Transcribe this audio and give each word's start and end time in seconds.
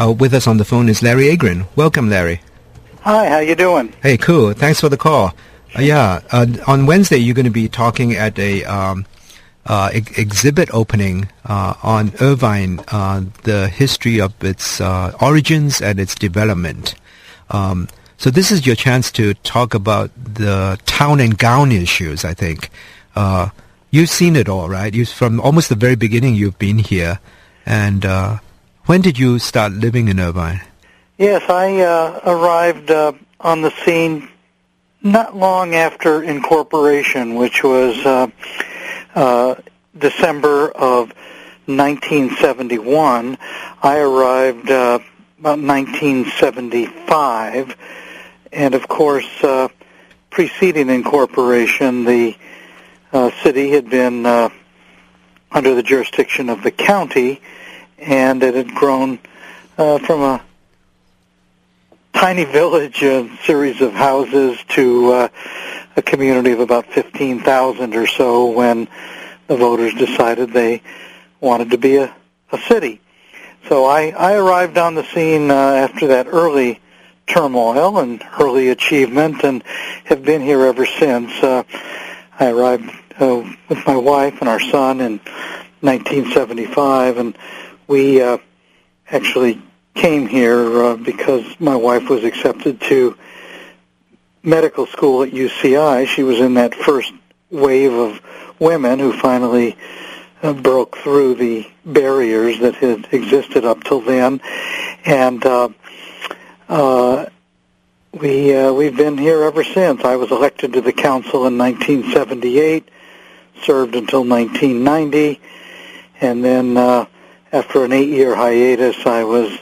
Uh, 0.00 0.12
with 0.12 0.32
us 0.32 0.46
on 0.46 0.56
the 0.56 0.64
phone 0.64 0.88
is 0.88 1.02
Larry 1.02 1.24
Agran. 1.24 1.66
Welcome, 1.76 2.08
Larry. 2.08 2.40
Hi, 3.02 3.28
how 3.28 3.38
you 3.40 3.54
doing? 3.54 3.92
Hey, 4.02 4.16
cool. 4.16 4.54
Thanks 4.54 4.80
for 4.80 4.88
the 4.88 4.96
call. 4.96 5.34
Uh, 5.76 5.82
yeah, 5.82 6.22
uh, 6.32 6.46
on 6.66 6.86
Wednesday 6.86 7.18
you're 7.18 7.34
going 7.34 7.44
to 7.44 7.50
be 7.50 7.68
talking 7.68 8.14
at 8.14 8.38
a 8.38 8.64
um, 8.64 9.04
uh, 9.66 9.90
ex- 9.92 10.18
exhibit 10.18 10.72
opening 10.72 11.28
uh, 11.44 11.74
on 11.82 12.12
Irvine, 12.18 12.80
uh, 12.88 13.24
the 13.42 13.68
history 13.68 14.18
of 14.22 14.32
its 14.42 14.80
uh, 14.80 15.14
origins 15.20 15.82
and 15.82 16.00
its 16.00 16.14
development. 16.14 16.94
Um, 17.50 17.86
so 18.16 18.30
this 18.30 18.50
is 18.50 18.66
your 18.66 18.76
chance 18.76 19.12
to 19.12 19.34
talk 19.34 19.74
about 19.74 20.10
the 20.16 20.78
town 20.86 21.20
and 21.20 21.36
gown 21.36 21.72
issues. 21.72 22.24
I 22.24 22.32
think 22.32 22.70
you've 23.90 24.08
seen 24.08 24.34
it 24.36 24.48
all, 24.48 24.70
right? 24.70 24.94
You 24.94 25.04
from 25.04 25.40
almost 25.40 25.68
the 25.68 25.74
very 25.74 25.94
beginning 25.96 26.36
you've 26.36 26.58
been 26.58 26.78
here, 26.78 27.20
and 27.66 28.06
when 28.90 29.02
did 29.02 29.16
you 29.16 29.38
start 29.38 29.70
living 29.70 30.08
in 30.08 30.18
Irvine? 30.18 30.60
Yes, 31.16 31.48
I 31.48 31.80
arrived 32.26 32.90
on 32.90 33.62
the 33.62 33.70
scene 33.84 34.28
not 35.00 35.36
long 35.36 35.76
after 35.76 36.24
incorporation, 36.24 37.36
which 37.36 37.62
was 37.62 37.96
uh, 38.04 38.26
uh, 39.14 39.54
December 39.96 40.72
of 40.72 41.12
1971. 41.66 43.38
I 43.80 43.98
arrived 43.98 44.72
uh, 44.72 44.98
about 45.38 45.60
1975, 45.60 47.76
and 48.52 48.74
of 48.74 48.88
course, 48.88 49.44
uh, 49.44 49.68
preceding 50.30 50.90
incorporation, 50.90 52.02
the 52.02 52.36
uh, 53.12 53.30
city 53.44 53.70
had 53.70 53.88
been 53.88 54.26
uh, 54.26 54.48
under 55.52 55.76
the 55.76 55.84
jurisdiction 55.84 56.48
of 56.48 56.64
the 56.64 56.72
county, 56.72 57.40
and 58.00 58.42
it 58.42 58.54
had 58.54 58.74
grown 58.74 59.18
uh, 59.78 59.98
from 59.98 60.22
a 60.22 60.42
tiny 62.12 62.44
village, 62.44 63.02
a 63.02 63.30
series 63.44 63.80
of 63.80 63.92
houses, 63.92 64.58
to 64.68 65.12
uh, 65.12 65.28
a 65.96 66.02
community 66.02 66.52
of 66.52 66.60
about 66.60 66.86
15,000 66.86 67.94
or 67.94 68.06
so 68.06 68.50
when 68.50 68.88
the 69.46 69.56
voters 69.56 69.94
decided 69.94 70.52
they 70.52 70.82
wanted 71.40 71.70
to 71.70 71.78
be 71.78 71.96
a, 71.96 72.14
a 72.52 72.58
city. 72.58 73.00
So 73.68 73.84
I, 73.84 74.10
I 74.10 74.34
arrived 74.34 74.78
on 74.78 74.94
the 74.94 75.04
scene 75.04 75.50
uh, 75.50 75.54
after 75.54 76.08
that 76.08 76.26
early 76.26 76.80
turmoil 77.26 77.98
and 77.98 78.22
early 78.38 78.68
achievement 78.68 79.44
and 79.44 79.62
have 80.04 80.24
been 80.24 80.42
here 80.42 80.62
ever 80.62 80.86
since. 80.86 81.30
Uh, 81.42 81.62
I 82.38 82.50
arrived 82.50 82.90
uh, 83.18 83.44
with 83.68 83.86
my 83.86 83.96
wife 83.96 84.40
and 84.40 84.48
our 84.48 84.60
son 84.60 85.00
in 85.00 85.20
1975 85.80 87.18
and 87.18 87.36
we 87.90 88.22
uh, 88.22 88.38
actually 89.10 89.60
came 89.94 90.28
here 90.28 90.84
uh, 90.84 90.96
because 90.96 91.44
my 91.58 91.74
wife 91.74 92.08
was 92.08 92.22
accepted 92.22 92.80
to 92.80 93.18
medical 94.44 94.86
school 94.86 95.24
at 95.24 95.32
UCI. 95.32 96.06
She 96.06 96.22
was 96.22 96.38
in 96.38 96.54
that 96.54 96.72
first 96.72 97.12
wave 97.50 97.92
of 97.92 98.20
women 98.60 99.00
who 99.00 99.12
finally 99.12 99.76
uh, 100.40 100.52
broke 100.52 100.98
through 100.98 101.34
the 101.34 101.66
barriers 101.84 102.60
that 102.60 102.76
had 102.76 103.08
existed 103.10 103.64
up 103.64 103.82
till 103.82 104.00
then, 104.00 104.40
and 105.04 105.44
uh, 105.44 105.68
uh, 106.68 107.26
we 108.12 108.54
uh, 108.54 108.72
we've 108.72 108.96
been 108.96 109.18
here 109.18 109.42
ever 109.42 109.64
since. 109.64 110.04
I 110.04 110.14
was 110.14 110.30
elected 110.30 110.74
to 110.74 110.80
the 110.80 110.92
council 110.92 111.44
in 111.44 111.58
1978, 111.58 112.88
served 113.62 113.96
until 113.96 114.24
1990, 114.24 115.40
and 116.20 116.44
then 116.44 116.76
uh, 116.76 117.06
after 117.52 117.84
an 117.84 117.92
eight-year 117.92 118.34
hiatus, 118.34 119.06
I 119.06 119.24
was 119.24 119.58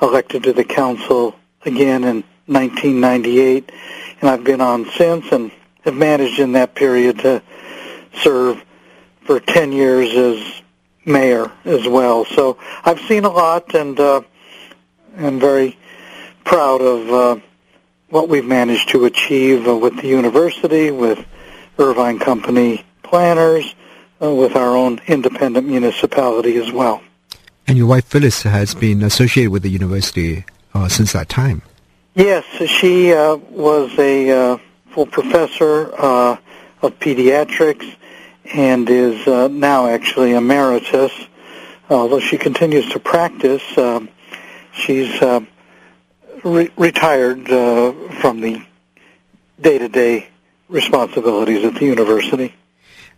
elected 0.00 0.44
to 0.44 0.52
the 0.52 0.64
council 0.64 1.34
again 1.64 2.04
in 2.04 2.24
1998, 2.46 3.70
and 4.20 4.30
I've 4.30 4.44
been 4.44 4.60
on 4.60 4.90
since 4.92 5.30
and 5.32 5.50
have 5.82 5.94
managed 5.94 6.38
in 6.38 6.52
that 6.52 6.74
period 6.74 7.18
to 7.20 7.42
serve 8.22 8.64
for 9.22 9.40
10 9.40 9.72
years 9.72 10.14
as 10.14 10.62
mayor 11.04 11.52
as 11.64 11.86
well. 11.86 12.24
So 12.24 12.58
I've 12.84 13.00
seen 13.00 13.24
a 13.24 13.30
lot 13.30 13.74
and 13.74 13.98
uh, 14.00 14.22
am 15.16 15.38
very 15.38 15.76
proud 16.44 16.80
of 16.80 17.10
uh, 17.10 17.40
what 18.08 18.28
we've 18.28 18.44
managed 18.44 18.88
to 18.90 19.04
achieve 19.04 19.68
uh, 19.68 19.76
with 19.76 20.00
the 20.00 20.08
university, 20.08 20.90
with 20.90 21.24
Irvine 21.78 22.18
Company 22.18 22.84
planners, 23.02 23.74
uh, 24.22 24.32
with 24.32 24.56
our 24.56 24.76
own 24.76 25.00
independent 25.06 25.66
municipality 25.66 26.56
as 26.56 26.72
well. 26.72 27.02
And 27.68 27.76
your 27.76 27.86
wife 27.86 28.06
Phyllis 28.06 28.44
has 28.44 28.74
been 28.74 29.02
associated 29.02 29.50
with 29.50 29.62
the 29.62 29.68
university 29.68 30.46
uh, 30.72 30.88
since 30.88 31.12
that 31.12 31.28
time. 31.28 31.60
Yes, 32.14 32.44
she 32.66 33.12
uh, 33.12 33.36
was 33.36 33.96
a 33.98 34.30
uh, 34.30 34.58
full 34.90 35.04
professor 35.04 35.92
uh, 35.98 36.38
of 36.80 36.98
pediatrics 36.98 37.94
and 38.54 38.88
is 38.88 39.28
uh, 39.28 39.48
now 39.48 39.86
actually 39.86 40.32
emeritus. 40.32 41.12
Although 41.90 42.20
she 42.20 42.38
continues 42.38 42.88
to 42.92 42.98
practice, 42.98 43.62
she's 44.72 45.20
re- 46.42 46.70
retired 46.76 47.48
from 47.48 48.40
the 48.40 48.62
day-to-day 49.60 50.26
responsibilities 50.70 51.64
at 51.64 51.74
the 51.74 51.84
university 51.84 52.54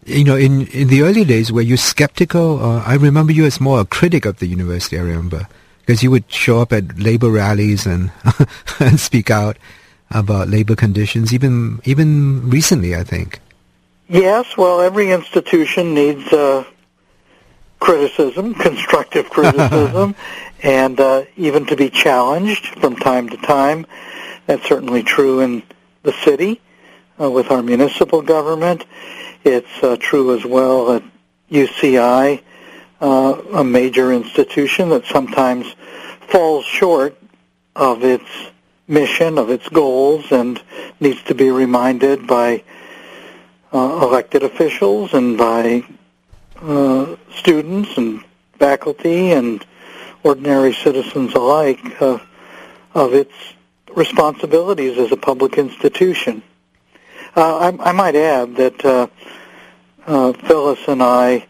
you 0.05 0.25
know, 0.25 0.37
in, 0.37 0.67
in 0.69 0.89
the 0.89 1.03
early 1.03 1.25
days, 1.25 1.53
were 1.53 1.61
you 1.61 1.77
skeptical? 1.77 2.63
Uh, 2.63 2.83
I 2.85 2.95
remember 2.95 3.33
you 3.33 3.45
as 3.45 3.61
more 3.61 3.81
a 3.81 3.85
critic 3.85 4.25
of 4.25 4.39
the 4.39 4.47
university, 4.47 4.99
I 4.99 5.03
remember, 5.03 5.47
because 5.81 6.03
you 6.03 6.11
would 6.11 6.31
show 6.33 6.61
up 6.61 6.73
at 6.73 6.99
labor 6.99 7.31
rallies 7.31 7.87
and, 7.87 8.11
and 8.81 8.99
speak 8.99 9.31
out 9.31 9.57
about 10.11 10.49
labor 10.49 10.75
conditions, 10.75 11.33
even, 11.33 11.81
even 11.85 12.49
recently, 12.51 12.97
I 12.97 13.05
think. 13.05 13.41
Yes, 14.09 14.57
well, 14.57 14.81
every 14.81 15.13
institution 15.13 15.95
needs 15.95 16.33
uh, 16.33 16.65
criticism, 17.79 18.55
constructive 18.61 19.31
criticism, 19.31 20.15
and 20.63 20.99
uh, 20.99 21.25
even 21.37 21.67
to 21.67 21.77
be 21.77 21.91
challenged 21.91 22.67
from 22.81 22.97
time 22.97 23.29
to 23.29 23.37
time. 23.37 23.87
That's 24.47 24.67
certainly 24.67 25.03
true 25.03 25.41
in 25.41 25.63
the 26.03 26.13
city 26.13 26.61
uh, 27.21 27.31
with 27.31 27.51
our 27.51 27.63
municipal 27.63 28.23
government. 28.23 28.85
It's 29.45 29.83
uh, 29.83 29.97
true 29.99 30.37
as 30.37 30.45
well 30.45 30.93
at 30.93 31.03
UCI, 31.51 32.43
uh, 33.01 33.43
a 33.55 33.65
major 33.65 34.13
institution 34.13 34.91
that 34.91 35.07
sometimes 35.07 35.75
falls 36.29 36.65
short 36.65 37.17
of 37.75 38.05
its 38.05 38.29
mission, 38.87 39.39
of 39.39 39.51
its 39.51 39.69
goals, 39.69 40.31
and 40.31 40.63
needs 41.01 41.23
to 41.25 41.35
be 41.35 41.51
reminded 41.51 42.27
by 42.27 42.63
uh, 43.73 44.01
elected 44.03 44.43
officials 44.43 45.15
and 45.15 45.39
by 45.39 45.85
uh, 46.61 47.17
students 47.35 47.97
and 47.97 48.23
faculty 48.59 49.33
and 49.33 49.65
ordinary 50.23 50.75
citizens 50.75 51.35
alike 51.35 51.81
uh, 52.03 52.19
of 52.95 53.15
its 53.15 53.33
responsibilities 53.95 54.99
as 54.99 55.11
a 55.13 55.17
public 55.17 55.57
institution. 55.57 56.43
Uh, 57.35 57.73
I, 57.81 57.91
I 57.91 57.93
might 57.93 58.17
add 58.17 58.57
that 58.57 58.85
uh, 60.07 60.33
Phyllis 60.33 60.81
and 60.89 61.03
I, 61.03 61.47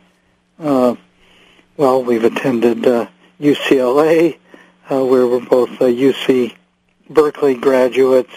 uh, 0.58 0.94
well, 1.76 2.02
we've 2.04 2.24
attended 2.24 2.86
uh, 2.86 3.06
UCLA, 3.40 4.38
uh, 4.90 5.04
where 5.04 5.26
we're 5.26 5.44
both 5.44 5.70
uh, 5.80 5.86
UC 5.86 6.54
Berkeley 7.08 7.54
graduates, 7.54 8.34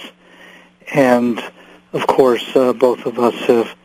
and 0.94 1.44
of 1.92 2.08
course, 2.08 2.44
uh, 2.56 2.74
both 2.74 3.06
of 3.06 3.20
us 3.20 3.36
have 3.46 3.76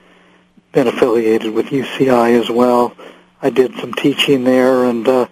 been 0.73 0.87
affiliated 0.87 1.53
with 1.53 1.67
UCI 1.67 2.41
as 2.41 2.51
well. 2.51 2.95
I 3.43 3.51
did 3.51 3.75
some 3.77 3.93
teaching 3.93 4.45
there, 4.45 4.85
and 4.85 5.07
uh, 5.07 5.27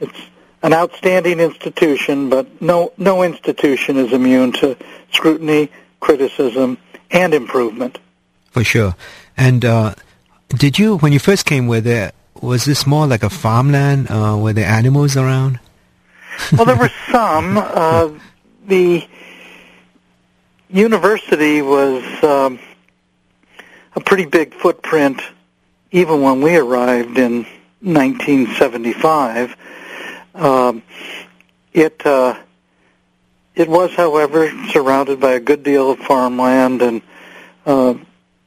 it's 0.00 0.20
an 0.62 0.72
outstanding 0.72 1.40
institution, 1.40 2.28
but 2.28 2.60
no 2.60 2.92
no 2.96 3.22
institution 3.22 3.96
is 3.96 4.12
immune 4.12 4.52
to 4.52 4.76
scrutiny, 5.12 5.70
criticism, 6.00 6.78
and 7.10 7.34
improvement. 7.34 7.98
For 8.50 8.64
sure. 8.64 8.96
And 9.36 9.64
uh, 9.64 9.94
did 10.48 10.78
you, 10.78 10.98
when 10.98 11.12
you 11.12 11.18
first 11.18 11.46
came, 11.46 11.66
were 11.66 11.80
there, 11.80 12.12
was 12.40 12.64
this 12.64 12.86
more 12.86 13.06
like 13.06 13.22
a 13.22 13.30
farmland? 13.30 14.08
Uh, 14.10 14.36
were 14.38 14.52
there 14.52 14.68
animals 14.68 15.16
around? 15.16 15.58
well, 16.52 16.64
there 16.64 16.76
were 16.76 16.92
some. 17.10 17.58
Uh, 17.76 18.10
the 18.66 19.06
university 20.68 21.62
was 21.62 22.02
um, 22.24 22.58
a 23.94 24.00
pretty 24.00 24.26
big 24.26 24.52
footprint 24.54 25.20
even 25.92 26.20
when 26.20 26.42
we 26.42 26.56
arrived 26.56 27.16
in 27.16 27.46
1975. 27.80 29.56
Um, 30.34 30.82
it 31.72 32.04
uh, 32.04 32.38
it 33.54 33.68
was, 33.68 33.94
however, 33.94 34.50
surrounded 34.68 35.20
by 35.20 35.32
a 35.32 35.40
good 35.40 35.62
deal 35.62 35.90
of 35.90 35.98
farmland, 36.00 36.82
and 36.82 37.02
uh, 37.64 37.94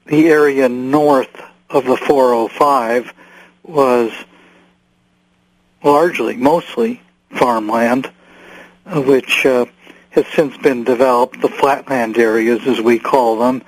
the 0.06 0.28
area 0.28 0.70
north 0.70 1.42
of 1.70 1.86
the 1.86 1.98
405 1.98 3.14
was 3.64 4.12
largely, 5.84 6.36
mostly 6.36 7.02
farmland. 7.32 8.12
uh, 8.90 9.02
which 9.02 9.46
uh, 9.46 9.66
has 10.12 10.26
since 10.28 10.58
been 10.58 10.84
developed, 10.84 11.42
the 11.42 11.50
flatland 11.50 12.18
areas 12.18 12.66
as 12.68 12.82
we 12.82 13.00
call 13.00 13.40
them. 13.40 13.62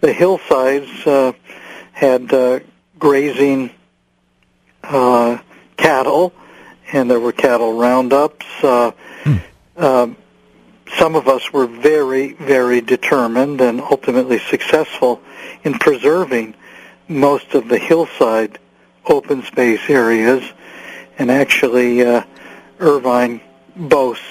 The 0.00 0.12
hillsides 0.12 1.06
uh, 1.06 1.32
had 1.92 2.32
uh, 2.32 2.60
grazing 2.98 3.70
uh, 4.82 5.38
cattle, 5.76 6.32
and 6.92 7.10
there 7.10 7.20
were 7.20 7.32
cattle 7.32 7.74
roundups. 7.74 8.46
Uh, 8.62 8.90
hmm. 9.22 9.36
uh, 9.76 10.08
some 10.96 11.14
of 11.14 11.28
us 11.28 11.52
were 11.52 11.66
very, 11.66 12.32
very 12.34 12.80
determined 12.80 13.60
and 13.60 13.80
ultimately 13.80 14.38
successful 14.38 15.20
in 15.64 15.74
preserving 15.74 16.54
most 17.08 17.54
of 17.54 17.68
the 17.68 17.78
hillside 17.78 18.58
open 19.06 19.42
space 19.42 19.80
areas. 19.88 20.42
And 21.18 21.30
actually, 21.30 22.02
uh, 22.02 22.24
Irvine 22.78 23.40
boasts 23.76 24.24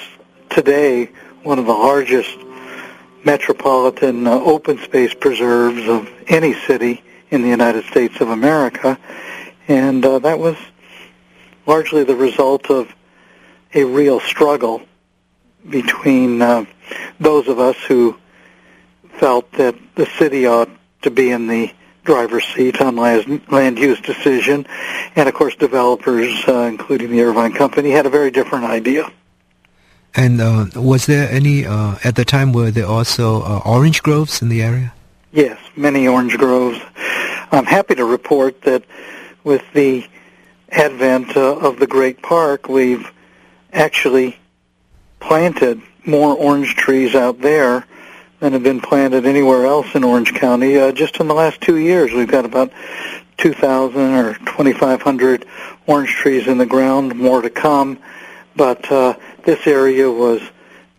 today 0.50 1.10
one 1.44 1.60
of 1.60 1.66
the 1.66 1.74
largest 1.74 2.38
metropolitan 3.25 4.28
uh, 4.28 4.31
open 4.31 4.78
space 4.80 5.14
preserves 5.14 5.88
of 5.88 6.10
any 6.28 6.54
city 6.54 7.04
in 7.30 7.42
the 7.42 7.50
United 7.50 7.86
States 7.86 8.20
of 8.22 8.30
America. 8.30 8.98
And 9.68 10.06
uh, 10.06 10.20
that 10.20 10.40
was 10.40 10.58
largely 11.66 12.04
the 12.04 12.16
result 12.16 12.70
of 12.70 12.94
a 13.74 13.84
real 13.84 14.20
struggle 14.20 14.81
between 15.70 16.42
uh, 16.42 16.66
those 17.20 17.48
of 17.48 17.60
us 17.60 17.78
who 17.88 18.18
felt 19.20 19.52
that 19.54 19.75
the 19.96 20.06
city 20.06 20.46
ought 20.46 20.70
to 21.02 21.12
be 21.12 21.31
in 21.31 21.48
the 21.48 21.72
driver's 22.03 22.45
seat 22.45 22.81
on 22.81 22.95
land 22.95 23.79
use 23.79 24.00
decision, 24.01 24.67
and 25.15 25.27
of 25.27 25.35
course 25.35 25.55
developers, 25.55 26.44
uh, 26.47 26.61
including 26.61 27.11
the 27.11 27.21
Irvine 27.21 27.53
Company, 27.53 27.91
had 27.91 28.05
a 28.05 28.09
very 28.09 28.31
different 28.31 28.65
idea. 28.65 29.11
And 30.15 30.39
uh, 30.41 30.65
was 30.75 31.05
there 31.07 31.29
any, 31.29 31.65
uh, 31.65 31.95
at 32.03 32.15
the 32.15 32.25
time, 32.25 32.53
were 32.53 32.69
there 32.69 32.85
also 32.85 33.41
uh, 33.41 33.61
orange 33.65 34.03
groves 34.03 34.41
in 34.41 34.50
the 34.50 34.61
area? 34.61 34.94
Yes, 35.31 35.59
many 35.75 36.07
orange 36.07 36.38
groves. 36.38 36.79
I'm 37.51 37.65
happy 37.65 37.95
to 37.95 38.05
report 38.05 38.61
that 38.61 38.83
with 39.44 39.63
the 39.73 40.05
advent 40.69 41.35
uh, 41.35 41.57
of 41.57 41.79
the 41.79 41.88
Great 41.88 42.21
Park, 42.21 42.67
we've 42.67 43.11
actually 43.71 44.38
planted 45.19 45.81
more 46.05 46.35
orange 46.35 46.75
trees 46.75 47.15
out 47.15 47.41
there 47.41 47.85
than 48.44 48.51
have 48.51 48.62
been 48.62 48.81
planted 48.81 49.25
anywhere 49.25 49.66
else 49.66 49.95
in 49.95 50.04
Orange 50.04 50.34
County. 50.34 50.78
Uh, 50.78 50.92
just 50.92 51.22
in 51.22 51.30
the 51.30 51.34
last 51.34 51.62
two 51.62 51.78
years, 51.78 52.12
we've 52.12 52.28
got 52.28 52.44
about 52.44 52.74
2,000 53.38 54.01
or 54.01 54.34
2,500 54.34 55.45
orange 55.88 56.10
trees 56.10 56.45
in 56.45 56.57
the 56.57 56.66
ground, 56.66 57.16
more 57.16 57.42
to 57.42 57.50
come. 57.50 57.98
But 58.54 58.92
uh, 58.92 59.13
this 59.45 59.66
area 59.66 60.12
was 60.12 60.42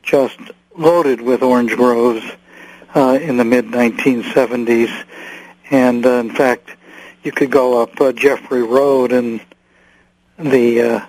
just 0.03 0.39
loaded 0.75 1.21
with 1.21 1.43
orange 1.43 1.77
groves 1.77 2.25
uh, 2.97 3.19
in 3.21 3.37
the 3.37 3.45
mid 3.45 3.67
1970s, 3.67 5.05
and 5.71 6.07
uh, 6.07 6.13
in 6.13 6.31
fact, 6.31 6.71
you 7.25 7.31
could 7.31 7.51
go 7.51 7.83
up 7.83 8.01
uh, 8.01 8.13
Jeffrey 8.13 8.63
Road 8.63 9.13
and 9.13 9.43
the 10.39 10.81
uh, 10.81 11.07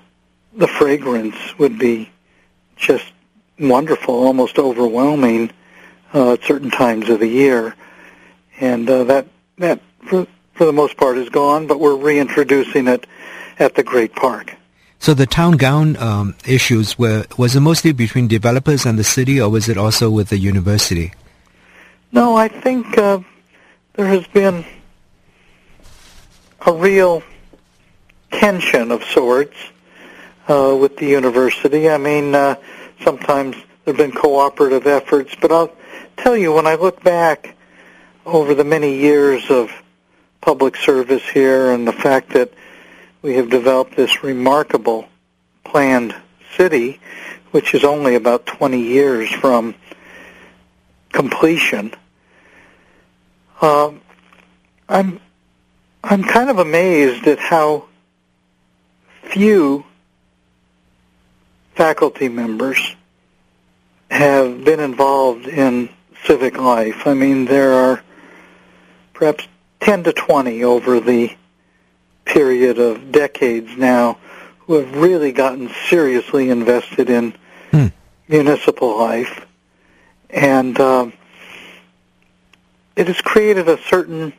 the 0.54 0.68
fragrance 0.68 1.58
would 1.58 1.80
be 1.80 2.10
just 2.76 3.10
wonderful, 3.58 4.16
almost 4.16 4.60
overwhelming 4.60 5.50
uh, 6.13 6.34
at 6.34 6.44
certain 6.44 6.72
times 6.72 7.10
of 7.10 7.19
the 7.19 7.28
year, 7.28 7.75
and 8.60 8.90
uh, 8.90 9.04
that 9.06 9.28
that 9.57 9.81
for 10.07 10.28
for 10.54 10.66
the 10.66 10.74
most 10.74 10.98
part 10.98 11.18
is 11.18 11.30
gone, 11.30 11.68
but 11.68 11.80
we're 11.80 11.96
reintroducing 11.96 12.88
it 12.88 13.06
at 13.60 13.75
the 13.75 13.84
Great 13.84 14.16
Park. 14.16 14.56
So 15.00 15.13
the 15.13 15.25
town 15.25 15.57
gown 15.57 15.98
um, 15.98 16.36
issues 16.48 16.98
were 16.98 17.25
was 17.38 17.56
it 17.56 17.60
mostly 17.60 17.92
between 17.92 18.28
developers 18.28 18.86
and 18.86 18.98
the 18.98 19.04
city, 19.04 19.40
or 19.42 19.50
was 19.50 19.69
it 19.69 19.78
also 19.78 20.10
with 20.10 20.30
the 20.30 20.38
university? 20.38 21.13
No, 22.12 22.36
I 22.36 22.48
think 22.48 22.98
uh, 22.98 23.19
there 23.94 24.07
has 24.07 24.25
been 24.28 24.66
a 26.66 26.72
real 26.72 27.22
tension 28.31 28.92
of 28.92 29.04
sorts 29.04 29.56
uh, 30.48 30.75
with 30.80 30.98
the 30.98 31.06
university. 31.06 31.90
I 31.90 31.98
mean, 31.98 32.34
uh, 32.34 32.56
sometimes 33.04 33.56
there 33.84 33.94
have 33.94 33.98
been 33.98 34.12
cooperative 34.12 34.88
efforts, 34.88 35.36
but 35.40 35.52
I'll 35.52 35.72
tell 36.18 36.36
you, 36.36 36.54
when 36.54 36.68
I 36.68 36.76
look 36.76 37.04
back 37.04 37.56
over 38.26 38.54
the 38.54 38.64
many 38.64 38.98
years 38.98 39.50
of 39.50 39.72
public 40.42 40.76
service 40.76 41.24
here 41.28 41.72
and 41.72 41.88
the 41.88 41.94
fact 41.94 42.34
that 42.34 42.52
we 43.22 43.36
have 43.36 43.50
developed 43.50 43.96
this 43.96 44.24
remarkable 44.24 45.08
planned 45.64 46.16
city, 46.56 47.00
which 47.52 47.74
is 47.74 47.84
only 47.84 48.16
about 48.16 48.46
20 48.46 48.80
years 48.80 49.32
from 49.32 49.76
completion, 51.12 51.94
um, 53.62 54.02
I'm 54.88 55.20
I'm 56.04 56.24
kind 56.24 56.52
of 56.52 56.60
amazed 56.60 57.26
at 57.26 57.40
how 57.40 57.86
few 59.24 59.86
faculty 61.74 62.30
members 62.30 62.96
have 64.12 64.64
been 64.64 64.80
involved 64.80 65.48
in 65.48 65.90
civic 66.25 66.57
life. 66.57 67.07
I 67.07 67.13
mean, 67.13 67.45
there 67.45 67.74
are 67.74 68.04
perhaps 69.13 69.48
10 69.81 70.04
to 70.06 70.13
20 70.13 70.63
over 70.63 71.00
the 71.00 71.36
period 72.25 72.80
of 72.80 73.12
decades 73.12 73.77
now 73.77 74.18
who 74.60 74.74
have 74.74 74.95
really 74.95 75.31
gotten 75.31 75.69
seriously 75.88 76.50
invested 76.50 77.10
in 77.10 77.33
hmm. 77.72 77.88
municipal 78.27 78.98
life. 78.98 79.45
And 80.30 80.80
um, 80.80 81.13
it 82.95 83.07
has 83.07 83.21
created 83.21 83.69
a 83.69 83.78
certain 83.83 84.33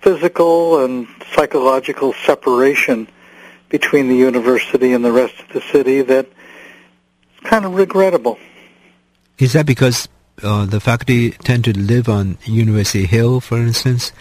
physical 0.00 0.84
and 0.84 1.08
psychological 1.34 2.14
separation 2.24 3.08
between 3.68 4.08
the 4.08 4.16
university 4.16 4.92
and 4.92 5.04
the 5.04 5.12
rest 5.12 5.34
of 5.40 5.48
the 5.48 5.60
city 5.60 6.00
that 6.02 6.26
is 6.26 7.40
kind 7.50 7.64
of 7.64 7.74
regrettable. 7.74 8.38
Is 9.38 9.52
that 9.52 9.66
because 9.66 10.08
uh, 10.42 10.66
the 10.66 10.80
faculty 10.80 11.30
tend 11.30 11.64
to 11.64 11.78
live 11.78 12.08
on 12.08 12.38
University 12.44 13.06
Hill, 13.06 13.40
for 13.40 13.58
instance, 13.58 14.12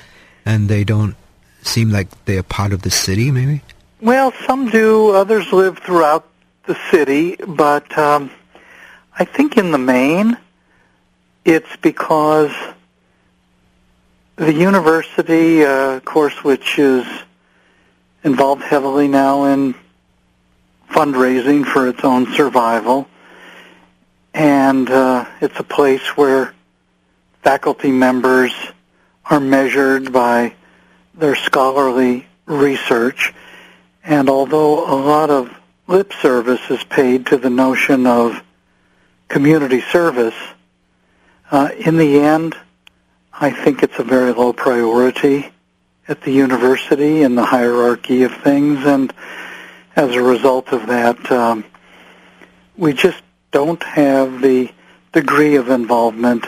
and 0.45 0.69
they 0.69 0.83
don't 0.83 1.15
seem 1.61 1.89
like 1.89 2.07
they're 2.25 2.43
part 2.43 2.73
of 2.73 2.83
the 2.83 2.91
city, 2.91 3.31
maybe? 3.31 3.61
Well, 4.01 4.31
some 4.45 4.69
do. 4.69 5.11
Others 5.11 5.51
live 5.51 5.79
throughout 5.79 6.27
the 6.65 6.77
city, 6.91 7.35
but 7.35 7.97
um, 7.97 8.31
I 9.17 9.25
think 9.25 9.57
in 9.57 9.71
the 9.71 9.77
main, 9.77 10.37
it's 11.43 11.75
because 11.77 12.51
the 14.35 14.53
university, 14.53 15.63
uh, 15.63 15.97
of 15.97 16.05
course, 16.05 16.43
which 16.43 16.77
is 16.77 17.05
involved 18.23 18.63
heavily 18.63 19.07
now 19.07 19.45
in 19.45 19.75
fundraising 20.89 21.65
for 21.65 21.87
its 21.87 22.03
own 22.03 22.31
survival, 22.33 23.07
and 24.35 24.89
uh, 24.89 25.25
it's 25.39 25.57
a 25.61 25.63
place 25.63 26.05
where 26.17 26.53
faculty 27.41 27.89
members 27.89 28.53
are 29.23 29.39
measured 29.39 30.11
by 30.11 30.53
their 31.13 31.35
scholarly 31.35 32.27
research. 32.45 33.33
And 34.03 34.29
although 34.29 34.93
a 34.93 34.99
lot 34.99 35.29
of 35.29 35.49
lip 35.87 36.11
service 36.21 36.59
is 36.69 36.83
paid 36.83 37.27
to 37.27 37.37
the 37.37 37.49
notion 37.49 38.05
of 38.05 38.43
community 39.29 39.79
service, 39.79 40.35
uh, 41.49 41.69
in 41.77 41.95
the 41.95 42.19
end, 42.19 42.57
I 43.31 43.51
think 43.51 43.83
it's 43.83 43.99
a 43.99 44.03
very 44.03 44.33
low 44.33 44.51
priority 44.51 45.49
at 46.09 46.21
the 46.21 46.31
university 46.31 47.21
in 47.21 47.35
the 47.35 47.45
hierarchy 47.45 48.23
of 48.23 48.35
things, 48.35 48.85
and 48.85 49.13
as 49.95 50.13
a 50.13 50.21
result 50.21 50.73
of 50.73 50.87
that, 50.87 51.31
um, 51.31 51.63
we 52.75 52.91
just 52.91 53.21
don't 53.55 53.83
have 53.83 54.41
the 54.41 54.69
degree 55.13 55.55
of 55.55 55.69
involvement 55.69 56.45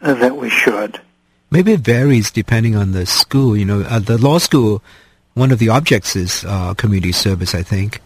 uh, 0.00 0.14
that 0.14 0.36
we 0.36 0.48
should. 0.48 1.00
Maybe 1.50 1.72
it 1.72 1.80
varies 1.80 2.30
depending 2.30 2.76
on 2.76 2.92
the 2.92 3.06
school. 3.06 3.56
You 3.56 3.64
know, 3.64 3.82
at 3.82 4.06
the 4.06 4.18
law 4.18 4.38
school, 4.38 4.80
one 5.34 5.50
of 5.50 5.58
the 5.58 5.70
objects 5.70 6.14
is 6.14 6.44
uh, 6.46 6.74
community 6.74 7.10
service. 7.10 7.56
I 7.56 7.64
think. 7.64 8.00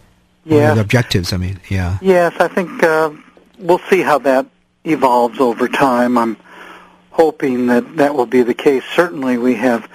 Yeah. 0.45 0.73
The 0.73 0.81
objectives. 0.81 1.31
I 1.31 1.37
mean, 1.37 1.59
yeah. 1.69 1.99
Yes, 2.01 2.33
I 2.39 2.47
think 2.47 2.81
uh, 2.81 3.11
we'll 3.59 3.85
see 3.91 4.01
how 4.01 4.17
that 4.19 4.47
evolves 4.83 5.39
over 5.39 5.67
time. 5.67 6.17
I'm 6.17 6.35
hoping 7.11 7.67
that 7.67 7.97
that 7.97 8.15
will 8.15 8.25
be 8.25 8.41
the 8.41 8.55
case. 8.55 8.83
Certainly, 8.95 9.37
we 9.37 9.53
have 9.55 9.87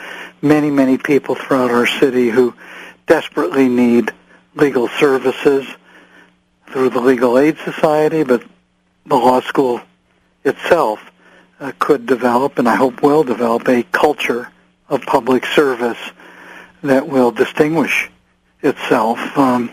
many, 0.43 0.71
many 0.71 0.97
people 0.97 1.35
throughout 1.35 1.73
our 1.73 1.89
city 1.89 2.31
who 2.31 2.55
desperately 3.09 3.69
need 3.69 4.13
legal 4.55 4.87
services 4.87 5.67
through 6.73 6.91
the 6.91 7.01
Legal 7.01 7.39
Aid 7.39 7.59
Society, 7.65 8.23
but 8.23 8.43
the 9.07 9.17
law 9.17 9.41
school 9.41 9.81
itself 10.45 11.01
uh, 11.61 11.73
could 11.79 12.07
develop, 12.07 12.59
and 12.59 12.69
I 12.69 12.77
hope 12.77 13.03
will 13.03 13.25
develop, 13.25 13.69
a 13.69 13.83
culture 13.85 14.49
of 14.89 15.03
public 15.03 15.45
service 15.47 15.99
that 16.83 17.09
will 17.09 17.31
distinguish 17.31 18.11
itself. 18.63 19.19
Um, 19.37 19.71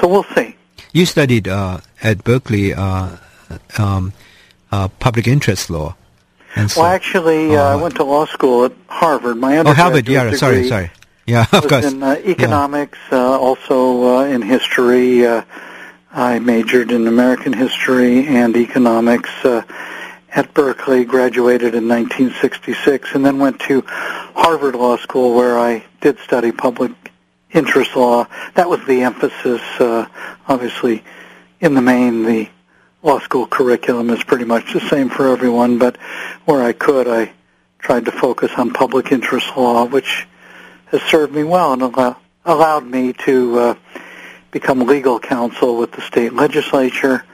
so 0.00 0.08
we'll 0.08 0.24
see. 0.24 0.56
You 0.92 1.06
studied 1.06 1.48
uh, 1.48 1.80
at 2.02 2.24
Berkeley 2.24 2.74
uh, 2.74 3.16
um, 3.78 4.12
uh, 4.70 4.88
public 4.88 5.26
interest 5.26 5.70
law. 5.70 5.96
And 6.54 6.70
so, 6.70 6.82
well, 6.82 6.90
actually, 6.90 7.56
uh, 7.56 7.62
I 7.62 7.76
went 7.76 7.96
to 7.96 8.04
law 8.04 8.26
school 8.26 8.66
at 8.66 8.72
Harvard. 8.86 9.38
My 9.38 9.58
undergraduate 9.58 9.78
oh, 9.78 9.82
Harvard, 9.82 10.08
yeah, 10.08 10.36
sorry, 10.36 10.68
sorry. 10.68 10.90
Yeah, 11.26 11.46
of 11.52 11.62
was 11.64 11.66
course. 11.66 11.92
in 11.92 12.02
uh, 12.02 12.20
economics, 12.24 12.98
yeah. 13.10 13.18
uh, 13.18 13.38
also 13.38 14.18
uh, 14.18 14.24
in 14.24 14.42
history. 14.42 15.24
I 16.14 16.40
majored 16.40 16.92
in 16.92 17.06
American 17.06 17.54
history 17.54 18.26
and 18.26 18.54
economics 18.54 19.30
uh, 19.44 19.62
at 20.30 20.52
Berkeley, 20.52 21.06
graduated 21.06 21.74
in 21.74 21.88
1966, 21.88 23.14
and 23.14 23.24
then 23.24 23.38
went 23.38 23.60
to 23.60 23.82
Harvard 23.86 24.74
Law 24.74 24.98
School 24.98 25.34
where 25.34 25.58
I 25.58 25.86
did 26.02 26.18
study 26.18 26.52
public 26.52 26.92
interest 27.50 27.96
law. 27.96 28.26
That 28.54 28.68
was 28.68 28.84
the 28.86 29.02
emphasis. 29.02 29.62
Uh, 29.80 30.06
obviously, 30.46 31.02
in 31.60 31.72
the 31.72 31.80
main, 31.80 32.24
the 32.24 32.50
law 33.02 33.18
school 33.20 33.46
curriculum 33.46 34.10
is 34.10 34.22
pretty 34.22 34.44
much 34.44 34.74
the 34.74 34.80
same 34.80 35.08
for 35.08 35.28
everyone, 35.28 35.78
but 35.78 35.96
where 36.44 36.62
I 36.62 36.72
could, 36.72 37.08
I 37.08 37.32
tried 37.78 38.04
to 38.04 38.12
focus 38.12 38.50
on 38.58 38.74
public 38.74 39.12
interest 39.12 39.56
law, 39.56 39.86
which 39.86 40.26
has 40.86 41.00
served 41.02 41.32
me 41.32 41.42
well 41.42 41.72
and 41.72 41.80
allow, 41.80 42.18
allowed 42.44 42.84
me 42.84 43.14
to 43.24 43.58
uh, 43.58 43.74
become 44.52 44.80
legal 44.80 45.18
counsel 45.18 45.76
with 45.76 45.90
the 45.92 46.00
state 46.02 46.32
legislature, 46.32 47.24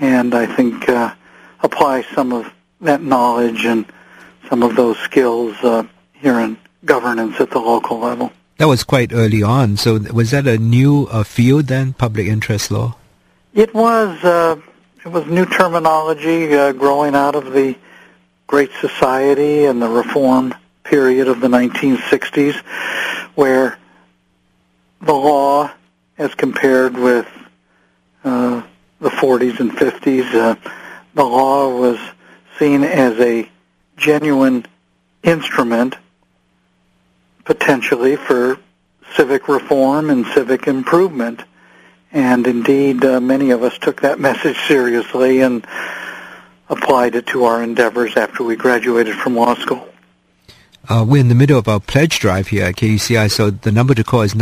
and 0.00 0.34
I 0.34 0.46
think 0.46 0.88
uh, 0.88 1.14
apply 1.62 2.02
some 2.14 2.32
of 2.32 2.52
that 2.80 3.02
knowledge 3.02 3.64
and 3.64 3.86
some 4.48 4.64
of 4.64 4.74
those 4.74 4.98
skills 4.98 5.54
uh, 5.62 5.84
here 6.14 6.40
in 6.40 6.58
governance 6.84 7.40
at 7.40 7.50
the 7.50 7.60
local 7.60 7.98
level. 8.00 8.32
That 8.56 8.66
was 8.66 8.82
quite 8.82 9.12
early 9.12 9.42
on. 9.42 9.76
So 9.76 9.98
was 10.12 10.32
that 10.32 10.48
a 10.48 10.58
new 10.58 11.06
uh, 11.12 11.22
field 11.22 11.66
then, 11.66 11.92
public 11.92 12.26
interest 12.26 12.72
law? 12.72 12.96
It 13.54 13.72
was. 13.72 14.24
Uh, 14.24 14.60
it 15.04 15.08
was 15.08 15.26
new 15.26 15.46
terminology 15.46 16.52
uh, 16.54 16.72
growing 16.72 17.14
out 17.14 17.36
of 17.36 17.52
the 17.52 17.76
Great 18.48 18.70
Society 18.80 19.64
and 19.64 19.80
the 19.80 19.88
reform 19.88 20.54
period 20.82 21.28
of 21.28 21.40
the 21.40 21.48
1960s, 21.48 22.56
where 23.36 23.78
the 25.00 25.12
law, 25.14 25.70
as 26.18 26.34
compared 26.34 26.96
with 26.96 27.26
uh, 28.24 28.62
the 29.00 29.08
40s 29.08 29.60
and 29.60 29.70
50s, 29.70 30.34
uh, 30.34 30.56
the 31.14 31.24
law 31.24 31.78
was 31.78 31.98
seen 32.58 32.82
as 32.82 33.18
a 33.20 33.48
genuine 33.96 34.66
instrument 35.22 35.96
potentially 37.44 38.16
for 38.16 38.58
civic 39.14 39.48
reform 39.48 40.10
and 40.10 40.26
civic 40.26 40.66
improvement. 40.66 41.42
And 42.12 42.46
indeed, 42.46 43.04
uh, 43.04 43.20
many 43.20 43.50
of 43.50 43.62
us 43.62 43.78
took 43.78 44.02
that 44.02 44.18
message 44.28 44.58
seriously 44.66 45.40
and 45.40 45.66
applied 46.68 47.14
it 47.14 47.26
to 47.28 47.44
our 47.44 47.62
endeavors 47.62 48.16
after 48.16 48.42
we 48.42 48.56
graduated 48.56 49.14
from 49.14 49.36
law 49.36 49.54
school. 49.54 49.88
Uh, 50.88 51.04
we're 51.06 51.20
in 51.20 51.28
the 51.28 51.34
middle 51.34 51.58
of 51.58 51.68
our 51.68 51.80
pledge 51.80 52.18
drive 52.18 52.48
here 52.48 52.64
at 52.64 52.76
KUCI, 52.76 53.30
so 53.30 53.50
the 53.50 53.72
number 53.72 53.94
to 53.94 54.04
call 54.04 54.22
is 54.22 54.34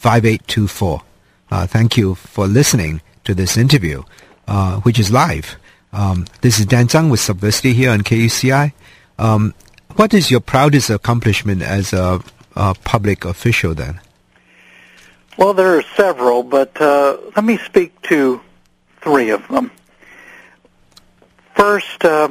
949-824-5824. 0.00 1.02
Uh, 1.50 1.66
thank 1.66 1.96
you 1.96 2.14
for 2.14 2.46
listening 2.46 3.00
to 3.24 3.34
this 3.34 3.56
interview, 3.56 4.02
uh, 4.46 4.80
which 4.80 4.98
is 4.98 5.10
live. 5.10 5.56
Um, 5.92 6.26
this 6.42 6.58
is 6.58 6.66
Dan 6.66 6.86
Zhang 6.86 7.10
with 7.10 7.20
Subversity 7.20 7.72
here 7.72 7.90
on 7.90 8.02
KUCI. 8.02 8.72
Um, 9.18 9.54
what 9.96 10.12
is 10.14 10.30
your 10.30 10.40
proudest 10.40 10.90
accomplishment 10.90 11.62
as 11.62 11.92
a, 11.92 12.20
a 12.54 12.74
public 12.84 13.24
official 13.24 13.74
then? 13.74 14.00
Well, 15.38 15.54
there 15.54 15.78
are 15.78 15.82
several, 15.96 16.42
but 16.42 16.80
uh, 16.80 17.16
let 17.36 17.44
me 17.44 17.58
speak 17.58 18.00
to 18.02 18.40
three 19.00 19.30
of 19.30 19.46
them. 19.48 19.70
First, 21.54 22.04
uh, 22.04 22.28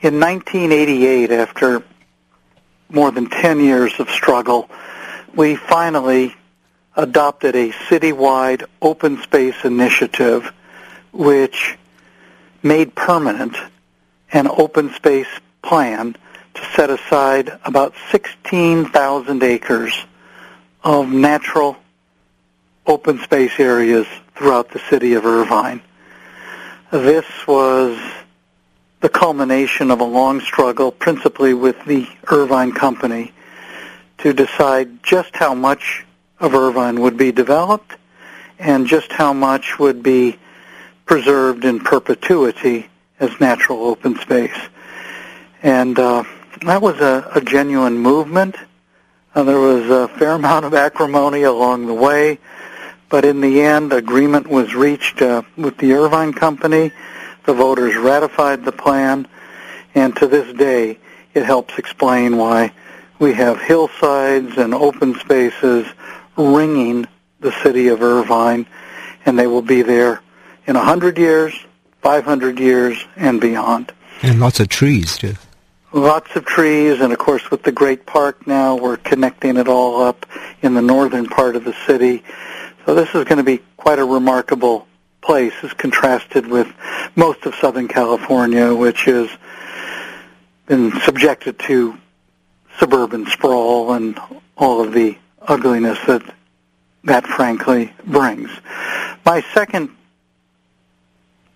in 0.00 0.18
1988, 0.18 1.30
after 1.30 1.84
more 2.88 3.10
than 3.10 3.28
10 3.28 3.60
years 3.60 3.92
of 4.00 4.08
struggle, 4.10 4.70
we 5.34 5.56
finally 5.56 6.34
adopted 7.02 7.56
a 7.56 7.70
citywide 7.88 8.64
open 8.82 9.20
space 9.22 9.64
initiative 9.64 10.52
which 11.12 11.78
made 12.62 12.94
permanent 12.94 13.56
an 14.32 14.46
open 14.46 14.92
space 14.92 15.40
plan 15.62 16.14
to 16.54 16.64
set 16.74 16.90
aside 16.90 17.58
about 17.64 17.94
16,000 18.10 19.42
acres 19.42 19.94
of 20.84 21.08
natural 21.08 21.76
open 22.86 23.18
space 23.20 23.58
areas 23.58 24.06
throughout 24.34 24.70
the 24.70 24.80
city 24.90 25.14
of 25.14 25.24
Irvine. 25.24 25.80
This 26.90 27.26
was 27.46 27.98
the 29.00 29.08
culmination 29.08 29.90
of 29.90 30.00
a 30.00 30.04
long 30.04 30.40
struggle, 30.40 30.92
principally 30.92 31.54
with 31.54 31.82
the 31.86 32.06
Irvine 32.30 32.72
Company, 32.72 33.32
to 34.18 34.34
decide 34.34 35.02
just 35.02 35.34
how 35.34 35.54
much 35.54 36.04
of 36.40 36.54
Irvine 36.54 37.00
would 37.00 37.16
be 37.16 37.32
developed 37.32 37.96
and 38.58 38.86
just 38.86 39.12
how 39.12 39.32
much 39.32 39.78
would 39.78 40.02
be 40.02 40.38
preserved 41.06 41.64
in 41.64 41.80
perpetuity 41.80 42.88
as 43.18 43.38
natural 43.40 43.84
open 43.84 44.18
space. 44.18 44.56
And 45.62 45.98
uh, 45.98 46.24
that 46.62 46.80
was 46.80 47.00
a, 47.00 47.30
a 47.34 47.40
genuine 47.40 47.98
movement. 47.98 48.56
Uh, 49.34 49.44
there 49.44 49.60
was 49.60 49.88
a 49.90 50.08
fair 50.08 50.32
amount 50.34 50.64
of 50.64 50.74
acrimony 50.74 51.42
along 51.42 51.86
the 51.86 51.94
way. 51.94 52.38
But 53.08 53.24
in 53.24 53.40
the 53.40 53.60
end, 53.62 53.92
agreement 53.92 54.46
was 54.46 54.74
reached 54.74 55.20
uh, 55.20 55.42
with 55.56 55.78
the 55.78 55.92
Irvine 55.94 56.32
Company. 56.32 56.92
The 57.44 57.54
voters 57.54 57.96
ratified 57.96 58.64
the 58.64 58.72
plan, 58.72 59.26
and 59.94 60.14
to 60.16 60.28
this 60.28 60.56
day, 60.56 60.98
it 61.34 61.44
helps 61.44 61.76
explain 61.76 62.36
why 62.36 62.72
we 63.18 63.32
have 63.34 63.60
hillsides 63.60 64.56
and 64.56 64.72
open 64.74 65.18
spaces 65.18 65.86
ringing 66.40 67.06
the 67.40 67.52
city 67.62 67.88
of 67.88 68.02
Irvine, 68.02 68.66
and 69.24 69.38
they 69.38 69.46
will 69.46 69.62
be 69.62 69.82
there 69.82 70.20
in 70.66 70.76
a 70.76 70.80
100 70.80 71.18
years, 71.18 71.54
500 72.02 72.58
years, 72.58 73.02
and 73.16 73.40
beyond. 73.40 73.92
And 74.22 74.40
lots 74.40 74.60
of 74.60 74.68
trees, 74.68 75.16
too. 75.16 75.34
Lots 75.92 76.36
of 76.36 76.44
trees, 76.44 77.00
and 77.00 77.12
of 77.12 77.18
course 77.18 77.50
with 77.50 77.64
the 77.64 77.72
great 77.72 78.06
park 78.06 78.46
now, 78.46 78.76
we're 78.76 78.96
connecting 78.96 79.56
it 79.56 79.66
all 79.66 80.02
up 80.02 80.24
in 80.62 80.74
the 80.74 80.82
northern 80.82 81.26
part 81.26 81.56
of 81.56 81.64
the 81.64 81.74
city 81.86 82.22
so 82.86 82.94
this 82.94 83.14
is 83.14 83.24
going 83.24 83.38
to 83.38 83.44
be 83.44 83.58
quite 83.76 83.98
a 83.98 84.04
remarkable 84.04 84.86
place 85.20 85.52
as 85.62 85.72
contrasted 85.74 86.46
with 86.46 86.66
most 87.14 87.44
of 87.44 87.54
Southern 87.54 87.88
California, 87.88 88.74
which 88.74 89.04
has 89.04 89.28
been 90.66 90.98
subjected 91.02 91.58
to 91.60 91.96
suburban 92.78 93.26
sprawl 93.26 93.92
and 93.92 94.18
all 94.56 94.82
of 94.82 94.92
the 94.92 95.16
ugliness 95.42 95.98
that 96.06 96.22
that 97.04 97.26
frankly 97.26 97.92
brings. 98.04 98.50
My 99.24 99.40
second 99.54 99.90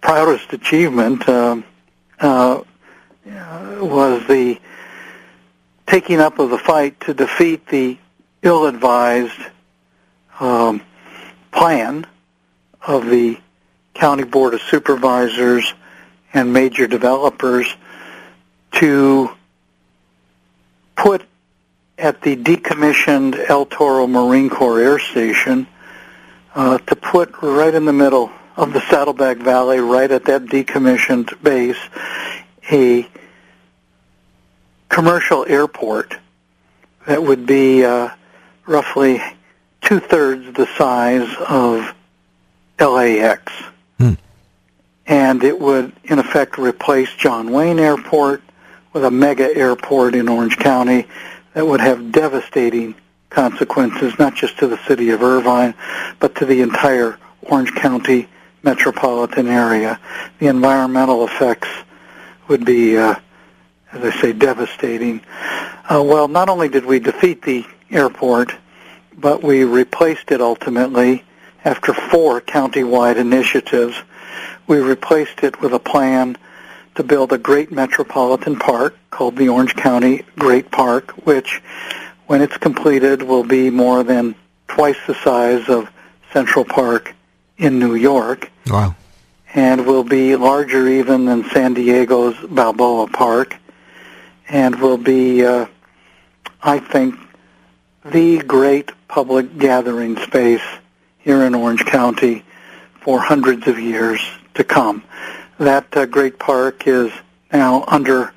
proudest 0.00 0.52
achievement 0.52 1.28
uh, 1.28 1.60
uh, 2.20 2.62
was 3.24 4.26
the 4.26 4.58
taking 5.86 6.20
up 6.20 6.38
of 6.38 6.50
the 6.50 6.58
fight 6.58 6.98
to 7.00 7.14
defeat 7.14 7.66
the 7.68 7.98
ill-advised 8.42 9.38
um, 10.40 10.82
plan 11.52 12.06
of 12.86 13.06
the 13.06 13.38
County 13.94 14.24
Board 14.24 14.54
of 14.54 14.62
Supervisors 14.62 15.72
and 16.32 16.52
major 16.52 16.86
developers 16.86 17.74
to 18.72 19.30
at 22.04 22.20
the 22.20 22.36
decommissioned 22.36 23.48
El 23.48 23.64
Toro 23.64 24.06
Marine 24.06 24.50
Corps 24.50 24.78
Air 24.78 24.98
Station, 24.98 25.66
uh, 26.54 26.76
to 26.76 26.94
put 26.94 27.34
right 27.40 27.74
in 27.74 27.86
the 27.86 27.94
middle 27.94 28.30
of 28.58 28.74
the 28.74 28.80
Saddleback 28.90 29.38
Valley, 29.38 29.80
right 29.80 30.10
at 30.10 30.26
that 30.26 30.42
decommissioned 30.42 31.42
base, 31.42 31.80
a 32.70 33.08
commercial 34.90 35.46
airport 35.48 36.14
that 37.06 37.22
would 37.22 37.46
be 37.46 37.86
uh, 37.86 38.10
roughly 38.66 39.22
two-thirds 39.80 40.54
the 40.56 40.66
size 40.76 41.34
of 41.48 41.94
LAX. 42.78 43.50
Hmm. 43.98 44.14
And 45.06 45.42
it 45.42 45.58
would, 45.58 45.94
in 46.04 46.18
effect, 46.18 46.58
replace 46.58 47.14
John 47.14 47.50
Wayne 47.50 47.78
Airport 47.78 48.42
with 48.92 49.04
a 49.06 49.10
mega 49.10 49.56
airport 49.56 50.14
in 50.14 50.28
Orange 50.28 50.58
County 50.58 51.06
that 51.54 51.66
would 51.66 51.80
have 51.80 52.12
devastating 52.12 52.94
consequences, 53.30 54.18
not 54.18 54.34
just 54.34 54.58
to 54.58 54.66
the 54.66 54.78
city 54.86 55.10
of 55.10 55.22
Irvine, 55.22 55.74
but 56.20 56.36
to 56.36 56.44
the 56.44 56.60
entire 56.60 57.18
Orange 57.42 57.74
County 57.74 58.28
metropolitan 58.62 59.46
area. 59.46 59.98
The 60.38 60.46
environmental 60.48 61.24
effects 61.26 61.68
would 62.48 62.64
be, 62.64 62.96
uh, 62.96 63.16
as 63.92 64.04
I 64.04 64.20
say, 64.20 64.32
devastating. 64.32 65.20
Uh, 65.88 66.02
well, 66.02 66.28
not 66.28 66.48
only 66.48 66.68
did 66.68 66.84
we 66.84 66.98
defeat 66.98 67.42
the 67.42 67.64
airport, 67.90 68.52
but 69.16 69.42
we 69.42 69.64
replaced 69.64 70.30
it 70.30 70.40
ultimately 70.40 71.24
after 71.64 71.94
four 71.94 72.40
county-wide 72.40 73.16
initiatives. 73.16 73.96
We 74.66 74.78
replaced 74.78 75.42
it 75.42 75.60
with 75.60 75.72
a 75.72 75.78
plan 75.78 76.36
to 76.94 77.02
build 77.02 77.32
a 77.32 77.38
great 77.38 77.72
metropolitan 77.72 78.56
park 78.58 78.96
called 79.10 79.36
the 79.36 79.48
Orange 79.48 79.74
County 79.74 80.24
Great 80.38 80.70
Park, 80.70 81.12
which, 81.26 81.62
when 82.26 82.40
it's 82.40 82.56
completed, 82.56 83.22
will 83.22 83.44
be 83.44 83.70
more 83.70 84.02
than 84.02 84.34
twice 84.68 84.96
the 85.06 85.14
size 85.14 85.68
of 85.68 85.90
Central 86.32 86.64
Park 86.64 87.14
in 87.58 87.78
New 87.78 87.94
York. 87.94 88.50
Wow. 88.68 88.96
And 89.54 89.86
will 89.86 90.04
be 90.04 90.34
larger 90.34 90.88
even 90.88 91.26
than 91.26 91.44
San 91.50 91.74
Diego's 91.74 92.36
Balboa 92.48 93.06
Park, 93.08 93.56
and 94.48 94.80
will 94.80 94.98
be, 94.98 95.44
uh, 95.44 95.66
I 96.60 96.80
think, 96.80 97.14
the 98.04 98.38
great 98.38 98.90
public 99.06 99.58
gathering 99.58 100.16
space 100.18 100.64
here 101.18 101.42
in 101.44 101.54
Orange 101.54 101.84
County 101.86 102.44
for 103.00 103.20
hundreds 103.20 103.66
of 103.68 103.78
years 103.78 104.20
to 104.54 104.64
come. 104.64 105.04
That 105.58 105.96
uh, 105.96 106.06
great 106.06 106.38
park 106.38 106.86
is 106.86 107.12
now 107.52 107.84
under 107.86 108.32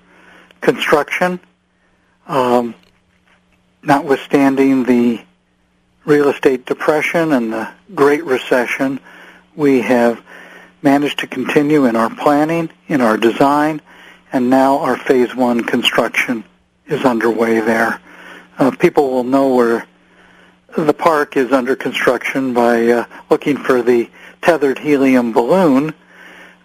construction, 0.61 1.39
um, 2.27 2.75
notwithstanding 3.81 4.83
the 4.83 5.21
real 6.05 6.29
estate 6.29 6.65
depression 6.65 7.33
and 7.33 7.51
the 7.51 7.69
Great 7.95 8.23
Recession. 8.23 8.99
We 9.55 9.81
have 9.81 10.21
managed 10.83 11.19
to 11.19 11.27
continue 11.27 11.85
in 11.85 11.95
our 11.95 12.13
planning, 12.13 12.69
in 12.87 13.01
our 13.01 13.17
design, 13.17 13.81
and 14.31 14.49
now 14.49 14.79
our 14.79 14.95
phase 14.95 15.35
one 15.35 15.63
construction 15.63 16.43
is 16.85 17.03
underway 17.03 17.59
there. 17.59 17.99
Uh, 18.59 18.71
people 18.71 19.09
will 19.09 19.23
know 19.23 19.55
where 19.55 19.87
the 20.77 20.93
park 20.93 21.35
is 21.35 21.51
under 21.51 21.75
construction 21.75 22.53
by 22.53 22.87
uh, 22.87 23.05
looking 23.29 23.57
for 23.57 23.81
the 23.81 24.09
tethered 24.41 24.77
helium 24.77 25.31
balloon, 25.33 25.93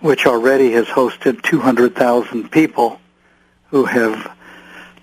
which 0.02 0.26
already 0.26 0.72
has 0.72 0.86
hosted 0.86 1.42
200,000 1.42 2.50
people 2.50 3.00
who 3.70 3.84
have 3.84 4.36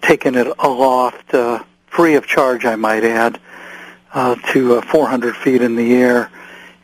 taken 0.02 0.36
it 0.36 0.48
aloft, 0.60 1.34
uh, 1.34 1.64
free 1.88 2.16
of 2.16 2.28
charge, 2.28 2.66
I 2.66 2.76
might 2.76 3.04
add, 3.04 3.40
uh, 4.14 4.36
to 4.52 4.76
uh, 4.76 4.82
400 4.82 5.36
feet 5.36 5.62
in 5.62 5.76
the 5.76 5.94
air 5.94 6.30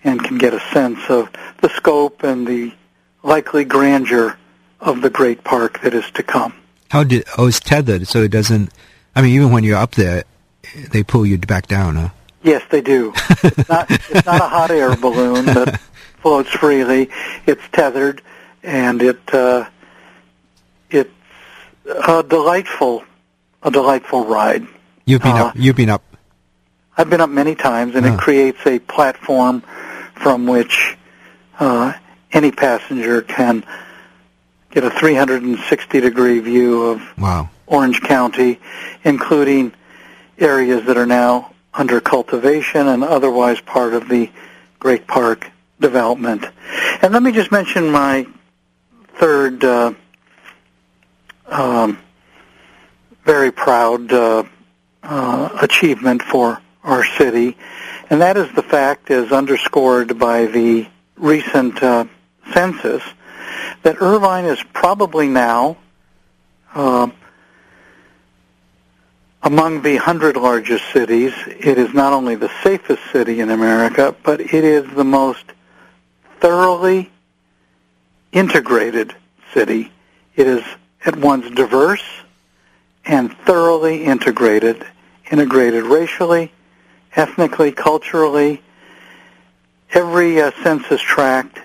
and 0.04 0.24
can 0.24 0.38
get 0.38 0.54
a 0.54 0.60
sense 0.72 1.00
of 1.10 1.30
the 1.62 1.70
scope 1.70 2.24
and 2.24 2.48
the 2.48 2.74
likely 3.22 3.66
grandeur 3.66 4.38
of 4.80 5.02
the 5.02 5.10
great 5.10 5.44
park 5.44 5.82
that 5.82 5.94
is 5.94 6.10
to 6.12 6.24
come. 6.24 6.54
How 6.92 7.04
did, 7.04 7.26
oh, 7.38 7.48
it's 7.48 7.60
tethered, 7.60 8.08
so 8.08 8.22
it 8.22 8.32
doesn't, 8.32 8.72
I 9.16 9.22
mean, 9.22 9.36
even 9.36 9.52
when 9.52 9.64
you're 9.64 9.78
up 9.78 9.96
there, 9.96 10.24
they 10.92 11.04
pull 11.04 11.26
you 11.26 11.38
back 11.38 11.68
down, 11.68 11.96
huh? 11.96 12.10
Yes, 12.44 12.62
they 12.70 12.82
do. 12.82 13.12
it's, 13.44 13.68
not, 13.68 13.90
it's 13.90 14.26
not 14.26 14.40
a 14.40 14.48
hot 14.48 14.72
air 14.72 14.96
balloon 14.96 15.46
that 15.46 15.82
floats 16.26 16.50
freely. 16.50 17.08
It's 17.46 17.62
tethered, 17.72 18.20
and 18.64 19.00
it 19.00 19.32
uh, 19.32 19.70
it's 20.90 21.12
a 21.86 22.24
delightful, 22.24 23.04
a 23.62 23.70
delightful 23.70 24.26
ride. 24.26 24.66
You've 25.06 25.22
been 25.22 25.38
uh, 25.38 25.46
up. 25.46 25.56
You've 25.56 25.76
been 25.76 25.92
up. 25.92 26.02
I've 26.98 27.12
been 27.12 27.22
up 27.22 27.30
many 27.30 27.54
times, 27.54 27.94
and 27.94 28.08
it 28.08 28.18
creates 28.18 28.66
a 28.66 28.80
platform 28.80 29.62
from 30.16 30.48
which 30.48 30.98
uh, 31.60 31.94
any 32.32 32.52
passenger 32.52 33.22
can 33.22 33.64
get 34.72 34.84
a 34.84 34.90
360 34.90 36.02
degree 36.02 36.40
view 36.40 36.86
of 36.86 37.18
wow. 37.20 37.52
Orange 37.68 38.02
County, 38.02 38.60
including 39.04 39.74
areas 40.40 40.88
that 40.88 40.98
are 40.98 41.06
now 41.06 41.54
under 41.72 42.02
cultivation 42.02 42.88
and 42.88 43.04
otherwise 43.04 43.62
part 43.62 43.94
of 43.94 44.10
the 44.10 44.32
Great 44.80 45.06
Park 45.06 45.52
development. 45.80 46.46
And 47.02 47.14
let 47.14 47.22
me 47.22 47.32
just 47.32 47.52
mention 47.52 47.90
my 47.92 48.28
third 49.18 49.64
uh, 49.64 49.94
um, 51.48 52.00
very 53.24 53.52
proud 53.52 54.12
uh, 54.12 54.44
uh, 55.04 55.58
achievement 55.62 56.22
for 56.22 56.62
our 56.84 57.04
city, 57.04 57.58
and 58.10 58.22
that 58.22 58.38
is 58.38 58.52
the 58.54 58.64
fact, 58.64 59.10
as 59.10 59.32
underscored 59.32 60.20
by 60.20 60.46
the 60.46 60.88
recent 61.18 61.82
uh, 61.82 62.06
census, 62.54 63.02
that 63.84 64.02
Irvine 64.02 64.46
is 64.46 64.62
probably 64.74 65.28
now 65.28 65.78
uh, 66.76 67.10
among 69.46 69.84
the 69.84 69.94
100 69.94 70.38
largest 70.38 70.92
cities, 70.92 71.32
it 71.46 71.78
is 71.78 71.94
not 71.94 72.14
only 72.14 72.34
the 72.34 72.52
safest 72.64 73.02
city 73.12 73.40
in 73.40 73.52
America, 73.52 74.16
but 74.24 74.42
it 74.42 74.54
is 74.54 74.84
the 74.96 75.04
most 75.04 75.46
thoroughly 76.40 77.12
integrated 78.32 79.16
city. 79.54 79.92
It 80.36 80.48
is 80.48 80.64
at 81.06 81.16
once 81.16 81.50
diverse 81.56 82.04
and 83.06 83.32
thoroughly 83.46 84.04
integrated, 84.04 84.86
integrated 85.32 85.84
racially, 85.84 86.52
ethnically, 87.16 87.72
culturally. 87.72 88.62
Every 89.94 90.42
uh, 90.42 90.52
census 90.64 91.02
tract 91.02 91.60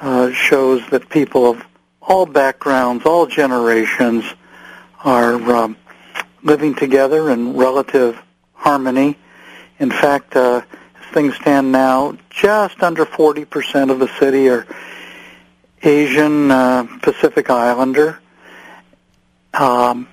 uh, 0.00 0.30
shows 0.32 0.82
that 0.90 1.08
people 1.10 1.50
of 1.50 1.62
all 2.00 2.24
backgrounds, 2.24 3.04
all 3.04 3.26
generations 3.26 4.24
are 5.04 5.34
um, 5.52 5.76
living 6.42 6.74
together 6.74 7.30
in 7.30 7.56
relative 7.56 8.20
harmony. 8.54 9.16
In 9.78 9.90
fact, 9.90 10.36
uh, 10.36 10.62
things 11.10 11.34
stand 11.36 11.72
now, 11.72 12.16
just 12.30 12.82
under 12.82 13.04
40% 13.04 13.90
of 13.90 13.98
the 13.98 14.08
city 14.18 14.48
are 14.48 14.66
Asian 15.82 16.50
uh, 16.50 16.86
Pacific 17.02 17.50
Islander. 17.50 18.20
Um, 19.54 20.08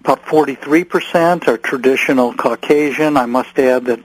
about 0.00 0.22
43% 0.26 1.48
are 1.48 1.56
traditional 1.56 2.34
Caucasian. 2.34 3.16
I 3.16 3.26
must 3.26 3.58
add 3.58 3.86
that 3.86 4.00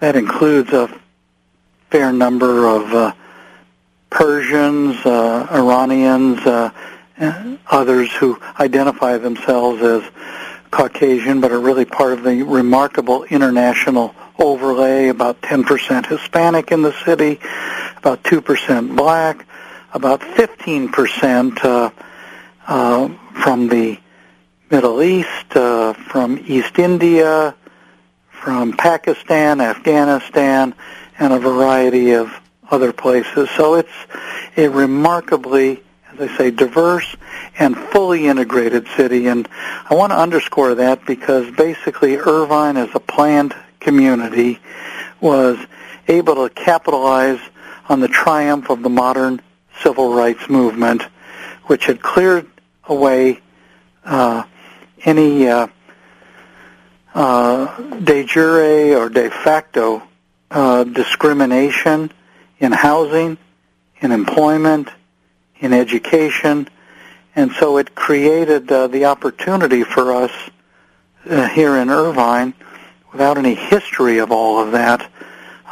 that 0.00 0.16
includes 0.16 0.72
a 0.72 0.88
fair 1.90 2.12
number 2.12 2.66
of 2.66 2.94
uh, 2.94 3.12
Persians, 4.10 4.96
uh, 5.04 5.46
Iranians, 5.50 6.38
uh, 6.40 6.70
others 7.70 8.10
who 8.12 8.40
identify 8.58 9.18
themselves 9.18 9.82
as 9.82 10.02
Caucasian, 10.70 11.40
but 11.40 11.52
are 11.52 11.60
really 11.60 11.84
part 11.84 12.14
of 12.14 12.22
the 12.22 12.42
remarkable 12.42 13.24
international 13.24 14.14
overlay, 14.42 15.08
about 15.08 15.40
10% 15.42 16.06
Hispanic 16.06 16.72
in 16.72 16.82
the 16.82 16.92
city, 17.04 17.40
about 17.96 18.22
2% 18.24 18.96
black, 18.96 19.46
about 19.92 20.20
15% 20.20 21.64
uh, 21.64 21.90
uh, 22.66 23.08
from 23.42 23.68
the 23.68 23.98
Middle 24.70 25.02
East, 25.02 25.56
uh, 25.56 25.92
from 25.92 26.38
East 26.46 26.78
India, 26.78 27.54
from 28.30 28.72
Pakistan, 28.72 29.60
Afghanistan, 29.60 30.74
and 31.18 31.32
a 31.32 31.38
variety 31.38 32.12
of 32.12 32.32
other 32.70 32.92
places. 32.92 33.48
So 33.50 33.74
it's 33.74 33.90
a 34.56 34.68
remarkably 34.68 35.82
as 36.14 36.30
I 36.30 36.36
say, 36.36 36.50
diverse 36.50 37.16
and 37.58 37.76
fully 37.76 38.26
integrated 38.26 38.86
city. 38.96 39.28
And 39.28 39.48
I 39.88 39.94
want 39.94 40.12
to 40.12 40.18
underscore 40.18 40.74
that 40.74 41.06
because 41.06 41.50
basically 41.54 42.16
Irvine 42.16 42.76
as 42.76 42.90
a 42.94 43.00
planned 43.00 43.54
community 43.82 44.58
was 45.20 45.58
able 46.08 46.48
to 46.48 46.54
capitalize 46.54 47.40
on 47.88 48.00
the 48.00 48.08
triumph 48.08 48.70
of 48.70 48.82
the 48.82 48.88
modern 48.88 49.40
civil 49.82 50.14
rights 50.14 50.48
movement, 50.48 51.02
which 51.64 51.86
had 51.86 52.00
cleared 52.00 52.46
away 52.84 53.40
uh, 54.04 54.44
any 55.04 55.48
uh, 55.48 55.66
uh, 57.14 57.80
de 57.98 58.24
jure 58.24 58.96
or 58.96 59.08
de 59.08 59.30
facto 59.30 60.02
uh, 60.50 60.84
discrimination 60.84 62.10
in 62.58 62.72
housing, 62.72 63.36
in 64.00 64.12
employment, 64.12 64.88
in 65.60 65.72
education, 65.72 66.68
and 67.34 67.52
so 67.52 67.78
it 67.78 67.94
created 67.94 68.70
uh, 68.70 68.86
the 68.88 69.06
opportunity 69.06 69.84
for 69.84 70.12
us 70.12 70.32
uh, 71.28 71.48
here 71.48 71.76
in 71.76 71.88
Irvine, 71.88 72.52
without 73.12 73.38
any 73.38 73.54
history 73.54 74.18
of 74.18 74.32
all 74.32 74.60
of 74.60 74.72
that, 74.72 75.10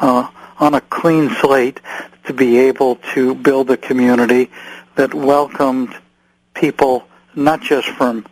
uh, 0.00 0.29
on 0.59 0.74
a 0.74 0.81
clean 0.81 1.31
slate, 1.40 1.81
to 2.24 2.33
be 2.33 2.59
able 2.59 2.96
to 3.14 3.35
build 3.35 3.70
a 3.70 3.76
community 3.76 4.50
that 4.94 5.14
welcomed 5.14 5.94
people 6.55 7.07
not 7.35 7.62
just 7.62 7.88
from 7.88 8.26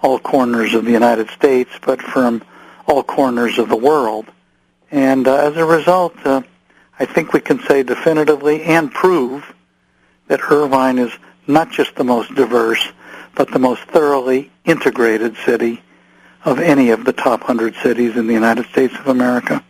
all 0.00 0.18
corners 0.18 0.74
of 0.74 0.84
the 0.84 0.92
United 0.92 1.28
States, 1.30 1.70
but 1.84 2.00
from 2.00 2.42
all 2.86 3.02
corners 3.02 3.58
of 3.58 3.68
the 3.68 3.76
world. 3.76 4.26
And 4.90 5.26
uh, 5.26 5.36
as 5.36 5.56
a 5.56 5.64
result, 5.64 6.14
uh, 6.24 6.42
I 6.98 7.06
think 7.06 7.32
we 7.32 7.40
can 7.40 7.60
say 7.60 7.82
definitively 7.82 8.62
and 8.62 8.92
prove 8.92 9.54
that 10.28 10.40
Irvine 10.50 10.98
is 10.98 11.12
not 11.46 11.70
just 11.70 11.94
the 11.96 12.04
most 12.04 12.34
diverse, 12.34 12.86
but 13.34 13.50
the 13.50 13.58
most 13.58 13.82
thoroughly 13.84 14.50
integrated 14.64 15.36
city 15.44 15.82
of 16.44 16.58
any 16.58 16.90
of 16.90 17.04
the 17.04 17.12
top 17.12 17.40
100 17.40 17.74
cities 17.76 18.16
in 18.16 18.26
the 18.26 18.34
United 18.34 18.66
States 18.66 18.94
of 18.98 19.08
America. 19.08 19.62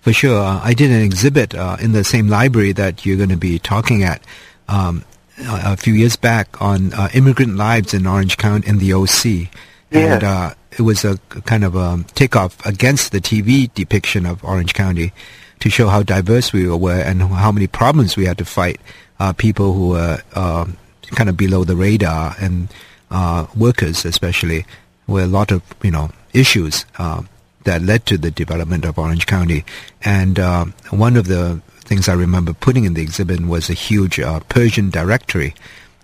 For 0.00 0.12
sure. 0.12 0.40
Uh, 0.40 0.60
I 0.62 0.74
did 0.74 0.90
an 0.90 1.02
exhibit 1.02 1.54
uh, 1.54 1.76
in 1.80 1.92
the 1.92 2.04
same 2.04 2.28
library 2.28 2.72
that 2.72 3.04
you're 3.04 3.16
going 3.16 3.28
to 3.28 3.36
be 3.36 3.58
talking 3.58 4.02
at 4.02 4.22
um, 4.68 5.04
a, 5.38 5.72
a 5.72 5.76
few 5.76 5.94
years 5.94 6.16
back 6.16 6.60
on 6.62 6.92
uh, 6.92 7.08
immigrant 7.14 7.56
lives 7.56 7.94
in 7.94 8.06
Orange 8.06 8.36
County 8.36 8.68
in 8.68 8.78
the 8.78 8.92
OC. 8.92 9.48
And 9.90 10.22
uh, 10.22 10.54
it 10.72 10.82
was 10.82 11.04
a 11.04 11.16
kind 11.46 11.64
of 11.64 11.74
a 11.74 12.04
takeoff 12.14 12.64
against 12.66 13.12
the 13.12 13.20
TV 13.20 13.72
depiction 13.72 14.26
of 14.26 14.44
Orange 14.44 14.74
County 14.74 15.12
to 15.60 15.70
show 15.70 15.88
how 15.88 16.02
diverse 16.02 16.52
we 16.52 16.68
were 16.68 17.00
and 17.00 17.22
how 17.22 17.50
many 17.50 17.66
problems 17.66 18.16
we 18.16 18.26
had 18.26 18.38
to 18.38 18.44
fight. 18.44 18.80
Uh, 19.18 19.32
people 19.32 19.72
who 19.72 19.88
were 19.90 20.22
uh, 20.34 20.66
kind 21.02 21.28
of 21.28 21.36
below 21.36 21.64
the 21.64 21.74
radar 21.74 22.36
and 22.38 22.68
uh, 23.10 23.46
workers 23.56 24.04
especially 24.04 24.66
were 25.08 25.22
a 25.22 25.26
lot 25.26 25.50
of 25.50 25.62
you 25.82 25.90
know 25.90 26.10
issues 26.32 26.86
uh, 26.98 27.22
that 27.64 27.82
led 27.82 28.06
to 28.06 28.16
the 28.16 28.30
development 28.30 28.84
of 28.84 28.98
Orange 28.98 29.26
County. 29.26 29.64
And 30.04 30.38
uh, 30.38 30.66
one 30.90 31.16
of 31.16 31.26
the 31.26 31.60
things 31.80 32.08
I 32.08 32.14
remember 32.14 32.52
putting 32.52 32.84
in 32.84 32.94
the 32.94 33.02
exhibit 33.02 33.40
was 33.40 33.68
a 33.68 33.74
huge 33.74 34.20
uh, 34.20 34.40
Persian 34.48 34.90
directory, 34.90 35.54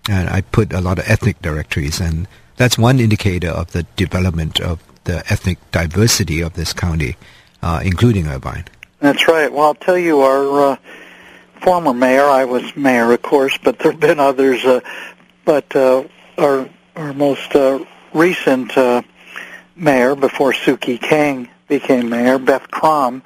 and 0.09 0.29
I 0.29 0.41
put 0.41 0.73
a 0.73 0.81
lot 0.81 0.99
of 0.99 1.09
ethnic 1.09 1.41
directories, 1.43 2.01
and 2.01 2.27
that's 2.57 2.79
one 2.79 2.99
indicator 2.99 3.51
of 3.51 3.73
the 3.73 3.85
development 3.97 4.61
of 4.61 4.83
the 5.05 5.19
ethnic 5.31 5.59
diversity 5.71 6.41
of 6.41 6.55
this 6.55 6.73
county, 6.73 7.17
uh, 7.63 7.81
including 7.85 8.27
Irvine. 8.27 8.65
That's 9.01 9.29
right. 9.29 9.53
Well, 9.53 9.67
I'll 9.67 9.75
tell 9.75 9.99
you, 9.99 10.21
our 10.21 10.73
uh, 10.73 10.77
former 11.61 11.93
mayor, 11.93 12.25
I 12.25 12.47
was 12.47 12.75
mayor, 12.75 13.13
of 13.13 13.21
course, 13.21 13.59
but 13.63 13.79
there 13.79 13.93
have 13.93 14.01
been 14.01 14.19
others, 14.19 14.65
uh, 14.65 14.81
but 15.45 15.77
our, 15.77 16.69
our 16.97 17.13
most 17.13 17.55
uh, 17.55 17.85
recent 18.15 18.77
uh, 18.79 19.03
mayor 19.77 20.15
before 20.15 20.53
Sukhee 20.53 21.01
Kang 21.01 21.49
became 21.69 22.09
mayor, 22.09 22.39
Beth 22.39 22.71
Krom, 22.71 23.23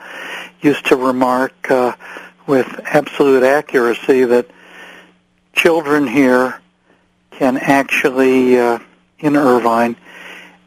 used 0.61 0.87
to 0.87 0.97
remark 0.97 1.71
uh, 1.71 1.93
with 2.47 2.67
absolute 2.85 3.43
accuracy 3.43 4.25
that 4.25 4.49
children 5.53 6.07
here 6.07 6.61
can 7.33 7.59
actually, 7.59 8.59
uh, 8.59 8.79
in 9.19 9.37
Irvine, 9.37 9.97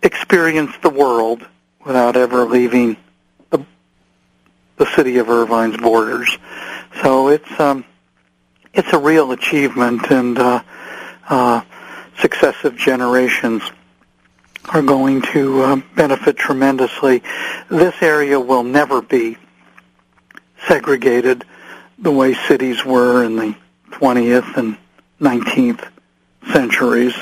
experience 0.03 0.71
the 0.81 0.89
world 0.89 1.45
without 1.85 2.15
ever 2.15 2.45
leaving 2.45 2.95
the, 3.49 3.65
the 4.77 4.85
city 4.95 5.17
of 5.17 5.29
Irvine's 5.29 5.77
borders. 5.77 6.37
So 7.01 7.29
it's 7.29 7.59
um, 7.59 7.85
it's 8.73 8.93
a 8.93 8.99
real 8.99 9.31
achievement, 9.31 10.09
and 10.11 10.37
uh, 10.37 10.63
uh, 11.27 11.61
successive 12.19 12.77
generations 12.77 13.63
are 14.73 14.81
going 14.81 15.21
to 15.21 15.61
uh, 15.61 15.81
benefit 15.95 16.37
tremendously. 16.37 17.21
This 17.69 17.95
area 18.01 18.39
will 18.39 18.63
never 18.63 19.01
be 19.01 19.37
segregated 20.67 21.43
the 21.97 22.11
way 22.11 22.33
cities 22.33 22.83
were 22.85 23.23
in 23.23 23.35
the 23.35 23.55
20th 23.91 24.57
and 24.57 24.77
19th 25.19 25.87
centuries. 26.51 27.13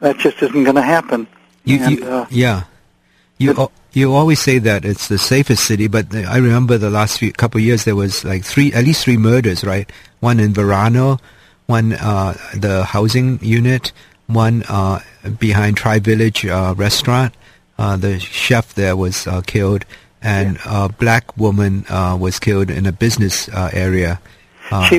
That 0.00 0.18
just 0.18 0.42
isn't 0.42 0.64
going 0.64 0.76
to 0.76 0.82
happen. 0.82 1.28
You, 1.64 1.78
and, 1.82 1.98
you, 1.98 2.04
uh, 2.06 2.26
yeah. 2.30 2.64
You 3.38 3.70
you 3.92 4.14
always 4.14 4.40
say 4.40 4.58
that 4.58 4.84
it's 4.84 5.08
the 5.08 5.18
safest 5.18 5.64
city, 5.64 5.88
but 5.88 6.14
I 6.14 6.36
remember 6.36 6.78
the 6.78 6.90
last 6.90 7.18
few 7.18 7.32
couple 7.32 7.58
of 7.58 7.64
years 7.64 7.84
there 7.84 7.96
was 7.96 8.24
like 8.24 8.44
three, 8.44 8.72
at 8.72 8.84
least 8.84 9.04
three 9.04 9.16
murders, 9.16 9.64
right? 9.64 9.90
One 10.20 10.40
in 10.40 10.54
Verano, 10.54 11.18
one 11.66 11.92
uh, 11.92 12.36
the 12.54 12.84
housing 12.84 13.38
unit, 13.42 13.92
one 14.26 14.64
uh, 14.68 15.00
behind 15.38 15.76
Tri 15.76 15.98
Village 15.98 16.44
uh, 16.44 16.74
restaurant. 16.76 17.34
Uh, 17.78 17.96
the 17.96 18.18
chef 18.18 18.74
there 18.74 18.96
was 18.96 19.26
uh, 19.26 19.42
killed, 19.42 19.84
and 20.22 20.58
a 20.64 20.88
black 20.88 21.36
woman 21.36 21.84
uh, 21.88 22.16
was 22.18 22.38
killed 22.38 22.70
in 22.70 22.86
a 22.86 22.92
business 22.92 23.48
uh, 23.50 23.70
area. 23.72 24.20
she, 24.88 24.96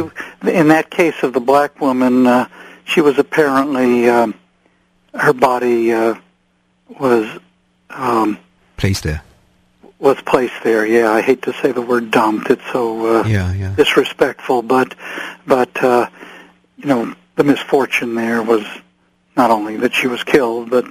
in 0.47 0.67
that 0.69 0.89
case 0.89 1.23
of 1.23 1.33
the 1.33 1.39
black 1.39 1.81
woman, 1.81 2.47
she 2.85 3.01
was 3.01 3.17
apparently 3.17 4.07
um, 4.09 4.33
her 5.13 5.33
body 5.33 5.91
was 6.99 7.39
um, 7.89 8.37
placed 8.77 9.03
there. 9.03 9.23
Was 9.99 10.21
placed 10.21 10.63
there. 10.63 10.85
Yeah, 10.85 11.11
I 11.11 11.21
hate 11.21 11.41
to 11.41 11.53
say 11.53 11.71
the 11.71 11.81
word 11.81 12.11
dumped. 12.11 12.51
It's 12.51 12.71
so 12.71 13.23
yeah, 13.25 13.51
yeah. 13.53 13.73
disrespectful, 13.75 14.61
but 14.61 14.93
but 15.47 15.71
you 15.81 16.85
know 16.85 17.15
the 17.35 17.43
misfortune 17.43 18.13
there 18.13 18.43
was 18.43 18.63
not 19.37 19.51
only 19.51 19.77
that 19.77 19.93
she 19.93 20.07
was 20.07 20.23
killed, 20.23 20.69
but 20.69 20.85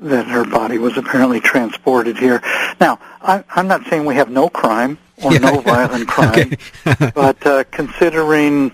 that 0.00 0.26
her 0.26 0.44
body 0.44 0.78
was 0.78 0.96
apparently 0.96 1.40
transported 1.40 2.18
here. 2.18 2.42
Now, 2.80 2.98
I, 3.22 3.44
I'm 3.50 3.68
not 3.68 3.86
saying 3.86 4.04
we 4.04 4.16
have 4.16 4.30
no 4.30 4.48
crime 4.48 4.98
or 5.22 5.32
yeah, 5.32 5.38
no 5.38 5.60
violent 5.60 6.08
crime, 6.08 6.56
but 7.14 7.46
uh, 7.46 7.64
considering 7.70 8.72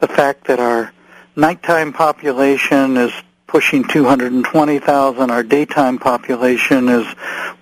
the 0.00 0.08
fact 0.08 0.46
that 0.48 0.58
our 0.58 0.92
nighttime 1.36 1.92
population 1.92 2.96
is 2.96 3.12
pushing 3.46 3.84
220,000, 3.84 5.30
our 5.30 5.42
daytime 5.42 5.98
population 5.98 6.88
is 6.88 7.06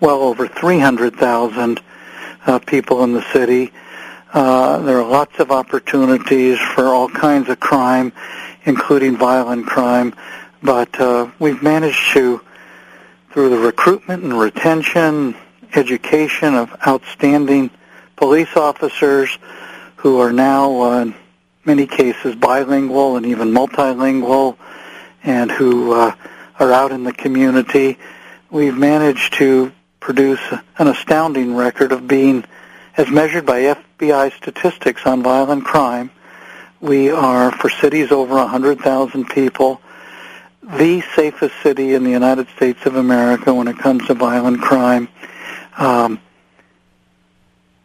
well 0.01 0.23
over 0.23 0.49
300,000 0.49 1.81
uh, 2.47 2.59
people 2.61 3.05
in 3.05 3.13
the 3.13 3.23
city. 3.33 3.73
Uh, 4.33 4.79
there 4.79 4.99
are 4.99 5.09
lots 5.09 5.39
of 5.39 5.53
opportunities 5.53 6.59
for 6.59 6.87
all 6.87 7.09
kinds 7.09 7.49
of 7.49 7.61
crime, 7.61 8.13
including 8.65 9.17
violent 9.17 9.67
crime. 9.67 10.13
But 10.64 10.98
uh, 10.98 11.31
we've 11.38 11.62
managed 11.62 12.14
to, 12.14 12.40
through 13.31 13.50
the 13.50 13.59
recruitment 13.59 14.24
and 14.24 14.33
retention, 14.33 15.37
education 15.74 16.55
of 16.55 16.74
outstanding 16.87 17.70
police 18.16 18.57
officers 18.57 19.38
who 19.96 20.20
are 20.20 20.33
now, 20.33 20.81
uh, 20.81 21.00
in 21.03 21.14
many 21.66 21.87
cases, 21.87 22.35
bilingual 22.35 23.18
and 23.18 23.27
even 23.27 23.50
multilingual, 23.50 24.57
and 25.22 25.50
who 25.50 25.92
uh, 25.92 26.14
are 26.59 26.72
out 26.72 26.92
in 26.92 27.05
the 27.05 27.12
community, 27.12 27.98
we've 28.50 28.77
managed 28.77 29.35
to 29.35 29.70
produce 30.00 30.40
an 30.79 30.88
astounding 30.88 31.55
record 31.55 31.92
of 31.92 32.09
being, 32.09 32.42
as 32.96 33.11
measured 33.11 33.44
by 33.44 33.61
FBI 33.61 34.35
statistics 34.35 35.05
on 35.05 35.22
violent 35.22 35.66
crime, 35.66 36.11
we 36.81 37.11
are, 37.11 37.53
for 37.53 37.68
cities 37.68 38.11
over 38.11 38.37
100,000 38.37 39.27
people, 39.29 39.83
the 40.64 41.03
safest 41.14 41.55
city 41.62 41.94
in 41.94 42.05
the 42.05 42.11
United 42.11 42.48
States 42.57 42.87
of 42.87 42.96
America 42.96 43.53
when 43.53 43.68
it 43.68 43.79
comes 43.79 44.07
to 44.07 44.14
violent 44.14 44.61
crime. 44.61 45.09
Um, 45.77 46.20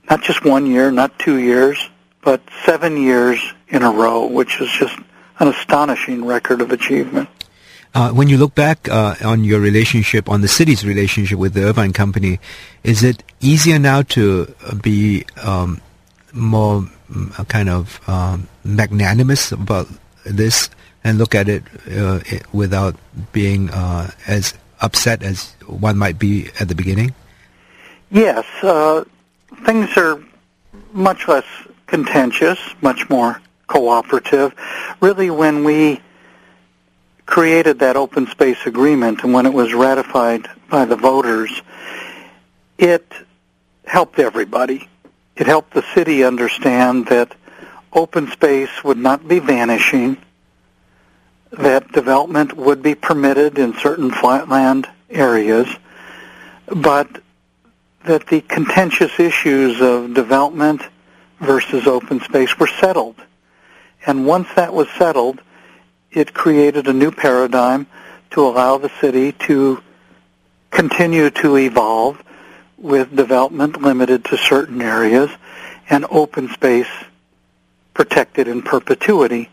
not 0.10 0.22
just 0.22 0.46
one 0.46 0.66
year, 0.66 0.92
not 0.92 1.18
two 1.20 1.38
years, 1.38 1.90
but 2.22 2.42
seven 2.66 2.98
years 2.98 3.42
in 3.68 3.84
a 3.84 3.92
row, 3.92 4.26
which 4.26 4.60
is 4.62 4.70
just 4.72 4.98
an 5.40 5.48
astonishing 5.48 6.26
record 6.26 6.62
of 6.62 6.72
achievement. 6.72 7.30
Uh, 7.94 8.12
when 8.12 8.30
you 8.30 8.38
look 8.38 8.54
back 8.54 8.88
uh, 8.90 9.16
on 9.24 9.44
your 9.44 9.60
relationship, 9.60 10.30
on 10.30 10.42
the 10.42 10.48
city's 10.48 10.86
relationship 10.86 11.40
with 11.40 11.54
the 11.54 11.64
Irvine 11.64 11.92
Company, 11.92 12.40
is 12.84 13.04
it 13.04 13.24
easier 13.40 13.80
now 13.80 14.04
to 14.04 14.54
be 14.82 15.26
um, 15.44 15.82
more 16.32 16.88
mm, 17.12 17.48
kind 17.48 17.70
of 17.70 18.00
um, 18.08 18.48
magnanimous 18.64 19.52
about 19.52 19.88
this 20.24 20.70
and 21.04 21.18
look 21.18 21.36
at 21.36 21.48
it, 21.48 21.64
uh, 21.92 22.20
it 22.26 22.52
without 22.54 22.96
being 23.32 23.70
uh, 23.70 24.12
as 24.28 24.54
upset 24.82 25.24
as 25.24 25.54
one 25.66 25.98
might 25.98 26.20
be 26.20 26.50
at 26.60 26.68
the 26.68 26.76
beginning? 26.76 27.14
Yes, 28.12 28.46
uh, 28.64 29.04
things 29.66 29.96
are 29.98 30.22
much 30.94 31.28
less 31.28 31.46
contentious, 31.88 32.60
much 32.82 33.10
more 33.10 33.42
cooperative. 33.68 34.54
Really, 35.00 35.30
when 35.30 35.64
we 35.64 36.02
created 37.26 37.80
that 37.80 37.96
open 37.96 38.26
space 38.28 38.66
agreement 38.66 39.24
and 39.24 39.34
when 39.34 39.46
it 39.46 39.54
was 39.54 39.74
ratified 39.74 40.48
by 40.70 40.86
the 40.86 40.96
voters, 40.96 41.62
it 42.78 43.06
helped 43.86 44.18
everybody. 44.18 44.90
It 45.36 45.46
helped 45.46 45.74
the 45.74 45.86
city 45.94 46.24
understand 46.24 47.08
that 47.08 47.36
open 47.94 48.32
space 48.32 48.84
would 48.84 48.98
not 48.98 49.28
be 49.28 49.40
vanishing 49.40 50.18
that 51.52 51.92
development 51.92 52.54
would 52.54 52.82
be 52.82 52.96
permitted 52.96 53.58
in 53.58 53.74
certain 53.78 54.12
flatland 54.12 54.88
areas, 55.10 55.68
but 56.68 57.22
that 58.06 58.28
the 58.28 58.42
contentious 58.42 59.20
issues 59.20 59.82
of 59.82 60.14
development 60.14 60.82
versus 61.40 61.88
open 61.88 62.20
space 62.22 62.58
were 62.60 62.68
settled. 62.68 63.16
And 64.06 64.26
once 64.26 64.48
that 64.56 64.74
was 64.74 64.88
settled, 64.98 65.42
it 66.12 66.34
created 66.34 66.88
a 66.88 66.94
new 66.94 67.12
paradigm 67.12 67.88
to 68.32 68.46
allow 68.46 68.78
the 68.78 68.92
city 69.02 69.32
to 69.32 69.82
continue 70.72 71.30
to 71.30 71.58
evolve 71.58 72.22
with 72.78 73.16
development 73.16 73.82
limited 73.82 74.24
to 74.26 74.38
certain 74.38 74.82
areas 74.82 75.30
and 75.90 76.06
open 76.10 76.50
space 76.50 76.88
protected 77.94 78.48
in 78.48 78.62
perpetuity. 78.62 79.50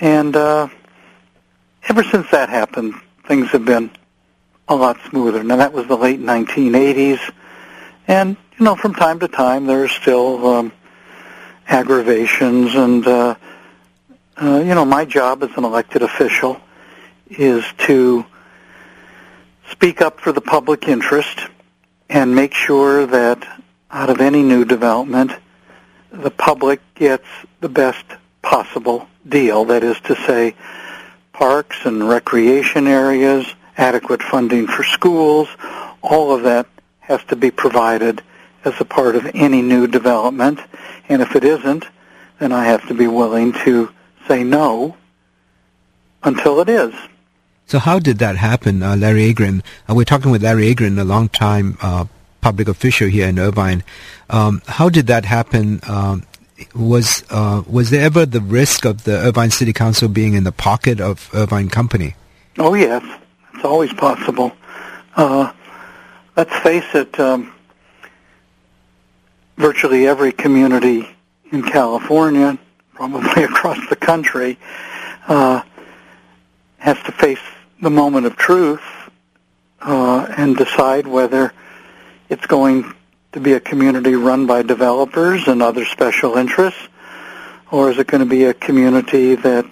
And 0.00 0.34
uh, 0.34 0.68
ever 1.88 2.04
since 2.04 2.30
that 2.30 2.48
happened, 2.48 2.94
things 3.26 3.48
have 3.50 3.64
been 3.64 3.90
a 4.68 4.76
lot 4.76 4.98
smoother. 5.08 5.42
Now 5.42 5.56
that 5.56 5.72
was 5.72 5.86
the 5.86 5.96
late 5.96 6.20
1980s, 6.20 7.20
and 8.08 8.36
you 8.58 8.64
know, 8.64 8.76
from 8.76 8.94
time 8.94 9.20
to 9.20 9.28
time 9.28 9.66
there 9.66 9.84
are 9.84 9.88
still 9.88 10.46
um, 10.46 10.72
aggravations, 11.66 12.74
and 12.74 13.06
uh, 13.06 13.34
uh, 14.40 14.62
you 14.64 14.74
know, 14.74 14.84
my 14.84 15.04
job 15.04 15.42
as 15.42 15.50
an 15.56 15.64
elected 15.64 16.02
official 16.02 16.60
is 17.28 17.64
to 17.78 18.24
speak 19.70 20.00
up 20.00 20.20
for 20.20 20.32
the 20.32 20.40
public 20.40 20.88
interest 20.88 21.40
and 22.08 22.34
make 22.34 22.54
sure 22.54 23.06
that 23.06 23.46
out 23.90 24.10
of 24.10 24.20
any 24.20 24.42
new 24.42 24.64
development, 24.64 25.32
the 26.10 26.30
public 26.30 26.80
gets 26.94 27.26
the 27.60 27.68
best 27.68 28.04
possible 28.42 29.08
deal. 29.26 29.64
That 29.66 29.82
is 29.82 29.98
to 30.00 30.14
say, 30.14 30.54
parks 31.32 31.76
and 31.84 32.08
recreation 32.08 32.86
areas, 32.86 33.46
adequate 33.76 34.22
funding 34.22 34.66
for 34.66 34.84
schools, 34.84 35.48
all 36.02 36.34
of 36.34 36.42
that 36.42 36.66
has 37.00 37.22
to 37.24 37.36
be 37.36 37.50
provided 37.50 38.22
as 38.64 38.74
a 38.80 38.84
part 38.84 39.16
of 39.16 39.28
any 39.34 39.62
new 39.62 39.86
development. 39.86 40.60
And 41.08 41.22
if 41.22 41.34
it 41.34 41.44
isn't, 41.44 41.84
then 42.38 42.52
I 42.52 42.64
have 42.66 42.86
to 42.88 42.94
be 42.94 43.06
willing 43.06 43.52
to 43.64 43.90
say 44.28 44.44
no 44.44 44.96
until 46.22 46.60
it 46.60 46.68
is. 46.68 46.94
So 47.66 47.78
how 47.78 47.98
did 47.98 48.18
that 48.18 48.36
happen, 48.36 48.82
uh, 48.82 48.96
Larry 48.96 49.32
Agran? 49.32 49.62
Uh, 49.88 49.94
we're 49.94 50.04
talking 50.04 50.30
with 50.30 50.42
Larry 50.42 50.74
Agran, 50.74 50.98
a 50.98 51.04
long-time 51.04 51.78
uh, 51.80 52.04
public 52.40 52.68
official 52.68 53.08
here 53.08 53.28
in 53.28 53.38
Irvine. 53.38 53.82
Um, 54.28 54.62
how 54.66 54.88
did 54.88 55.06
that 55.06 55.24
happen? 55.24 55.80
Um, 55.88 56.24
was 56.74 57.24
uh, 57.30 57.62
was 57.66 57.90
there 57.90 58.04
ever 58.04 58.26
the 58.26 58.40
risk 58.40 58.84
of 58.84 59.04
the 59.04 59.16
Irvine 59.18 59.50
City 59.50 59.72
Council 59.72 60.08
being 60.08 60.34
in 60.34 60.44
the 60.44 60.52
pocket 60.52 61.00
of 61.00 61.30
Irvine 61.34 61.68
Company? 61.68 62.14
Oh 62.58 62.74
yes, 62.74 63.04
it's 63.54 63.64
always 63.64 63.92
possible. 63.92 64.52
Uh, 65.16 65.52
let's 66.36 66.54
face 66.58 66.94
it. 66.94 67.18
Um, 67.18 67.52
virtually 69.56 70.08
every 70.08 70.32
community 70.32 71.08
in 71.52 71.62
California, 71.62 72.58
probably 72.94 73.44
across 73.50 73.78
the 73.88 73.96
country, 73.96 74.58
uh, 75.28 75.62
has 76.78 76.96
to 77.04 77.12
face 77.12 77.38
the 77.80 77.90
moment 77.90 78.26
of 78.26 78.36
truth 78.36 78.82
uh, 79.82 80.26
and 80.36 80.56
decide 80.56 81.06
whether 81.06 81.52
it's 82.28 82.46
going 82.46 82.92
to 83.32 83.40
be 83.40 83.54
a 83.54 83.60
community 83.60 84.14
run 84.14 84.46
by 84.46 84.62
developers 84.62 85.48
and 85.48 85.62
other 85.62 85.84
special 85.84 86.36
interests, 86.36 86.80
or 87.70 87.90
is 87.90 87.98
it 87.98 88.06
going 88.06 88.20
to 88.20 88.28
be 88.28 88.44
a 88.44 88.54
community 88.54 89.34
that 89.34 89.64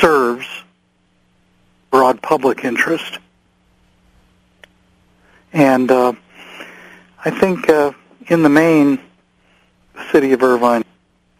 serves 0.00 0.46
broad 1.90 2.22
public 2.22 2.64
interest? 2.64 3.18
And 5.52 5.90
uh, 5.90 6.12
I 7.24 7.30
think 7.30 7.68
uh, 7.68 7.92
in 8.28 8.42
the 8.42 8.48
main, 8.48 9.00
the 9.94 10.04
city 10.12 10.32
of 10.32 10.42
Irvine 10.42 10.84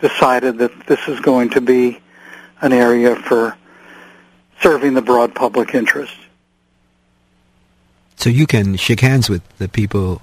decided 0.00 0.58
that 0.58 0.86
this 0.86 1.06
is 1.06 1.20
going 1.20 1.50
to 1.50 1.60
be 1.60 2.00
an 2.60 2.72
area 2.72 3.14
for 3.14 3.56
serving 4.60 4.94
the 4.94 5.02
broad 5.02 5.34
public 5.34 5.74
interest. 5.74 6.16
So 8.18 8.30
you 8.30 8.48
can 8.48 8.76
shake 8.76 9.00
hands 9.00 9.30
with 9.30 9.42
the 9.58 9.68
people, 9.68 10.20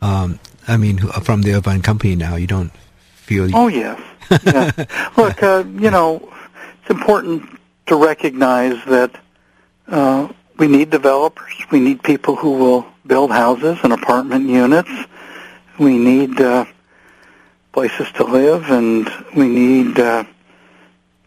um, 0.00 0.40
I 0.66 0.78
mean, 0.78 0.96
who, 0.96 1.08
from 1.20 1.42
the 1.42 1.52
Irvine 1.52 1.82
Company 1.82 2.16
now. 2.16 2.36
You 2.36 2.46
don't 2.46 2.72
feel... 3.14 3.54
Oh, 3.54 3.68
yes. 3.68 4.00
yeah. 4.42 4.72
Look, 5.18 5.42
uh, 5.42 5.64
you 5.78 5.90
know, 5.90 6.32
it's 6.80 6.90
important 6.90 7.60
to 7.86 7.96
recognize 7.96 8.82
that 8.86 9.20
uh, 9.86 10.28
we 10.56 10.66
need 10.66 10.88
developers. 10.88 11.52
We 11.70 11.78
need 11.78 12.02
people 12.02 12.36
who 12.36 12.52
will 12.52 12.86
build 13.06 13.30
houses 13.30 13.78
and 13.82 13.92
apartment 13.92 14.48
units. 14.48 14.90
We 15.78 15.98
need 15.98 16.40
uh, 16.40 16.64
places 17.72 18.10
to 18.12 18.24
live, 18.24 18.70
and 18.70 19.10
we 19.36 19.46
need 19.46 20.00
uh, 20.00 20.24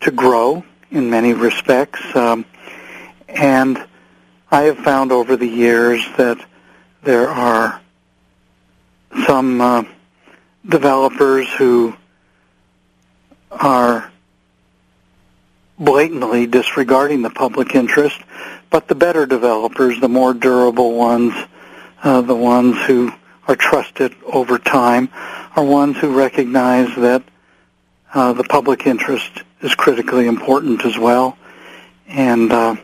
to 0.02 0.12
grow 0.12 0.64
in 0.90 1.12
many 1.12 1.34
respects. 1.34 2.02
Um, 2.16 2.46
and 3.28 3.86
I 4.52 4.64
have 4.64 4.80
found 4.80 5.12
over 5.12 5.36
the 5.36 5.48
years 5.48 6.04
that 6.18 6.44
there 7.04 7.30
are 7.30 7.80
some 9.28 9.62
uh, 9.62 9.84
developers 10.68 11.48
who 11.54 11.96
are 13.52 14.12
blatantly 15.78 16.48
disregarding 16.48 17.22
the 17.22 17.30
public 17.30 17.76
interest, 17.76 18.20
but 18.72 18.88
the 18.88 18.96
better 18.96 19.28
developers, 19.28 20.00
the 20.02 20.10
more 20.10 20.34
durable 20.34 20.98
ones, 20.98 21.34
uh, 22.02 22.22
the 22.22 22.36
ones 22.36 22.76
who 22.88 23.12
are 23.48 23.56
trusted 23.56 24.16
over 24.26 24.58
time, 24.58 25.10
are 25.56 25.64
ones 25.64 25.96
who 25.98 26.18
recognize 26.18 26.88
that 26.96 27.22
uh, 28.16 28.34
the 28.34 28.44
public 28.44 28.88
interest 28.88 29.44
is 29.62 29.76
critically 29.76 30.26
important 30.26 30.84
as 30.86 30.98
well, 30.98 31.38
and 32.08 32.52
uh, 32.52 32.76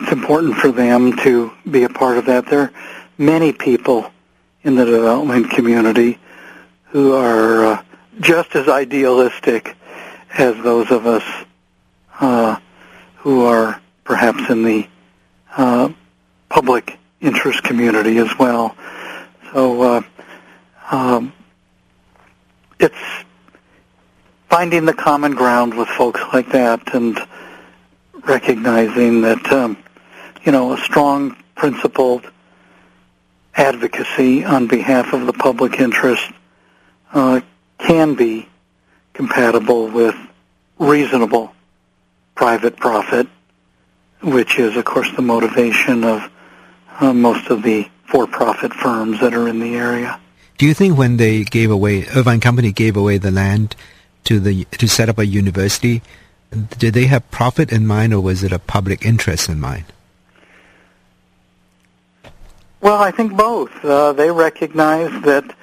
it's 0.00 0.12
important 0.12 0.56
for 0.56 0.72
them 0.72 1.16
to 1.18 1.52
be 1.70 1.84
a 1.84 1.88
part 1.88 2.16
of 2.16 2.26
that. 2.26 2.46
There 2.46 2.60
are 2.60 2.72
many 3.18 3.52
people 3.52 4.10
in 4.62 4.74
the 4.74 4.84
development 4.84 5.50
community 5.50 6.18
who 6.86 7.14
are 7.14 7.64
uh, 7.66 7.82
just 8.20 8.54
as 8.54 8.66
idealistic 8.68 9.76
as 10.38 10.56
those 10.62 10.90
of 10.90 11.06
us 11.06 11.24
uh, 12.20 12.58
who 13.18 13.44
are 13.44 13.80
perhaps 14.04 14.48
in 14.48 14.62
the 14.62 14.88
uh, 15.56 15.90
public 16.48 16.98
interest 17.20 17.62
community 17.62 18.16
as 18.18 18.30
well. 18.38 18.74
So 19.52 19.82
uh, 19.82 20.02
um, 20.90 21.32
it's 22.78 22.96
finding 24.48 24.86
the 24.86 24.94
common 24.94 25.34
ground 25.34 25.74
with 25.74 25.88
folks 25.88 26.20
like 26.32 26.50
that 26.52 26.94
and 26.94 27.18
recognizing 28.24 29.20
that 29.22 29.52
um, 29.52 29.76
you 30.44 30.52
know 30.52 30.72
a 30.72 30.78
strong 30.78 31.36
principled 31.54 32.30
advocacy 33.54 34.44
on 34.44 34.66
behalf 34.66 35.12
of 35.12 35.26
the 35.26 35.32
public 35.32 35.80
interest 35.80 36.30
uh, 37.12 37.40
can 37.78 38.14
be 38.14 38.48
compatible 39.12 39.88
with 39.88 40.14
reasonable 40.78 41.52
private 42.34 42.76
profit, 42.76 43.26
which 44.22 44.58
is, 44.58 44.76
of 44.76 44.84
course, 44.84 45.10
the 45.14 45.22
motivation 45.22 46.04
of 46.04 46.30
uh, 47.00 47.12
most 47.12 47.50
of 47.50 47.62
the 47.62 47.88
for-profit 48.06 48.72
firms 48.72 49.20
that 49.20 49.34
are 49.34 49.48
in 49.48 49.60
the 49.60 49.74
area. 49.76 50.18
Do 50.58 50.66
you 50.66 50.74
think 50.74 50.96
when 50.96 51.16
they 51.16 51.44
gave 51.44 51.70
away, 51.70 52.06
Irvine 52.14 52.40
Company 52.40 52.72
gave 52.72 52.96
away 52.96 53.18
the 53.18 53.30
land 53.30 53.76
to 54.24 54.40
the 54.40 54.64
to 54.72 54.86
set 54.86 55.08
up 55.08 55.18
a 55.18 55.26
university, 55.26 56.02
did 56.78 56.94
they 56.94 57.06
have 57.06 57.30
profit 57.30 57.72
in 57.72 57.86
mind, 57.86 58.12
or 58.12 58.20
was 58.20 58.42
it 58.42 58.52
a 58.52 58.58
public 58.58 59.04
interest 59.04 59.48
in 59.48 59.60
mind? 59.60 59.84
Well, 62.80 63.02
I 63.02 63.10
think 63.10 63.36
both. 63.36 63.84
Uh, 63.84 64.12
they 64.14 64.30
recognize 64.30 65.10
that 65.22 65.54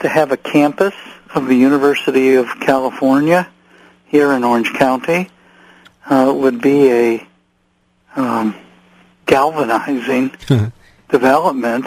to 0.00 0.08
have 0.08 0.30
a 0.30 0.36
campus 0.36 0.94
of 1.34 1.46
the 1.46 1.54
University 1.54 2.34
of 2.34 2.48
California 2.60 3.48
here 4.04 4.32
in 4.32 4.44
Orange 4.44 4.72
County 4.74 5.30
uh, 6.04 6.32
would 6.36 6.60
be 6.60 6.90
a 6.90 7.26
um, 8.14 8.54
galvanizing 9.24 10.32
development 11.08 11.86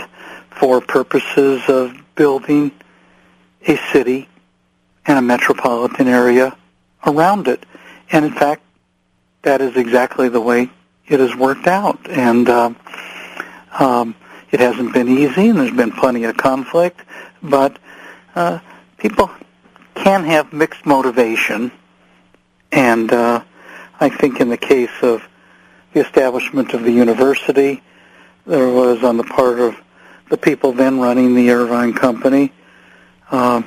for 0.49 0.82
purposes 0.82 1.62
of 1.67 1.95
building 2.15 2.71
a 3.67 3.78
city 3.91 4.28
and 5.06 5.19
a 5.19 5.21
metropolitan 5.21 6.08
area 6.08 6.56
around 7.06 7.47
it. 7.47 7.63
And 8.12 8.25
in 8.25 8.34
fact, 8.34 8.63
that 9.43 9.62
is 9.62 9.78
exactly 9.78 10.30
the 10.30 10.41
way 10.41 10.69
it 11.08 11.19
has 11.19 11.36
worked 11.36 11.67
out. 11.67 12.10
And 12.10 12.49
uh, 12.49 12.73
um, 13.80 14.15
it 14.51 14.59
hasn't 14.59 14.93
been 14.93 15.07
easy, 15.07 15.49
and 15.49 15.59
there's 15.59 15.71
been 15.71 15.91
plenty 15.91 16.23
of 16.23 16.38
conflict, 16.38 17.01
but 17.41 17.77
uh, 18.35 18.59
people 18.97 19.29
can 19.95 20.23
have 20.25 20.53
mixed 20.53 20.85
motivation. 20.85 21.71
And 22.71 23.12
uh, 23.12 23.43
I 23.99 24.09
think 24.09 24.39
in 24.39 24.49
the 24.49 24.57
case 24.57 24.91
of 25.01 25.23
the 25.93 26.01
establishment 26.01 26.73
of 26.73 26.83
the 26.83 26.91
university, 26.91 27.81
there 28.45 28.69
was 28.69 29.03
on 29.03 29.17
the 29.17 29.23
part 29.23 29.59
of 29.59 29.75
the 30.29 30.38
people 30.38 30.73
then 30.73 30.99
running 30.99 31.35
the 31.35 31.51
Irvine 31.51 31.93
Company 31.93 32.53
uh, 33.31 33.62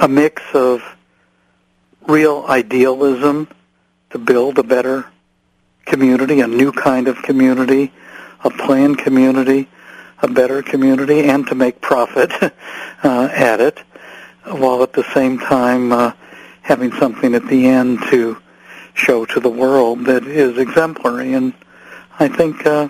a 0.00 0.08
mix 0.08 0.42
of 0.54 0.82
real 2.06 2.44
idealism 2.48 3.48
to 4.10 4.18
build 4.18 4.58
a 4.58 4.62
better 4.62 5.06
community, 5.84 6.40
a 6.40 6.46
new 6.46 6.72
kind 6.72 7.08
of 7.08 7.22
community, 7.22 7.92
a 8.44 8.50
planned 8.50 8.98
community, 8.98 9.68
a 10.22 10.28
better 10.28 10.62
community, 10.62 11.24
and 11.24 11.46
to 11.46 11.54
make 11.54 11.80
profit 11.80 12.32
uh, 12.42 13.28
at 13.32 13.60
it, 13.60 13.78
while 14.44 14.82
at 14.82 14.92
the 14.92 15.04
same 15.14 15.38
time 15.38 15.92
uh, 15.92 16.12
having 16.62 16.92
something 16.92 17.34
at 17.34 17.46
the 17.46 17.66
end 17.66 18.00
to 18.10 18.36
show 18.94 19.24
to 19.24 19.40
the 19.40 19.48
world 19.48 20.04
that 20.06 20.26
is 20.26 20.58
exemplary. 20.58 21.32
And 21.34 21.54
I 22.18 22.28
think, 22.28 22.66
uh, 22.66 22.88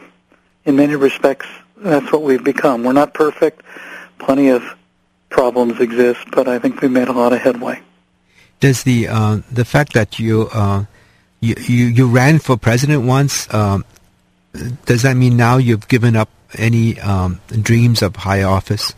in 0.65 0.77
many 0.77 0.97
respects, 0.97 1.47
that's 1.77 2.11
what 2.13 2.23
we've 2.23 2.43
become. 2.43 2.83
We're 2.83 2.93
not 2.93 3.15
perfect, 3.15 3.63
plenty 4.19 4.49
of 4.49 4.63
problems 5.29 5.81
exist, 5.81 6.25
but 6.33 6.49
I 6.49 6.59
think 6.59 6.81
we've 6.81 6.91
made 6.91 7.09
a 7.09 7.13
lot 7.13 7.33
of 7.33 7.41
headway. 7.41 7.81
Does 8.61 8.83
the 8.83 9.07
uh, 9.09 9.41
the 9.53 9.65
fact 9.65 9.93
that 9.93 10.19
you, 10.19 10.49
uh, 10.53 10.85
you 11.41 11.55
you 11.59 11.87
you 11.87 12.09
ran 12.09 12.41
for 12.41 12.57
president 12.57 13.05
once 13.05 13.53
um, 13.55 13.85
does 14.85 15.03
that 15.03 15.17
mean 15.17 15.37
now 15.37 15.57
you've 15.57 15.89
given 15.89 16.17
up 16.17 16.29
any 16.55 16.99
um, 17.01 17.41
dreams 17.49 18.03
of 18.03 18.17
high 18.17 18.43
office? 18.43 18.95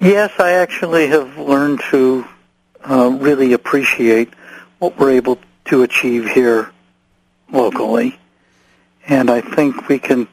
Yes, 0.00 0.32
I 0.38 0.52
actually 0.52 1.06
have 1.08 1.38
learned 1.38 1.80
to 1.90 2.26
uh, 2.88 3.10
really 3.10 3.52
appreciate 3.52 4.28
what 4.78 4.98
we're 4.98 5.12
able 5.12 5.38
to 5.66 5.82
achieve 5.82 6.28
here 6.28 6.70
locally, 7.50 8.18
and 9.06 9.30
I 9.30 9.40
think 9.40 9.88
we 9.88 9.98
can 9.98 10.28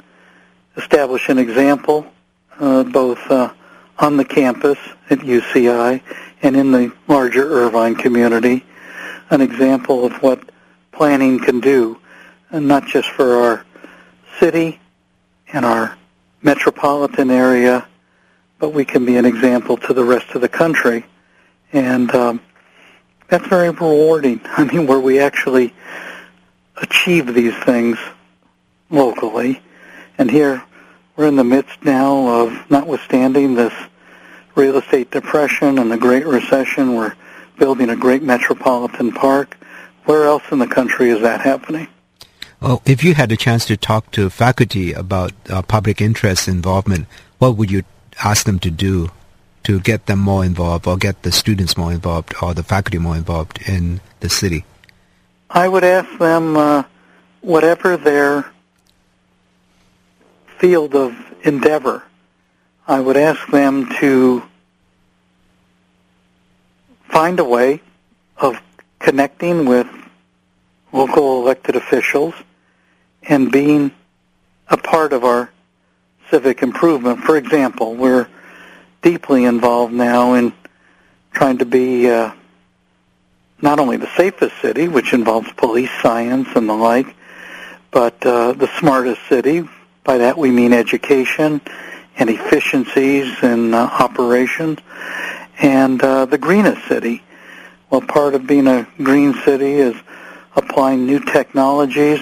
establish 0.75 1.29
an 1.29 1.37
example 1.37 2.05
uh, 2.59 2.83
both 2.83 3.19
uh, 3.29 3.53
on 3.97 4.17
the 4.17 4.25
campus 4.25 4.77
at 5.09 5.19
UCI 5.19 6.01
and 6.41 6.55
in 6.55 6.71
the 6.71 6.91
larger 7.07 7.47
Irvine 7.47 7.95
community, 7.95 8.65
an 9.29 9.41
example 9.41 10.05
of 10.05 10.13
what 10.21 10.49
planning 10.91 11.39
can 11.39 11.59
do, 11.59 11.99
and 12.49 12.67
not 12.67 12.85
just 12.85 13.09
for 13.09 13.35
our 13.35 13.65
city 14.41 14.79
and 15.53 15.63
our 15.63 15.95
metropolitan 16.41 17.29
area, 17.29 17.87
but 18.57 18.73
we 18.73 18.83
can 18.83 19.05
be 19.05 19.15
an 19.15 19.25
example 19.25 19.77
to 19.77 19.93
the 19.93 20.03
rest 20.03 20.33
of 20.33 20.41
the 20.41 20.49
country. 20.49 21.05
And 21.71 22.13
um, 22.15 22.41
that's 23.27 23.47
very 23.47 23.69
rewarding. 23.69 24.41
I 24.45 24.63
mean, 24.63 24.87
where 24.87 24.99
we 24.99 25.19
actually 25.19 25.73
achieve 26.77 27.33
these 27.33 27.55
things 27.63 27.99
locally. 28.89 29.61
And 30.17 30.29
here 30.29 30.63
we're 31.15 31.27
in 31.27 31.35
the 31.35 31.43
midst 31.43 31.83
now 31.83 32.41
of, 32.41 32.71
notwithstanding 32.71 33.53
this 33.53 33.73
real 34.55 34.77
estate 34.77 35.11
depression 35.11 35.77
and 35.77 35.91
the 35.91 35.97
Great 35.97 36.25
Recession, 36.25 36.95
we're 36.95 37.13
building 37.59 37.91
a 37.91 37.95
great 37.95 38.23
metropolitan 38.23 39.11
park. 39.11 39.55
Where 40.05 40.25
else 40.25 40.43
in 40.51 40.57
the 40.57 40.67
country 40.67 41.11
is 41.11 41.21
that 41.21 41.41
happening? 41.41 41.87
Well, 42.61 42.83
if 42.85 43.03
you 43.03 43.15
had 43.15 43.31
a 43.31 43.37
chance 43.37 43.65
to 43.65 43.75
talk 43.75 44.11
to 44.11 44.29
faculty 44.29 44.93
about 44.93 45.33
uh, 45.49 45.63
public 45.63 45.99
interest 45.99 46.47
involvement, 46.47 47.07
what 47.39 47.57
would 47.57 47.71
you 47.71 47.81
ask 48.23 48.45
them 48.45 48.59
to 48.59 48.69
do 48.69 49.09
to 49.63 49.79
get 49.79 50.05
them 50.05 50.19
more 50.19 50.45
involved 50.45 50.85
or 50.85 50.95
get 50.95 51.23
the 51.23 51.31
students 51.31 51.75
more 51.75 51.91
involved 51.91 52.35
or 52.39 52.53
the 52.53 52.61
faculty 52.61 52.99
more 52.99 53.15
involved 53.15 53.59
in 53.67 53.99
the 54.19 54.29
city? 54.29 54.63
I 55.49 55.67
would 55.67 55.83
ask 55.83 56.19
them 56.19 56.55
uh, 56.55 56.83
whatever 57.41 57.97
their 57.97 58.45
field 60.59 60.93
of 60.93 61.15
endeavor, 61.43 62.03
I 62.87 62.99
would 62.99 63.17
ask 63.17 63.47
them 63.47 63.89
to 64.01 64.43
find 67.09 67.39
a 67.39 67.43
way 67.43 67.81
of 68.37 68.61
connecting 68.99 69.65
with 69.65 69.87
local 70.93 71.41
elected 71.41 71.75
officials 71.75 72.35
and 73.23 73.51
being 73.51 73.91
a 74.67 74.77
part 74.77 75.13
of 75.13 75.23
our 75.23 75.51
civic 76.29 76.63
improvement. 76.63 77.19
For 77.19 77.37
example, 77.37 77.95
we're 77.95 78.27
deeply 79.01 79.45
involved 79.45 79.93
now 79.93 80.33
in 80.33 80.53
trying 81.33 81.57
to 81.59 81.65
be 81.65 82.09
uh, 82.09 82.31
not 83.61 83.79
only 83.79 83.97
the 83.97 84.09
safest 84.15 84.59
city, 84.61 84.87
which 84.87 85.13
involves 85.13 85.51
police 85.53 85.91
science 86.01 86.47
and 86.55 86.67
the 86.67 86.73
like, 86.73 87.15
but 87.91 88.25
uh, 88.25 88.53
the 88.53 88.69
smartest 88.79 89.21
city. 89.27 89.67
By 90.03 90.19
that 90.19 90.37
we 90.37 90.49
mean 90.49 90.73
education 90.73 91.61
and 92.17 92.29
efficiencies 92.29 93.43
in 93.43 93.73
uh, 93.73 93.77
operations, 93.99 94.79
and 95.59 96.01
uh, 96.01 96.25
the 96.25 96.37
greenest 96.37 96.87
city. 96.87 97.23
Well, 97.89 98.01
part 98.01 98.35
of 98.35 98.47
being 98.47 98.67
a 98.67 98.87
green 98.97 99.33
city 99.45 99.73
is 99.73 99.95
applying 100.55 101.05
new 101.05 101.19
technologies 101.19 102.19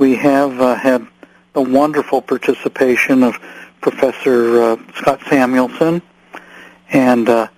we 0.00 0.16
have 0.16 0.58
uh, 0.58 0.74
had 0.76 1.06
the 1.52 1.60
wonderful 1.60 2.22
participation 2.22 3.22
of 3.22 3.34
Professor 3.82 4.62
uh, 4.62 4.76
Scott 4.94 5.20
Samuelsen 5.26 6.00
and 6.88 7.28
uh, 7.28 7.48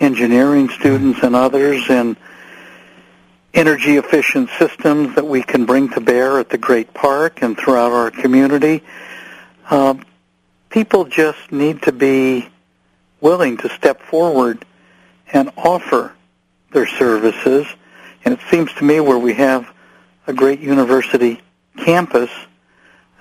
engineering 0.00 0.70
students 0.70 1.22
and 1.22 1.36
others 1.36 1.90
in 1.90 2.16
energy 3.52 3.98
efficient 3.98 4.48
systems 4.58 5.14
that 5.14 5.26
we 5.26 5.42
can 5.42 5.66
bring 5.66 5.90
to 5.90 6.00
bear 6.00 6.40
at 6.40 6.48
the 6.48 6.56
Great 6.56 6.94
Park 6.94 7.42
and 7.42 7.58
throughout 7.58 7.92
our 7.92 8.10
community. 8.10 8.82
Uh, 9.68 9.92
people 10.70 11.04
just 11.04 11.52
need 11.52 11.82
to 11.82 11.92
be 11.92 12.48
willing 13.20 13.58
to 13.58 13.68
step 13.68 14.00
forward 14.00 14.64
and 15.34 15.50
offer 15.54 16.14
their 16.72 16.86
services. 16.86 17.66
And 18.24 18.32
it 18.32 18.40
seems 18.50 18.72
to 18.74 18.84
me 18.84 19.00
where 19.00 19.18
we 19.18 19.34
have 19.34 19.70
a 20.26 20.32
great 20.32 20.60
university 20.60 21.42
campus, 21.84 22.30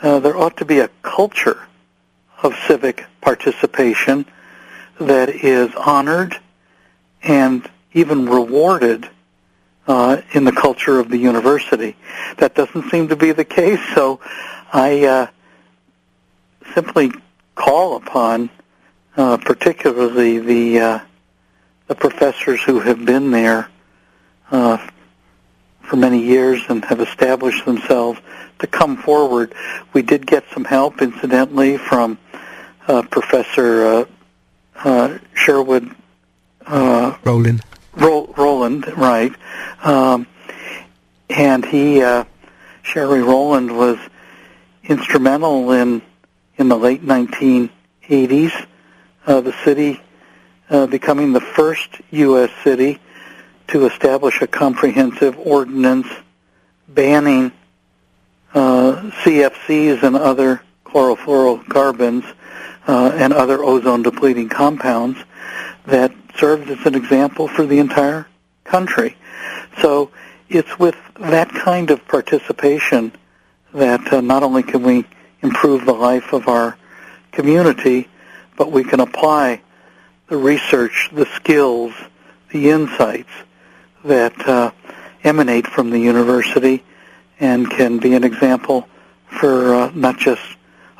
uh, 0.01 0.19
there 0.19 0.37
ought 0.37 0.57
to 0.57 0.65
be 0.65 0.79
a 0.79 0.89
culture 1.01 1.67
of 2.41 2.53
civic 2.67 3.05
participation 3.21 4.25
that 4.99 5.29
is 5.29 5.73
honored 5.75 6.39
and 7.23 7.69
even 7.93 8.25
rewarded 8.25 9.09
uh, 9.87 10.21
in 10.33 10.43
the 10.43 10.51
culture 10.51 10.99
of 10.99 11.09
the 11.09 11.17
university. 11.17 11.95
That 12.37 12.55
doesn't 12.55 12.89
seem 12.91 13.07
to 13.09 13.15
be 13.15 13.31
the 13.31 13.45
case, 13.45 13.79
so 13.95 14.19
I 14.71 15.05
uh, 15.05 15.27
simply 16.75 17.11
call 17.55 17.95
upon, 17.95 18.49
uh, 19.17 19.37
particularly 19.37 20.39
the 20.39 20.79
uh, 20.79 20.99
the 21.87 21.95
professors 21.95 22.61
who 22.61 22.79
have 22.79 23.03
been 23.03 23.31
there 23.31 23.67
uh, 24.51 24.77
for 25.81 25.95
many 25.95 26.23
years 26.23 26.61
and 26.69 26.85
have 26.85 27.01
established 27.01 27.65
themselves 27.65 28.19
to 28.59 28.67
come 28.67 28.97
forward. 28.97 29.53
We 29.93 30.01
did 30.01 30.25
get 30.25 30.43
some 30.53 30.65
help, 30.65 31.01
incidentally, 31.01 31.77
from 31.77 32.17
uh, 32.87 33.03
Professor 33.03 33.85
uh, 33.85 34.05
uh, 34.83 35.17
Sherwood 35.33 35.95
uh, 36.65 37.17
Rowland. 37.23 37.61
Ro- 37.95 38.33
Rowland, 38.37 38.85
right? 38.97 39.33
Um, 39.83 40.27
and 41.29 41.65
he, 41.65 42.01
uh, 42.01 42.25
Sherry 42.83 43.21
Rowland, 43.21 43.75
was 43.75 43.97
instrumental 44.83 45.71
in 45.71 46.01
in 46.57 46.67
the 46.67 46.77
late 46.77 47.01
1980s, 47.03 48.67
uh, 49.25 49.39
the 49.39 49.53
city 49.63 50.01
uh, 50.69 50.85
becoming 50.87 51.31
the 51.31 51.39
first 51.39 51.89
U.S. 52.11 52.51
city 52.65 52.99
to 53.69 53.85
establish 53.85 54.41
a 54.41 54.47
comprehensive 54.47 55.37
ordinance 55.39 56.07
banning 56.89 57.53
CFCs 58.53 60.03
and 60.03 60.15
other 60.15 60.61
chlorofluorocarbons 60.85 62.35
uh, 62.87 63.11
and 63.13 63.33
other 63.33 63.63
ozone-depleting 63.63 64.49
compounds 64.49 65.19
that 65.85 66.11
served 66.35 66.69
as 66.69 66.85
an 66.85 66.95
example 66.95 67.47
for 67.47 67.65
the 67.65 67.79
entire 67.79 68.27
country. 68.63 69.15
So 69.81 70.11
it's 70.47 70.79
with 70.79 70.95
that 71.19 71.49
kind 71.49 71.91
of 71.91 72.07
participation 72.07 73.11
that 73.73 74.11
uh, 74.11 74.21
not 74.21 74.43
only 74.43 74.63
can 74.63 74.83
we 74.83 75.05
improve 75.41 75.85
the 75.85 75.93
life 75.93 76.33
of 76.33 76.47
our 76.47 76.77
community, 77.31 78.07
but 78.57 78.71
we 78.71 78.83
can 78.83 78.99
apply 78.99 79.61
the 80.27 80.37
research, 80.37 81.09
the 81.13 81.25
skills, 81.35 81.93
the 82.51 82.69
insights 82.69 83.29
that 84.03 84.47
uh, 84.47 84.71
emanate 85.23 85.67
from 85.67 85.91
the 85.91 85.99
university 85.99 86.83
and 87.39 87.69
can 87.69 87.97
be 87.97 88.13
an 88.13 88.23
example 88.23 88.87
for 89.27 89.73
uh, 89.73 89.91
not 89.93 90.17
just 90.17 90.41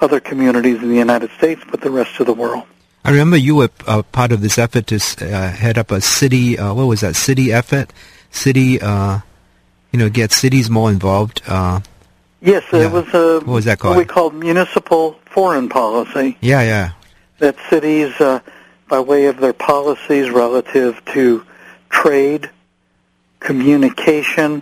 other 0.01 0.19
communities 0.19 0.81
in 0.81 0.89
the 0.89 0.95
United 0.95 1.29
States, 1.31 1.61
but 1.69 1.81
the 1.81 1.91
rest 1.91 2.19
of 2.19 2.25
the 2.25 2.33
world. 2.33 2.63
I 3.03 3.11
remember 3.11 3.37
you 3.37 3.55
were 3.55 3.69
uh, 3.87 4.03
part 4.03 4.31
of 4.31 4.41
this 4.41 4.57
effort 4.57 4.87
to 4.87 4.95
uh, 4.97 5.51
head 5.51 5.77
up 5.77 5.91
a 5.91 6.01
city. 6.01 6.57
Uh, 6.57 6.73
what 6.73 6.85
was 6.85 7.01
that? 7.01 7.15
City 7.15 7.51
effort, 7.51 7.91
city. 8.31 8.81
Uh, 8.81 9.19
you 9.91 9.97
know, 9.97 10.09
get 10.09 10.31
cities 10.31 10.69
more 10.69 10.91
involved. 10.91 11.41
Uh, 11.47 11.79
yes, 12.41 12.63
yeah. 12.71 12.85
it 12.85 12.91
was 12.91 13.11
a 13.13 13.39
what 13.39 13.55
was 13.55 13.65
that 13.65 13.79
called? 13.79 13.95
What 13.95 14.05
we 14.05 14.05
called 14.05 14.35
municipal 14.35 15.13
foreign 15.25 15.67
policy. 15.67 16.37
Yeah, 16.41 16.61
yeah. 16.61 16.91
That 17.39 17.55
cities, 17.69 18.13
by 18.87 18.99
way 18.99 19.25
of 19.25 19.37
their 19.37 19.53
policies 19.53 20.29
relative 20.29 21.03
to 21.13 21.43
trade, 21.89 22.51
communication, 23.39 24.61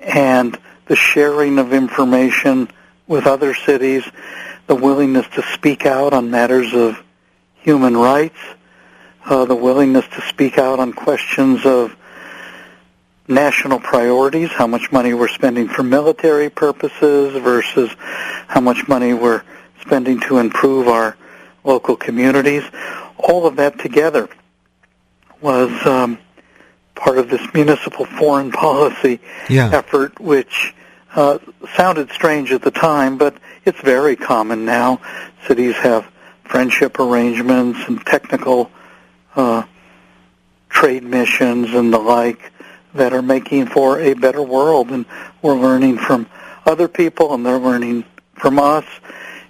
and 0.00 0.58
the 0.86 0.96
sharing 0.96 1.58
of 1.58 1.72
information 1.72 2.68
with 3.06 3.26
other 3.26 3.54
cities, 3.54 4.04
the 4.66 4.74
willingness 4.74 5.26
to 5.34 5.42
speak 5.42 5.86
out 5.86 6.12
on 6.12 6.30
matters 6.30 6.74
of 6.74 7.02
human 7.54 7.96
rights, 7.96 8.38
uh, 9.24 9.44
the 9.44 9.54
willingness 9.54 10.06
to 10.08 10.20
speak 10.22 10.58
out 10.58 10.78
on 10.78 10.92
questions 10.92 11.64
of 11.64 11.94
national 13.28 13.78
priorities, 13.78 14.50
how 14.50 14.66
much 14.66 14.90
money 14.90 15.12
we're 15.12 15.28
spending 15.28 15.68
for 15.68 15.82
military 15.82 16.48
purposes 16.48 17.40
versus 17.42 17.90
how 18.46 18.60
much 18.60 18.88
money 18.88 19.12
we're 19.12 19.42
spending 19.82 20.18
to 20.20 20.38
improve 20.38 20.88
our 20.88 21.16
local 21.64 21.96
communities. 21.96 22.62
All 23.18 23.46
of 23.46 23.56
that 23.56 23.78
together 23.78 24.28
was 25.40 25.70
um, 25.86 26.18
part 26.98 27.16
of 27.18 27.30
this 27.30 27.40
municipal 27.54 28.04
foreign 28.04 28.50
policy 28.50 29.20
Yeah. 29.48 29.70
effort, 29.72 30.18
which 30.20 30.74
uh, 31.14 31.38
sounded 31.74 32.10
strange 32.10 32.52
at 32.52 32.62
the 32.62 32.70
time, 32.70 33.16
but 33.16 33.34
it's 33.64 33.80
very 33.80 34.16
common 34.16 34.64
now. 34.64 35.00
Cities 35.46 35.74
have 35.76 36.06
friendship 36.44 36.98
arrangements 36.98 37.78
and 37.86 38.04
technical 38.04 38.70
uh, 39.36 39.62
trade 40.68 41.02
missions 41.04 41.72
and 41.74 41.92
the 41.92 41.98
like 41.98 42.52
that 42.94 43.12
are 43.12 43.22
making 43.22 43.66
for 43.66 44.00
a 44.00 44.14
better 44.14 44.42
world, 44.42 44.90
and 44.90 45.06
we're 45.40 45.58
learning 45.58 45.98
from 45.98 46.26
other 46.66 46.88
people, 46.88 47.32
and 47.34 47.44
they're 47.46 47.58
learning 47.58 48.04
from 48.34 48.58
us. 48.58 48.84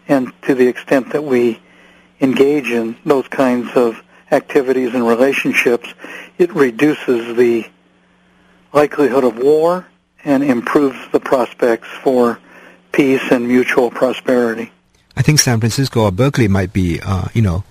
And 0.07 0.33
to 0.43 0.55
the 0.55 0.67
extent 0.67 1.13
that 1.13 1.25
we 1.25 1.61
engage 2.21 2.71
in 2.71 2.97
those 3.05 3.27
kinds 3.29 3.71
of 3.75 4.03
activities 4.31 4.95
and 4.95 5.07
relationships, 5.07 5.89
it 6.39 6.55
reduces 6.55 7.37
the 7.37 7.67
likelihood 8.73 9.25
of 9.25 9.39
war 9.39 9.87
and 10.25 10.43
improves 10.43 10.99
the 11.13 11.21
prospects 11.21 11.89
for 12.03 12.39
peace 12.93 13.23
and 13.31 13.47
mutual 13.47 13.91
prosperity. 13.91 14.71
I 15.17 15.23
think 15.23 15.41
San 15.41 15.59
Francisco 15.59 16.03
or 16.03 16.13
Berkeley 16.13 16.49
might 16.49 16.73
be, 16.73 17.01
uh, 17.01 17.29
you 17.35 17.43
know, 17.43 17.65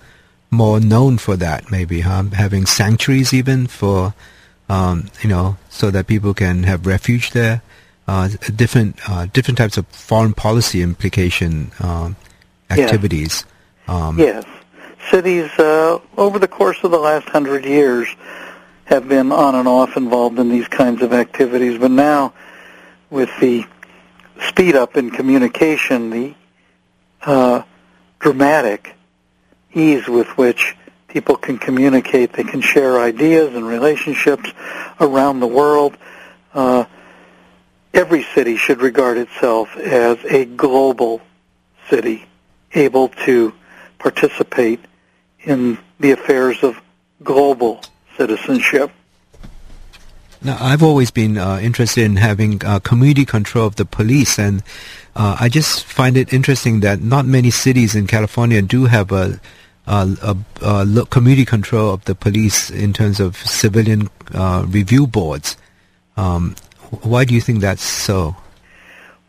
more 0.50 0.80
known 0.80 1.18
for 1.18 1.36
that. 1.36 1.70
Maybe 1.70 2.00
huh? 2.00 2.24
having 2.32 2.66
sanctuaries 2.66 3.32
even 3.32 3.66
for, 3.66 4.14
um, 4.68 5.10
you 5.22 5.28
know, 5.28 5.56
so 5.70 5.90
that 5.90 6.06
people 6.06 6.34
can 6.34 6.62
have 6.64 6.86
refuge 6.86 7.30
there. 7.30 7.62
Uh, 8.06 8.28
different 8.56 8.96
uh, 9.08 9.26
different 9.26 9.58
types 9.58 9.76
of 9.76 9.86
foreign 9.88 10.32
policy 10.32 10.80
implication 10.80 11.70
um, 11.80 12.16
Yes. 12.70 12.80
activities. 12.80 13.44
Um, 13.86 14.18
Yes. 14.18 14.44
Cities, 15.10 15.50
uh, 15.58 15.98
over 16.16 16.38
the 16.38 16.48
course 16.48 16.78
of 16.82 16.90
the 16.90 16.98
last 16.98 17.28
hundred 17.28 17.64
years, 17.64 18.08
have 18.88 19.06
been 19.06 19.30
on 19.32 19.54
and 19.54 19.68
off 19.68 19.98
involved 19.98 20.38
in 20.38 20.48
these 20.48 20.66
kinds 20.66 21.02
of 21.02 21.12
activities, 21.12 21.78
but 21.78 21.90
now, 21.90 22.32
with 23.10 23.28
the 23.38 23.66
speed 24.48 24.74
up 24.74 24.96
in 24.96 25.10
communication, 25.10 26.08
the 26.08 26.34
uh, 27.20 27.62
dramatic 28.18 28.96
ease 29.74 30.08
with 30.08 30.28
which 30.38 30.74
people 31.06 31.36
can 31.36 31.58
communicate, 31.58 32.32
they 32.32 32.44
can 32.44 32.62
share 32.62 32.98
ideas 32.98 33.54
and 33.54 33.66
relationships 33.66 34.50
around 34.98 35.40
the 35.40 35.46
world. 35.46 35.94
Uh, 36.54 36.86
every 37.92 38.22
city 38.34 38.56
should 38.56 38.80
regard 38.80 39.18
itself 39.18 39.76
as 39.76 40.16
a 40.24 40.46
global 40.46 41.20
city 41.90 42.24
able 42.72 43.08
to 43.10 43.52
participate 43.98 44.80
in 45.40 45.76
the 46.00 46.12
affairs 46.12 46.62
of 46.62 46.80
global 47.22 47.82
citizenship. 48.18 48.90
Now, 50.42 50.56
I've 50.60 50.82
always 50.82 51.10
been 51.10 51.36
uh, 51.36 51.58
interested 51.60 52.04
in 52.04 52.16
having 52.16 52.64
uh, 52.64 52.78
community 52.80 53.24
control 53.24 53.66
of 53.66 53.76
the 53.76 53.84
police, 53.84 54.38
and 54.38 54.62
uh, 55.16 55.36
I 55.40 55.48
just 55.48 55.84
find 55.84 56.16
it 56.16 56.32
interesting 56.32 56.80
that 56.80 57.00
not 57.00 57.26
many 57.26 57.50
cities 57.50 57.96
in 57.96 58.06
California 58.06 58.62
do 58.62 58.84
have 58.84 59.10
a, 59.10 59.40
a, 59.86 60.16
a, 60.22 60.36
a 60.62 61.06
community 61.06 61.44
control 61.44 61.92
of 61.92 62.04
the 62.04 62.14
police 62.14 62.70
in 62.70 62.92
terms 62.92 63.18
of 63.18 63.36
civilian 63.36 64.10
uh, 64.32 64.64
review 64.68 65.08
boards. 65.08 65.56
Um, 66.16 66.54
why 67.02 67.24
do 67.24 67.34
you 67.34 67.40
think 67.40 67.60
that's 67.60 67.82
so? 67.82 68.36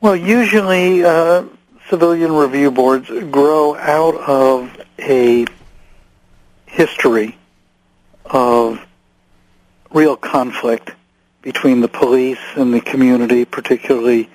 Well, 0.01 0.15
usually 0.15 1.03
uh, 1.03 1.43
civilian 1.89 2.33
review 2.33 2.69
boards 2.69 3.09
grow 3.31 3.75
out 3.75 4.15
of 4.15 4.69
a 4.99 5.47
history 6.67 7.38
of 8.29 8.85
real 9.91 10.15
conflict 10.15 10.91
between 11.41 11.81
the 11.81 11.87
police 11.87 12.39
and 12.55 12.73
the 12.73 12.81
community, 12.81 13.45
particularly 13.45 14.29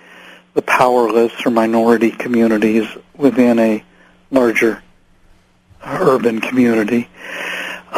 the 0.55 0.63
powerless 0.63 1.33
or 1.45 1.51
minority 1.51 2.11
communities 2.11 2.89
within 3.17 3.59
a 3.59 3.85
larger 4.31 4.83
urban 5.85 6.41
community. 6.41 7.09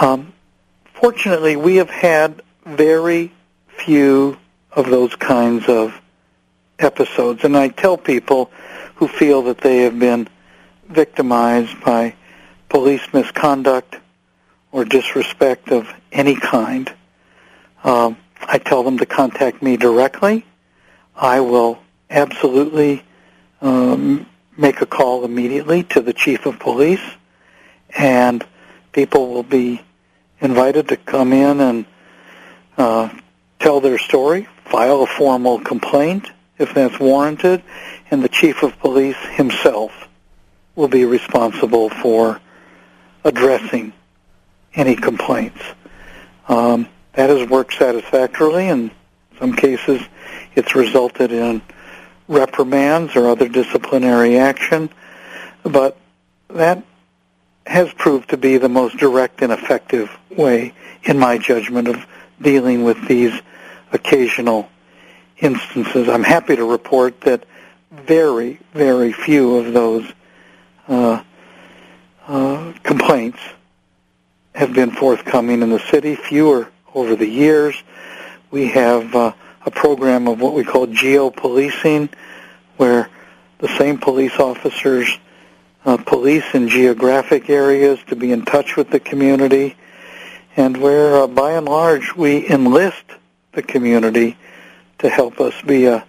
Um, 0.01 0.33
fortunately, 0.95 1.57
we 1.57 1.77
have 1.77 1.91
had 1.91 2.43
very 2.65 3.33
few 3.69 4.39
of 4.73 4.91
those 4.91 5.15
kinds 5.17 5.69
of 5.69 6.01
episodes. 6.79 7.45
And 7.45 7.57
I 7.57 7.69
tell 7.69 7.97
people 7.97 8.51
who 8.97 9.09
feel 9.09 9.43
that 9.43 9.59
they 9.59 9.83
have 9.83 9.99
been 9.99 10.29
victimized 10.89 11.81
by 11.83 12.15
police 12.69 13.03
misconduct 13.13 13.97
or 14.77 14.85
disrespect 14.85 15.71
of 15.71 15.91
any 16.13 16.35
kind, 16.37 16.93
um, 17.83 18.15
I 18.47 18.59
tell 18.59 18.83
them 18.83 18.99
to 18.99 19.07
contact 19.07 19.63
me 19.63 19.79
directly. 19.79 20.45
I 21.17 21.41
will 21.41 21.79
absolutely 22.11 23.03
um, 23.63 24.27
make 24.55 24.83
a 24.83 24.87
call 24.87 25.25
immediately 25.25 25.83
to 25.85 26.03
the 26.03 26.13
chief 26.13 26.45
of 26.45 26.59
police, 26.59 27.01
and 27.97 28.45
people 28.93 29.33
will 29.33 29.43
be 29.43 29.81
invited 30.43 30.89
to 30.89 30.99
come 30.99 31.33
in 31.33 31.59
and 31.59 31.87
uh, 32.77 33.09
tell 33.59 33.81
their 33.81 33.97
story, 33.97 34.47
file 34.67 35.05
a 35.05 35.07
formal 35.07 35.59
complaint 35.59 36.31
if 36.59 36.75
that's 36.75 37.01
warranted, 37.01 37.63
and 38.11 38.23
the 38.23 38.29
chief 38.29 38.63
of 38.63 38.79
police 38.81 39.17
himself 39.37 40.07
will 40.75 40.89
be 40.89 41.07
responsible 41.07 41.89
for 41.89 42.43
addressing 43.25 43.95
any 44.77 44.95
complaints. 44.95 45.61
Um, 46.49 46.89
that 47.15 47.31
has 47.31 47.49
worked 47.49 47.75
satisfactorily. 47.75 48.69
In 48.69 48.91
some 49.39 49.55
cases, 49.55 50.03
it's 50.55 50.75
resulted 50.75 51.33
in 51.33 51.63
reprimands 52.29 53.17
or 53.17 53.29
other 53.29 53.49
disciplinary 53.49 54.39
action, 54.39 54.91
but 55.63 55.97
that 56.49 56.85
has 57.67 57.93
proved 57.95 58.31
to 58.31 58.37
be 58.37 58.59
the 58.59 58.69
most 58.69 58.97
direct 58.99 59.43
and 59.43 59.53
effective 59.53 60.11
way, 60.31 60.73
in 61.03 61.19
my 61.19 61.39
judgment, 61.39 61.89
of 61.89 62.07
dealing 62.41 62.85
with 62.85 63.09
these 63.09 63.33
occasional 63.93 64.69
instances. 65.39 66.09
I'm 66.09 66.23
happy 66.23 66.57
to 66.57 66.65
report 66.65 67.23
that 67.23 67.45
very, 67.91 68.61
very 68.73 69.13
few 69.13 69.57
of 69.57 69.73
those 69.73 70.13
uh, 70.87 71.23
uh, 72.29 72.73
complaints 72.83 73.41
have 74.57 74.73
been 74.73 74.91
forthcoming 74.91 75.63
in 75.63 75.69
the 75.69 75.79
city, 75.79 76.15
fewer 76.15 76.69
over 76.95 77.15
the 77.15 77.29
years. 77.29 77.83
We 78.51 78.69
have 78.69 79.15
uh, 79.15 79.33
a 79.67 79.71
program 79.71 80.27
of 80.29 80.41
what 80.41 80.55
we 80.55 80.65
call 80.65 80.87
geo-policing, 80.87 82.09
where 82.79 83.11
the 83.59 83.69
same 83.69 83.99
police 83.99 84.39
officers 84.39 85.19
uh, 85.85 85.99
police 85.99 86.45
in 86.55 86.69
geographic 86.69 87.51
areas 87.51 87.99
to 88.09 88.17
be 88.17 88.33
in 88.33 88.45
touch 88.45 88.77
with 88.77 88.91
the 88.91 88.99
community, 88.99 89.77
and 90.57 90.79
where, 90.79 91.23
uh, 91.23 91.27
by 91.27 91.53
and 91.53 91.67
large, 91.67 92.15
we 92.17 92.49
enlist 92.49 93.05
the 93.53 93.63
community 93.63 94.37
to 94.99 95.11
help 95.11 95.39
us 95.39 95.55
be 95.63 95.85
a, 95.85 96.05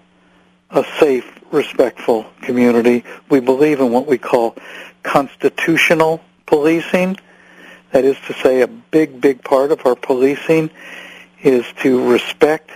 a 0.71 0.85
safe, 0.99 1.29
respectful 1.51 2.25
community. 2.41 3.03
We 3.29 3.41
believe 3.41 3.81
in 3.81 3.91
what 3.91 4.07
we 4.07 4.17
call 4.17 4.55
constitutional 5.03 6.21
policing. 6.45 7.17
That 7.97 8.05
is 8.05 8.19
to 8.27 8.33
say, 8.33 8.61
a 8.61 8.67
big, 8.67 9.19
big 9.19 9.43
part 9.43 9.71
of 9.71 9.83
our 9.87 9.95
policing 9.95 10.69
is 11.41 11.65
to 11.81 12.11
respect 12.11 12.69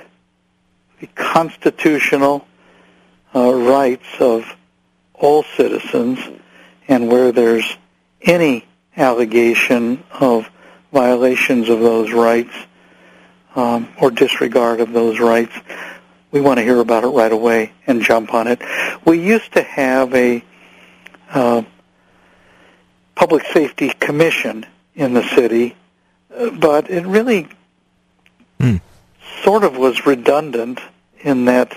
the 0.99 1.05
constitutional 1.05 2.47
uh, 3.36 3.53
rights 3.53 4.07
of 4.19 4.55
all 5.13 5.43
citizens, 5.43 6.17
and 6.88 7.07
where 7.07 7.32
there's 7.32 7.78
any 8.24 8.65
allegation 8.97 10.03
of 10.11 10.49
violations 10.91 11.69
of 11.69 11.82
those 11.82 12.11
rights 12.11 12.55
um, 13.55 13.89
or 14.01 14.09
disregard 14.09 14.80
of 14.80 14.91
those 14.91 15.19
rights, 15.19 15.53
we 16.32 16.41
want 16.41 16.57
to 16.57 16.63
hear 16.63 16.80
about 16.80 17.03
it 17.03 17.09
right 17.09 17.32
away 17.32 17.74
and 17.86 18.01
jump 18.01 18.34
on 18.34 18.47
it. 18.47 18.59
We 19.05 19.24
used 19.24 19.53
to 19.53 19.61
have 19.61 20.15
a 20.15 20.43
uh, 21.30 21.61
public 23.13 23.45
safety 23.45 23.89
commission 23.89 24.65
in 24.96 25.14
the 25.14 25.24
city, 25.36 25.76
but 26.60 26.89
it 26.89 27.06
really 27.06 27.48
Hmm. 28.60 28.76
sort 29.44 29.64
of 29.64 29.76
was 29.78 30.06
redundant 30.06 30.80
in 31.22 31.46
that 31.46 31.76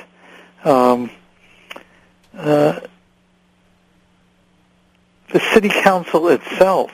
um, 0.64 1.10
uh, 2.36 2.80
the 5.30 5.40
city 5.52 5.68
council 5.68 6.28
itself 6.28 6.90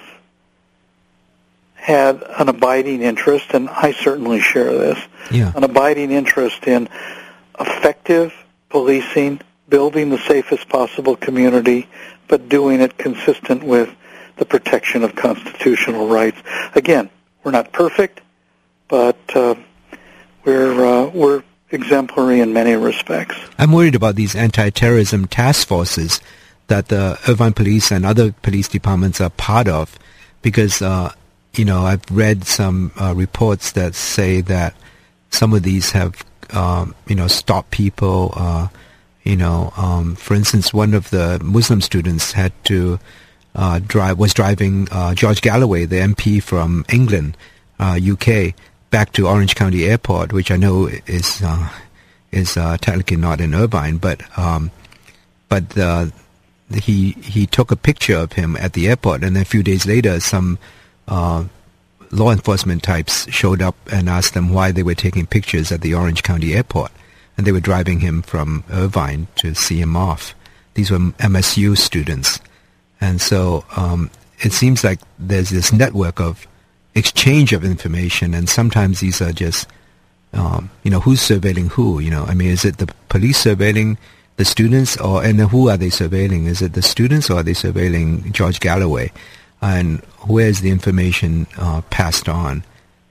had 1.75 2.23
an 2.39 2.49
abiding 2.49 3.03
interest, 3.03 3.47
and 3.53 3.69
I 3.69 3.93
certainly 3.93 4.41
share 4.41 4.73
this, 4.73 4.99
Yeah. 5.31 5.53
an 5.57 5.65
abiding 5.65 6.11
interest 6.11 6.67
in 6.67 6.89
effective 7.59 8.33
policing, 8.69 9.41
building 9.69 10.11
the 10.11 10.19
safest 10.19 10.69
possible 10.69 11.17
community, 11.17 11.89
but 12.29 12.49
doing 12.49 12.81
it 12.81 12.97
consistent 12.99 13.63
with 13.63 13.89
the 14.41 14.47
protection 14.47 15.05
of 15.05 15.15
constitutional 15.15 16.09
rights. 16.09 16.39
Again, 16.75 17.11
we're 17.45 17.53
not 17.53 17.73
perfect, 17.73 18.23
but 18.89 19.19
uh, 19.37 19.55
we're 20.45 20.85
uh, 20.85 21.11
we're 21.11 21.45
exemplary 21.71 22.41
in 22.41 22.53
many 22.53 22.75
respects. 22.75 23.37
I'm 23.59 23.71
worried 23.71 23.95
about 23.95 24.17
these 24.17 24.35
anti-terrorism 24.35 25.29
task 25.29 25.69
forces 25.69 26.21
that 26.67 26.89
the 26.89 27.19
Irvine 27.29 27.53
Police 27.53 27.93
and 27.93 28.05
other 28.05 28.33
police 28.43 28.67
departments 28.67 29.21
are 29.21 29.31
part 29.31 29.69
of, 29.69 29.97
because 30.43 30.81
uh, 30.83 31.13
you 31.55 31.67
know 31.67 31.83
I've 31.85 32.11
read 32.11 32.45
some 32.45 32.93
uh, 32.99 33.15
reports 33.15 33.73
that 33.73 33.95
say 33.95 34.41
that 34.41 34.75
some 35.29 35.53
of 35.53 35.63
these 35.63 35.93
have 35.93 36.25
um, 36.51 36.95
you 37.07 37.15
know 37.15 37.29
stopped 37.29 37.71
people. 37.71 38.33
Uh, 38.35 38.69
you 39.23 39.37
know, 39.37 39.71
um, 39.77 40.17
for 40.17 40.35
instance, 40.35 40.73
one 40.73 40.95
of 40.95 41.11
the 41.11 41.39
Muslim 41.45 41.83
students 41.83 42.33
had 42.33 42.53
to 42.65 42.99
uh, 43.55 43.81
drive 43.85 44.19
was 44.19 44.35
driving 44.35 44.89
uh, 44.91 45.15
George 45.15 45.41
Galloway, 45.41 45.85
the 45.85 45.97
MP 45.97 46.43
from 46.43 46.85
England, 46.93 47.37
UK, 47.81 48.29
uh, 48.29 48.51
back 48.91 49.13
to 49.13 49.27
Orange 49.27 49.55
County 49.55 49.85
Airport, 49.85 50.33
which 50.33 50.51
I 50.51 50.57
know 50.57 50.87
is 50.87 51.43
uh, 51.43 51.69
is 52.31 52.57
uh, 52.57 52.77
technically 52.79 53.17
not 53.17 53.41
in 53.41 53.55
Irvine, 53.55 53.97
but 53.97 54.23
um, 54.39 54.71
but 55.49 55.65
he 56.75 57.13
he 57.13 57.47
took 57.47 57.71
a 57.71 57.77
picture 57.77 58.17
of 58.17 58.33
him 58.33 58.57
at 58.57 58.75
the 58.75 58.89
airport, 58.89 59.25
and 59.25 59.35
then 59.35 59.43
a 59.43 59.47
few 59.47 59.63
days 59.63 59.87
later, 59.87 60.21
some 60.21 60.59
law 61.09 62.33
enforcement 62.33 62.83
types 62.83 63.31
showed 63.33 63.63
up 63.63 63.77
and 63.93 64.09
asked 64.09 64.35
them 64.35 64.53
why 64.53 64.73
they 64.73 64.83
were 64.83 64.95
taking 64.95 65.27
pictures 65.27 65.71
at 65.71 65.81
the 65.81 65.95
Orange 65.95 66.23
County 66.23 66.55
Airport, 66.55 66.93
and 67.37 67.47
they 67.47 67.53
were 67.53 67.61
driving 67.61 68.01
him 68.01 68.23
from 68.23 68.65
Irvine 68.71 69.29
to 69.37 69.55
see 69.55 69.81
him 69.81 69.97
off. 69.97 70.35
These 70.75 70.91
were 70.91 70.99
MSU 70.99 71.77
students, 71.77 72.41
and 73.01 73.21
so 73.21 73.65
um, 73.77 74.11
it 74.41 74.53
seems 74.53 74.85
like 74.85 75.01
there's 75.19 75.51
this 75.51 75.73
network 75.73 76.21
of 76.21 76.47
exchange 76.95 77.53
of 77.53 77.65
information, 77.65 78.35
and 78.35 78.49
sometimes 78.49 79.01
these 79.01 79.21
are 79.21 79.33
just, 79.33 79.69
um, 80.33 80.71
you 80.83 80.91
know, 80.91 81.01
who's 81.01 81.21
surveilling 81.21 81.69
who? 81.69 82.01
You 82.01 82.11
know, 82.11 82.25
I 82.25 82.35
mean, 82.35 82.51
is 82.51 82.65
it 82.65 82.79
the 82.79 82.93
police 83.09 83.45
surveilling 83.45 83.97
the 84.37 84.45
students, 84.45 84.97
or 84.97 85.23
and 85.25 85.41
who 85.41 85.69
are 85.69 85.77
they 85.77 85.89
surveilling? 85.89 86.47
Is 86.47 86.63
it 86.63 86.73
the 86.73 86.83
students, 86.83 87.31
or 87.31 87.41
are 87.41 87.43
they 87.43 87.53
surveilling 87.53 88.33
George 88.33 88.61
Galloway? 88.61 89.13
And 89.63 90.01
where 90.27 90.49
is 90.49 90.63
the 90.63 90.71
information 90.71 91.47
uh, 91.59 91.83
passed 91.91 92.29
on? 92.29 92.65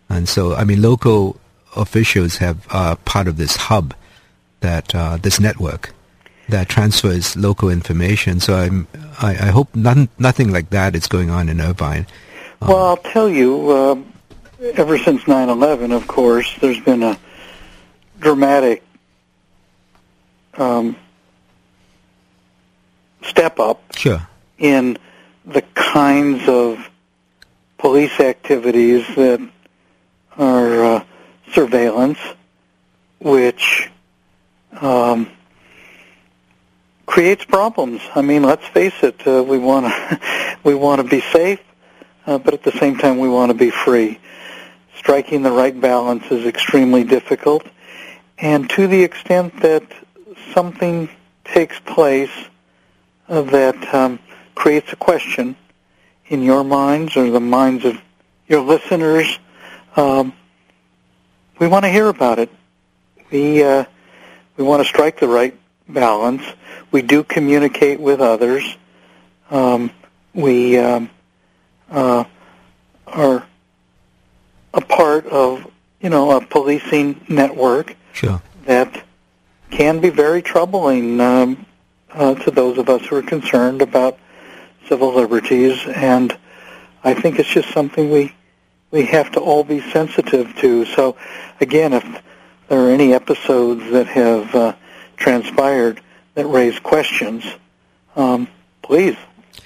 And 0.09 0.27
so, 0.27 0.55
I 0.55 0.63
mean, 0.63 0.81
local 0.81 1.39
officials 1.75 2.37
have 2.37 2.65
uh, 2.71 2.95
part 3.05 3.27
of 3.27 3.37
this 3.37 3.55
hub, 3.55 3.93
that 4.61 4.93
uh, 4.95 5.17
this 5.17 5.39
network 5.39 5.93
that 6.49 6.67
transfers 6.67 7.37
local 7.37 7.69
information. 7.69 8.39
So 8.39 8.55
I'm, 8.55 8.87
I, 9.22 9.32
I 9.32 9.51
hope 9.51 9.76
none, 9.76 10.09
nothing 10.17 10.51
like 10.51 10.70
that 10.70 10.95
is 10.95 11.07
going 11.07 11.30
on 11.30 11.49
in 11.49 11.59
Irvine. 11.59 12.07
Well, 12.61 12.86
I'll 12.86 12.97
tell 12.97 13.30
you, 13.30 13.70
uh, 13.70 13.95
ever 14.74 14.97
since 14.97 15.24
9/11, 15.24 15.91
of 15.91 16.07
course, 16.07 16.53
there's 16.59 16.80
been 16.80 17.03
a 17.03 17.17
dramatic 18.20 18.84
um, 20.57 20.95
step 23.24 23.59
up 23.59 23.82
sure. 23.95 24.28
in 24.57 24.97
the 25.45 25.61
kinds 25.74 26.47
of 26.47 26.89
police 27.78 28.20
activities 28.20 29.05
that 29.15 29.41
are 30.38 30.84
uh, 30.84 31.03
surveillance, 31.51 32.20
which 33.20 33.89
um, 34.82 35.30
creates 37.10 37.43
problems. 37.43 38.01
I 38.14 38.22
mean, 38.22 38.43
let's 38.43 38.66
face 38.68 38.93
it. 39.01 39.26
Uh, 39.26 39.43
we 39.43 39.57
want 39.57 39.88
to 39.88 40.57
we 40.64 40.76
want 40.76 41.01
to 41.01 41.07
be 41.07 41.22
safe 41.22 41.60
uh, 42.30 42.38
but 42.38 42.53
at 42.53 42.62
the 42.62 42.72
same 42.72 42.95
time 42.95 43.18
we 43.18 43.28
want 43.28 43.49
to 43.51 43.57
be 43.57 43.72
free. 43.72 44.20
Striking 44.95 45.41
the 45.41 45.51
right 45.51 45.80
balance 45.80 46.26
is 46.30 46.45
extremely 46.45 47.03
difficult, 47.03 47.66
and 48.38 48.70
to 48.72 48.86
the 48.86 49.03
extent 49.03 49.62
that 49.62 49.84
something 50.53 51.10
takes 51.43 51.80
place 51.80 52.30
uh, 53.28 53.41
that 53.41 53.93
um, 53.95 54.20
creates 54.53 54.93
a 54.93 54.95
question 54.95 55.55
in 56.28 56.43
your 56.43 56.64
minds 56.64 57.18
or 57.18 57.32
the 57.32 57.39
minds 57.39 57.84
of 57.84 57.99
your 58.47 58.62
listeners, 58.62 59.39
um, 59.95 60.34
we 61.57 61.68
want 61.68 61.86
to 61.86 61.89
hear 61.89 62.10
about 62.10 62.38
it. 62.38 62.51
We 63.32 63.64
uh, 63.64 63.86
we 64.55 64.64
want 64.64 64.84
to 64.84 64.88
strike 64.88 65.20
the 65.20 65.28
right 65.28 65.59
balance. 65.89 66.43
We 66.91 67.01
do 67.01 67.23
communicate 67.23 67.99
with 67.99 68.21
others. 68.21 68.77
Um, 69.49 69.91
we 70.33 70.77
um, 70.77 71.09
uh, 71.89 72.23
are 73.07 73.45
a 74.73 74.81
part 74.81 75.25
of, 75.25 75.69
you 75.99 76.09
know, 76.09 76.31
a 76.31 76.45
policing 76.45 77.25
network 77.27 77.95
sure. 78.13 78.41
that 78.65 79.03
can 79.71 79.99
be 79.99 80.09
very 80.09 80.41
troubling 80.41 81.19
um, 81.19 81.65
uh, 82.11 82.35
to 82.35 82.51
those 82.51 82.77
of 82.77 82.89
us 82.89 83.05
who 83.05 83.15
are 83.15 83.21
concerned 83.21 83.81
about 83.81 84.17
civil 84.87 85.13
liberties. 85.13 85.79
And 85.87 86.35
I 87.03 87.13
think 87.13 87.39
it's 87.39 87.49
just 87.49 87.71
something 87.71 88.11
we 88.11 88.33
we 88.91 89.05
have 89.05 89.31
to 89.31 89.39
all 89.39 89.63
be 89.63 89.81
sensitive 89.91 90.55
to. 90.57 90.85
So, 90.85 91.15
again, 91.61 91.93
if 91.93 92.03
there 92.67 92.87
are 92.87 92.89
any 92.89 93.13
episodes 93.13 93.91
that 93.91 94.07
have 94.07 94.55
uh, 94.55 94.75
transpired 95.20 96.01
that 96.34 96.47
raise 96.47 96.80
questions, 96.80 97.45
um, 98.15 98.47
please 98.82 99.15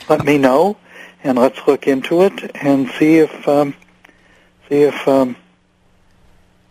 let 0.10 0.26
me 0.26 0.38
know 0.38 0.76
and 1.24 1.38
let's 1.38 1.60
look 1.68 1.88
into 1.88 2.24
it 2.24 2.52
and 2.56 2.90
see 3.00 3.18
if 3.18 3.48
um, 3.48 3.74
see 4.68 4.82
if 4.82 5.08
um, 5.08 5.36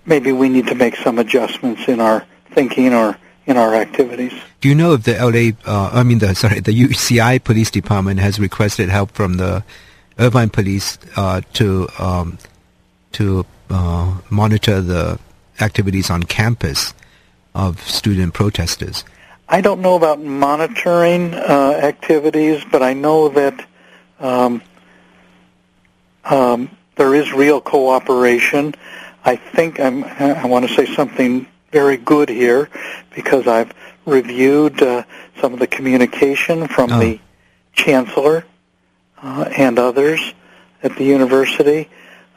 maybe 0.04 0.32
we 0.32 0.48
need 0.48 0.66
to 0.66 0.74
make 0.74 0.96
some 0.96 1.18
adjustments 1.18 1.88
in 1.88 2.00
our 2.00 2.26
thinking 2.50 2.92
or 2.92 3.16
in 3.46 3.56
our 3.56 3.74
activities. 3.74 4.32
Do 4.60 4.68
you 4.68 4.74
know 4.74 4.92
if 4.92 5.04
the 5.04 5.14
LA, 5.14 5.56
uh, 5.70 5.90
I 5.92 6.02
mean 6.02 6.18
the 6.18 6.34
sorry, 6.42 6.60
the 6.60 6.72
UCI 6.72 7.42
Police 7.42 7.70
Department 7.70 8.20
has 8.20 8.38
requested 8.38 8.88
help 8.88 9.12
from 9.12 9.34
the 9.34 9.64
Irvine 10.18 10.50
Police 10.50 10.98
uh, 11.16 11.40
to 11.54 11.88
um, 11.98 12.38
to 13.12 13.46
uh, 13.70 14.18
monitor 14.30 14.80
the 14.80 15.18
activities 15.60 16.10
on 16.10 16.22
campus 16.24 16.92
of 17.54 17.80
student 17.82 18.34
protesters? 18.34 19.04
I 19.48 19.60
don't 19.60 19.80
know 19.80 19.96
about 19.96 20.20
monitoring 20.20 21.34
uh, 21.34 21.80
activities, 21.82 22.64
but 22.70 22.82
I 22.82 22.94
know 22.94 23.28
that 23.28 23.66
um, 24.18 24.62
um, 26.24 26.70
there 26.96 27.14
is 27.14 27.32
real 27.32 27.60
cooperation. 27.60 28.74
I 29.24 29.36
think 29.36 29.78
I'm, 29.78 30.04
I 30.04 30.46
want 30.46 30.68
to 30.68 30.74
say 30.74 30.86
something 30.94 31.46
very 31.70 31.96
good 31.96 32.28
here 32.28 32.68
because 33.14 33.46
I've 33.46 33.72
reviewed 34.04 34.82
uh, 34.82 35.04
some 35.40 35.52
of 35.52 35.58
the 35.58 35.66
communication 35.66 36.68
from 36.68 36.92
oh. 36.92 36.98
the 36.98 37.20
chancellor 37.72 38.44
uh, 39.22 39.50
and 39.56 39.78
others 39.78 40.34
at 40.82 40.96
the 40.96 41.04
university. 41.04 41.88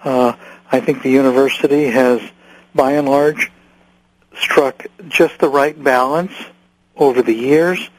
Uh, 0.03 0.34
I 0.72 0.80
think 0.80 1.03
the 1.03 1.11
university 1.11 1.86
has, 1.86 2.22
by 2.74 2.93
and 2.93 3.07
large, 3.07 3.51
struck 4.38 4.86
just 5.08 5.40
the 5.40 5.50
right 5.50 5.82
balance 5.82 6.34
over 6.96 7.22
the 7.22 7.34
years, 7.34 7.90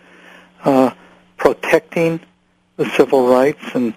uh, 0.64 0.90
protecting 1.36 2.20
the 2.76 2.88
civil 2.90 3.28
rights 3.28 3.64
and 3.74 3.94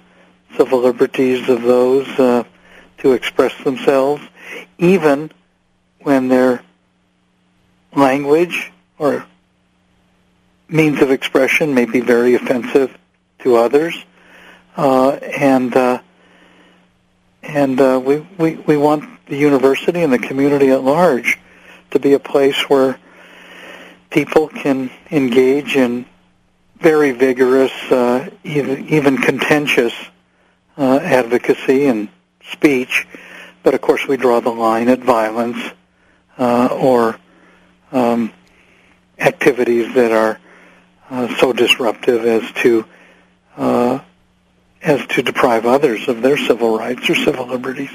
civil 0.57 0.79
liberties 0.79 1.47
of 1.49 1.61
those 1.61 2.07
uh, 2.19 2.43
to 2.99 3.13
express 3.13 3.53
themselves, 3.63 4.21
even 4.77 5.31
when 6.01 6.27
their 6.27 6.63
language 7.95 8.71
or 8.97 9.25
means 10.67 11.01
of 11.01 11.11
expression 11.11 11.73
may 11.73 11.85
be 11.85 11.99
very 11.99 12.35
offensive 12.35 12.95
to 13.39 13.55
others, 13.55 13.95
uh, 14.77 15.11
and 15.11 15.75
uh, 15.75 15.99
and 17.41 17.79
uh, 17.79 18.01
we, 18.03 18.19
we 18.37 18.55
we 18.55 18.77
want 18.77 19.25
the 19.27 19.37
university 19.37 20.01
and 20.01 20.11
the 20.11 20.19
community 20.19 20.69
at 20.69 20.83
large 20.83 21.39
to 21.91 21.99
be 21.99 22.13
a 22.13 22.19
place 22.19 22.69
where 22.69 22.99
people 24.09 24.47
can 24.47 24.89
engage 25.11 25.75
in 25.75 26.05
very 26.79 27.11
vigorous, 27.11 27.71
uh, 27.91 28.29
even, 28.43 28.87
even 28.89 29.17
contentious 29.17 29.93
uh, 30.77 30.99
advocacy 30.99 31.85
and 31.85 32.09
speech, 32.51 33.07
but 33.63 33.73
of 33.73 33.81
course 33.81 34.07
we 34.07 34.17
draw 34.17 34.39
the 34.39 34.49
line 34.49 34.87
at 34.87 34.99
violence 34.99 35.57
uh, 36.37 36.69
or 36.71 37.19
um, 37.91 38.31
activities 39.19 39.93
that 39.93 40.11
are 40.11 40.39
uh, 41.09 41.35
so 41.37 41.51
disruptive 41.51 42.25
as 42.25 42.49
to 42.53 42.85
uh, 43.57 43.99
as 44.81 45.05
to 45.07 45.21
deprive 45.21 45.65
others 45.65 46.07
of 46.07 46.21
their 46.21 46.37
civil 46.37 46.77
rights 46.77 47.09
or 47.09 47.15
civil 47.15 47.45
liberties. 47.45 47.91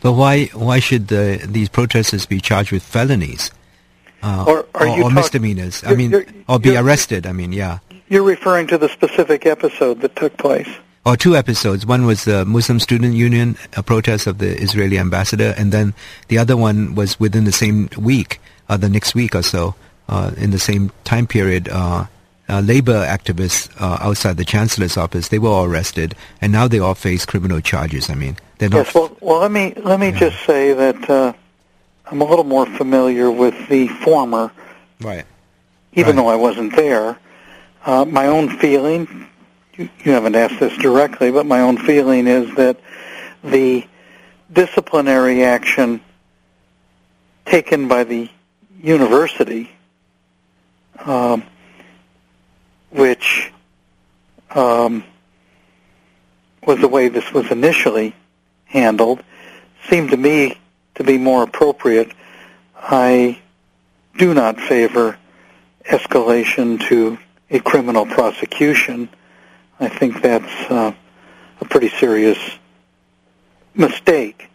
But 0.00 0.12
why 0.12 0.46
why 0.54 0.78
should 0.80 1.08
the, 1.08 1.40
these 1.46 1.68
protesters 1.68 2.26
be 2.26 2.40
charged 2.40 2.72
with 2.72 2.82
felonies? 2.82 3.50
Uh, 4.22 4.44
or, 4.46 4.66
or, 4.74 4.88
or 5.04 5.10
misdemeanors. 5.10 5.84
I 5.84 5.94
mean, 5.94 6.12
or 6.48 6.58
be 6.58 6.76
arrested. 6.76 7.26
I 7.26 7.32
mean, 7.32 7.52
yeah. 7.52 7.78
You're 8.08 8.24
referring 8.24 8.66
to 8.68 8.78
the 8.78 8.88
specific 8.88 9.46
episode 9.46 10.00
that 10.00 10.16
took 10.16 10.36
place. 10.38 10.68
or 11.06 11.16
two 11.16 11.36
episodes. 11.36 11.86
One 11.86 12.04
was 12.04 12.24
the 12.24 12.44
Muslim 12.44 12.80
Student 12.80 13.14
Union 13.14 13.56
a 13.76 13.82
protest 13.82 14.26
of 14.26 14.38
the 14.38 14.60
Israeli 14.60 14.98
ambassador, 14.98 15.54
and 15.56 15.72
then 15.72 15.94
the 16.28 16.38
other 16.38 16.56
one 16.56 16.94
was 16.94 17.18
within 17.20 17.44
the 17.44 17.52
same 17.52 17.88
week, 17.96 18.40
uh, 18.68 18.76
the 18.76 18.88
next 18.88 19.14
week 19.14 19.34
or 19.34 19.42
so, 19.42 19.74
uh, 20.08 20.32
in 20.36 20.50
the 20.50 20.58
same 20.58 20.90
time 21.04 21.26
period. 21.26 21.68
Uh, 21.68 22.06
uh 22.48 22.60
labor 22.60 23.04
activists 23.04 23.70
uh, 23.80 23.98
outside 24.00 24.36
the 24.36 24.44
chancellor's 24.44 24.96
office, 24.96 25.28
they 25.28 25.38
were 25.38 25.50
all 25.50 25.64
arrested, 25.64 26.14
and 26.40 26.52
now 26.52 26.68
they 26.68 26.78
all 26.78 26.94
face 26.94 27.26
criminal 27.26 27.60
charges. 27.60 28.10
I 28.10 28.14
mean, 28.14 28.36
they're 28.58 28.68
not. 28.68 28.86
Yes. 28.86 28.94
Well, 28.94 29.16
well, 29.20 29.40
let 29.40 29.50
me 29.50 29.74
let 29.76 30.00
me 30.00 30.10
yeah. 30.10 30.18
just 30.18 30.44
say 30.44 30.72
that 30.72 31.10
uh, 31.10 31.32
I'm 32.06 32.20
a 32.20 32.24
little 32.24 32.44
more 32.44 32.66
familiar 32.66 33.30
with 33.30 33.68
the 33.68 33.88
former. 33.88 34.50
Right. 35.00 35.24
Even 35.92 36.16
right. 36.16 36.22
though 36.22 36.28
I 36.28 36.36
wasn't 36.36 36.76
there, 36.76 37.18
my 37.86 38.26
own 38.26 38.58
feeling 38.58 39.28
you 39.78 40.12
haven't 40.12 40.34
asked 40.34 40.58
this 40.58 40.76
directly, 40.78 41.30
but 41.30 41.46
my 41.46 41.60
own 41.60 41.76
feeling 41.76 42.26
is 42.26 42.52
that 42.56 42.80
the 43.44 43.86
disciplinary 44.52 45.44
action 45.44 46.00
taken 47.44 47.86
by 47.86 48.04
the 48.04 48.28
university, 48.82 49.70
um, 51.04 51.44
which 52.90 53.52
um, 54.50 55.04
was 56.66 56.80
the 56.80 56.88
way 56.88 57.08
this 57.08 57.32
was 57.32 57.50
initially 57.50 58.14
handled, 58.64 59.22
seemed 59.88 60.10
to 60.10 60.16
me 60.16 60.58
to 60.94 61.04
be 61.04 61.18
more 61.18 61.42
appropriate. 61.42 62.12
I 62.76 63.40
do 64.16 64.34
not 64.34 64.60
favor 64.60 65.18
escalation 65.84 66.80
to 66.88 67.18
a 67.50 67.60
criminal 67.60 68.04
prosecution 68.04 69.08
I 69.80 69.88
think 69.88 70.22
that's 70.22 70.70
uh, 70.70 70.92
a 71.60 71.64
pretty 71.64 71.88
serious 71.88 72.38
mistake 73.74 74.50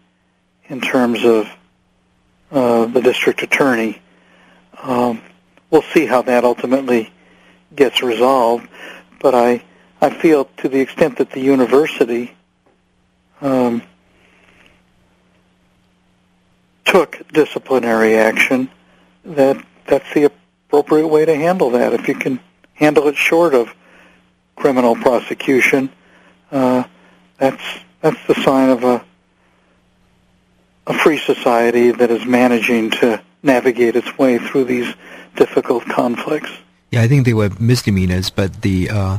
in 0.67 0.81
terms 0.81 1.23
of 1.23 1.47
uh, 2.51 2.86
the 2.88 3.01
district 3.01 3.41
attorney. 3.41 4.01
Um, 4.81 5.21
we'll 5.69 5.81
see 5.81 6.05
how 6.05 6.23
that 6.23 6.43
ultimately 6.43 7.09
gets 7.76 8.01
resolved, 8.01 8.67
but 9.19 9.36
I 9.36 9.63
I 10.01 10.09
feel 10.09 10.45
to 10.57 10.67
the 10.67 10.80
extent 10.80 11.17
that 11.17 11.32
the 11.32 11.39
university 11.39 12.36
um, 13.41 13.82
took 16.84 17.21
disciplinary 17.32 18.15
action, 18.15 18.69
that 19.24 19.63
that's 19.86 20.13
the 20.13 20.26
appropriate 20.26 21.07
way 21.07 21.26
to 21.26 21.36
handle 21.36 21.71
that. 21.71 21.93
If 21.93 22.07
you 22.07 22.15
can 22.15 22.39
handle 22.74 23.07
it 23.07 23.15
short 23.15 23.53
of 23.53 23.74
criminal 24.55 24.95
prosecution, 24.95 25.89
uh, 26.51 26.84
that's 27.38 27.63
that's 28.01 28.28
the 28.28 28.36
sign 28.36 28.69
of 28.69 28.84
a 28.84 29.05
a 30.86 30.93
free 30.93 31.17
society 31.17 31.91
that 31.91 32.11
is 32.11 32.26
managing 32.26 32.91
to 32.91 33.21
navigate 33.41 33.95
its 33.95 34.17
way 34.17 34.38
through 34.38 34.65
these 34.65 34.93
difficult 35.36 35.86
conflicts. 35.86 36.51
Yeah, 36.94 37.02
I 37.02 37.08
think 37.08 37.26
they 37.26 37.34
were 37.34 37.50
misdemeanors, 37.60 38.30
but 38.30 38.62
the 38.62 38.89
uh, 38.91 39.18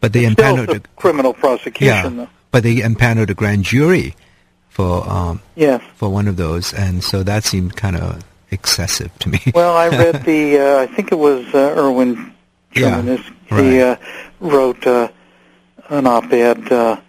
but 0.00 0.12
they 0.12 0.24
impaneled 0.24 0.70
a 0.70 0.80
criminal 0.96 1.32
prosecution. 1.32 1.86
Yeah, 1.86 2.08
though. 2.08 2.28
but 2.50 2.64
they 2.64 2.80
impaneled 2.80 3.30
a 3.30 3.34
grand 3.34 3.62
jury 3.62 4.16
for 4.68 5.08
um, 5.08 5.40
yes. 5.54 5.80
for 5.94 6.08
one 6.08 6.26
of 6.26 6.36
those, 6.36 6.74
and 6.74 7.04
so 7.04 7.22
that 7.22 7.44
seemed 7.44 7.76
kind 7.76 7.94
of 7.94 8.24
excessive 8.50 9.16
to 9.20 9.28
me. 9.28 9.40
well, 9.54 9.76
I 9.76 9.88
read 9.88 10.24
the 10.24 10.58
uh, 10.58 10.78
I 10.80 10.86
think 10.88 11.12
it 11.12 11.18
was 11.18 11.46
uh, 11.54 11.74
Erwin 11.76 12.34
Chemerinsky. 12.74 13.32
Yeah, 13.50 13.56
right. 13.56 13.62
He 13.62 13.80
uh, 13.80 13.96
wrote 14.40 14.84
uh, 14.84 15.08
an 15.90 16.08
op-ed 16.08 16.72
uh, 16.72 17.00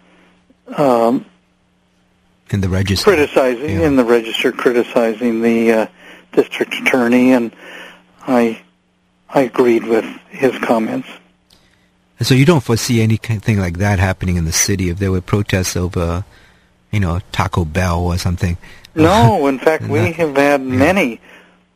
um, 0.76 1.26
in 2.50 2.60
the 2.60 2.68
register, 2.68 3.02
criticizing 3.02 3.80
yeah. 3.80 3.86
in 3.86 3.96
the 3.96 4.04
register, 4.04 4.52
criticizing 4.52 5.42
the 5.42 5.72
uh, 5.72 5.86
district 6.30 6.74
attorney, 6.74 7.32
and 7.32 7.52
I 8.28 8.63
I 9.28 9.42
agreed 9.42 9.84
with 9.84 10.04
his 10.28 10.56
comments. 10.58 11.08
So 12.20 12.34
you 12.34 12.44
don't 12.44 12.62
foresee 12.62 13.02
anything 13.02 13.58
like 13.58 13.78
that 13.78 13.98
happening 13.98 14.36
in 14.36 14.44
the 14.44 14.52
city 14.52 14.88
if 14.88 14.98
there 14.98 15.10
were 15.10 15.20
protests 15.20 15.76
over, 15.76 16.24
you 16.90 17.00
know, 17.00 17.20
Taco 17.32 17.64
Bell 17.64 18.00
or 18.00 18.18
something. 18.18 18.56
No, 18.94 19.46
in 19.48 19.58
fact, 19.58 19.84
we 19.84 20.12
have 20.12 20.36
had 20.36 20.60
yeah. 20.60 20.66
many 20.66 21.20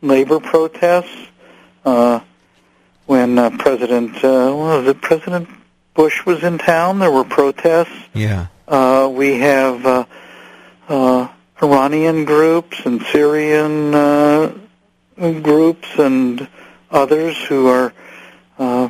labor 0.00 0.40
protests. 0.40 1.26
Uh, 1.84 2.20
when 3.08 3.38
uh, 3.38 3.48
President 3.58 4.14
uh, 4.16 4.52
was 4.54 4.86
it 4.86 5.00
President 5.00 5.48
Bush 5.94 6.24
was 6.26 6.44
in 6.44 6.58
town. 6.58 6.98
There 6.98 7.10
were 7.10 7.24
protests. 7.24 7.96
Yeah. 8.12 8.48
Uh, 8.68 9.10
we 9.12 9.38
have 9.38 9.84
uh, 9.86 10.04
uh, 10.88 11.28
Iranian 11.62 12.26
groups 12.26 12.78
and 12.84 13.02
Syrian 13.10 13.94
uh, 13.94 14.52
groups 15.16 15.88
and 15.98 16.46
others 16.90 17.36
who 17.36 17.68
are 17.68 17.92
uh, 18.58 18.88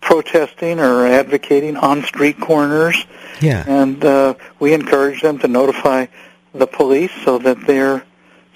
protesting 0.00 0.80
or 0.80 1.06
advocating 1.06 1.76
on 1.76 2.02
street 2.02 2.40
corners. 2.40 3.06
Yeah. 3.40 3.64
And 3.66 4.04
uh, 4.04 4.34
we 4.58 4.72
encourage 4.72 5.22
them 5.22 5.38
to 5.40 5.48
notify 5.48 6.06
the 6.54 6.66
police 6.66 7.12
so 7.24 7.38
that 7.38 7.66
their 7.66 8.04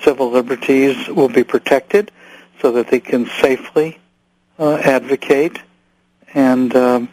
civil 0.02 0.30
liberties 0.30 1.08
will 1.08 1.28
be 1.28 1.44
protected, 1.44 2.10
so 2.60 2.72
that 2.72 2.88
they 2.88 3.00
can 3.00 3.26
safely 3.40 3.98
uh, 4.58 4.76
advocate, 4.76 5.58
and 6.34 6.74
um, 6.74 7.08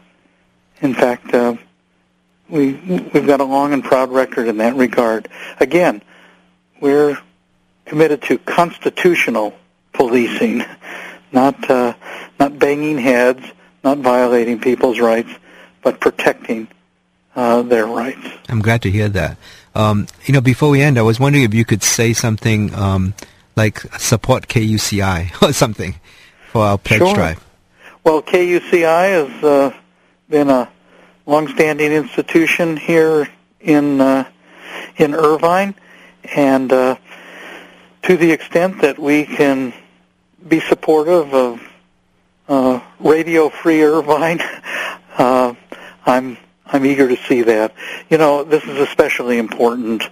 in 0.81 0.93
fact, 0.93 1.33
uh, 1.33 1.55
we 2.47 2.73
we've 2.73 3.27
got 3.27 3.41
a 3.41 3.45
long 3.45 3.73
and 3.73 3.83
proud 3.83 4.11
record 4.11 4.47
in 4.47 4.57
that 4.57 4.75
regard. 4.75 5.27
Again, 5.59 6.01
we're 6.81 7.17
committed 7.85 8.21
to 8.23 8.37
constitutional 8.37 9.53
policing, 9.93 10.59
not 11.31 11.69
uh, 11.69 11.93
not 12.39 12.57
banging 12.59 12.97
heads, 12.97 13.43
not 13.83 13.99
violating 13.99 14.59
people's 14.59 14.99
rights, 14.99 15.29
but 15.81 15.99
protecting 15.99 16.67
uh, 17.35 17.61
their 17.61 17.85
rights. 17.85 18.27
I'm 18.47 18.61
glad 18.61 18.81
to 18.83 18.91
hear 18.91 19.09
that. 19.09 19.37
Um, 19.75 20.07
you 20.25 20.33
know, 20.33 20.41
before 20.41 20.69
we 20.69 20.81
end, 20.81 20.97
I 20.97 21.03
was 21.03 21.19
wondering 21.19 21.43
if 21.43 21.53
you 21.53 21.65
could 21.65 21.83
say 21.83 22.13
something 22.13 22.73
um, 22.73 23.13
like 23.55 23.79
support 23.99 24.47
KUCI 24.47 25.41
or 25.47 25.53
something 25.53 25.95
for 26.51 26.63
our 26.63 26.77
pledge 26.77 26.99
sure. 26.99 27.13
drive. 27.13 27.45
Well, 28.03 28.21
KUCI 28.21 29.09
has 29.09 29.43
uh, 29.43 29.77
been 30.29 30.49
a 30.49 30.69
longstanding 31.25 31.91
institution 31.91 32.77
here 32.77 33.27
in 33.59 34.01
uh, 34.01 34.27
in 34.97 35.13
Irvine, 35.13 35.75
and 36.35 36.71
uh, 36.71 36.95
to 38.03 38.17
the 38.17 38.31
extent 38.31 38.81
that 38.81 38.97
we 38.97 39.25
can 39.25 39.73
be 40.47 40.59
supportive 40.59 41.33
of 41.33 41.61
uh, 42.47 42.81
Radio 42.99 43.49
Free 43.49 43.83
Irvine, 43.83 44.41
uh, 45.17 45.53
I'm 46.05 46.37
I'm 46.65 46.85
eager 46.85 47.07
to 47.07 47.15
see 47.15 47.41
that. 47.43 47.73
You 48.09 48.17
know, 48.17 48.43
this 48.43 48.63
is 48.63 48.77
especially 48.77 49.37
important 49.39 50.03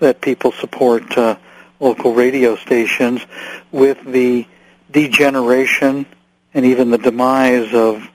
that 0.00 0.20
people 0.20 0.50
support 0.52 1.16
uh, 1.16 1.36
local 1.78 2.14
radio 2.14 2.56
stations 2.56 3.24
with 3.70 4.02
the 4.04 4.46
degeneration 4.90 6.06
and 6.52 6.64
even 6.64 6.90
the 6.90 6.98
demise 6.98 7.72
of 7.74 8.08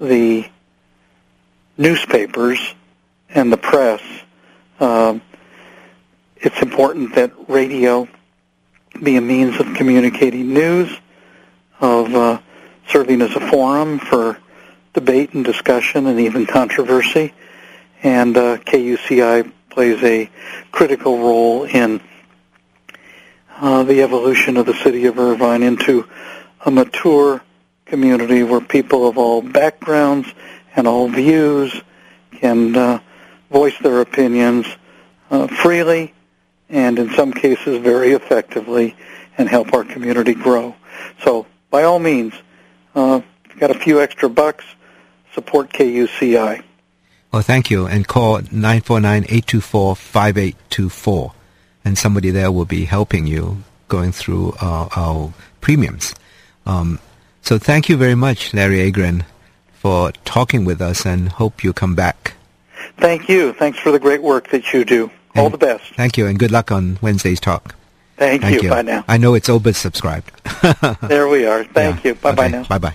the 0.00 0.48
newspapers 1.78 2.74
and 3.28 3.52
the 3.52 3.56
press. 3.56 4.02
Um, 4.80 5.22
it's 6.36 6.60
important 6.60 7.14
that 7.14 7.32
radio 7.48 8.08
be 9.02 9.16
a 9.16 9.20
means 9.20 9.58
of 9.58 9.74
communicating 9.74 10.54
news, 10.54 10.96
of 11.80 12.14
uh, 12.14 12.40
serving 12.88 13.20
as 13.20 13.34
a 13.34 13.40
forum 13.40 13.98
for 13.98 14.38
debate 14.92 15.34
and 15.34 15.44
discussion 15.44 16.06
and 16.06 16.20
even 16.20 16.46
controversy. 16.46 17.32
And 18.02 18.36
uh, 18.36 18.58
KUCI 18.58 19.50
plays 19.70 20.02
a 20.02 20.30
critical 20.70 21.18
role 21.18 21.64
in 21.64 22.00
uh, 23.56 23.82
the 23.84 24.02
evolution 24.02 24.56
of 24.56 24.66
the 24.66 24.74
city 24.74 25.06
of 25.06 25.18
Irvine 25.18 25.62
into 25.62 26.08
a 26.64 26.70
mature 26.70 27.42
community 27.86 28.42
where 28.42 28.60
people 28.60 29.08
of 29.08 29.18
all 29.18 29.42
backgrounds 29.42 30.32
and 30.76 30.86
all 30.86 31.08
views 31.08 31.80
can 32.32 32.76
uh, 32.76 33.00
voice 33.50 33.78
their 33.80 34.00
opinions 34.00 34.66
uh, 35.30 35.46
freely 35.46 36.14
and 36.72 36.98
in 36.98 37.10
some 37.10 37.32
cases 37.32 37.78
very 37.78 38.10
effectively 38.12 38.96
and 39.38 39.48
help 39.48 39.72
our 39.72 39.84
community 39.84 40.34
grow. 40.34 40.74
So 41.22 41.46
by 41.70 41.84
all 41.84 42.00
means, 42.00 42.34
uh, 42.96 43.20
if 43.44 43.50
you've 43.50 43.60
got 43.60 43.70
a 43.70 43.78
few 43.78 44.00
extra 44.00 44.28
bucks, 44.28 44.64
support 45.34 45.72
KUCI. 45.72 46.64
Well, 47.30 47.42
thank 47.42 47.70
you. 47.70 47.86
And 47.86 48.08
call 48.08 48.40
949-824-5824. 48.40 51.32
And 51.84 51.98
somebody 51.98 52.30
there 52.30 52.52
will 52.52 52.64
be 52.64 52.84
helping 52.84 53.26
you 53.26 53.64
going 53.88 54.12
through 54.12 54.54
uh, 54.60 54.88
our 54.96 55.32
premiums. 55.60 56.14
Um, 56.66 56.98
so 57.42 57.58
thank 57.58 57.88
you 57.88 57.96
very 57.96 58.14
much, 58.14 58.54
Larry 58.54 58.90
Agran, 58.90 59.24
for 59.72 60.12
talking 60.24 60.64
with 60.64 60.80
us 60.80 61.04
and 61.04 61.28
hope 61.28 61.64
you 61.64 61.72
come 61.72 61.94
back. 61.94 62.34
Thank 62.98 63.28
you. 63.28 63.52
Thanks 63.52 63.78
for 63.78 63.90
the 63.90 63.98
great 63.98 64.22
work 64.22 64.48
that 64.50 64.72
you 64.72 64.84
do. 64.84 65.10
All 65.36 65.46
And- 65.46 65.54
the 65.54 65.58
best. 65.58 65.84
Thank 65.96 66.16
you, 66.18 66.26
and 66.26 66.38
good 66.38 66.50
luck 66.50 66.70
on 66.70 66.98
Wednesday's 67.00 67.40
talk. 67.40 67.74
Thank, 68.16 68.42
Thank 68.42 68.62
you. 68.62 68.70
Bye 68.70 68.82
now. 68.82 69.04
I 69.08 69.16
know 69.16 69.34
it's 69.34 69.48
oversubscribed. 69.48 70.28
There 71.08 71.26
we 71.28 71.46
are. 71.46 71.64
Thank 71.64 72.04
you. 72.04 72.14
Bye 72.14 72.32
bye 72.34 72.48
now. 72.48 72.64
Bye 72.64 72.78
bye. 72.78 72.94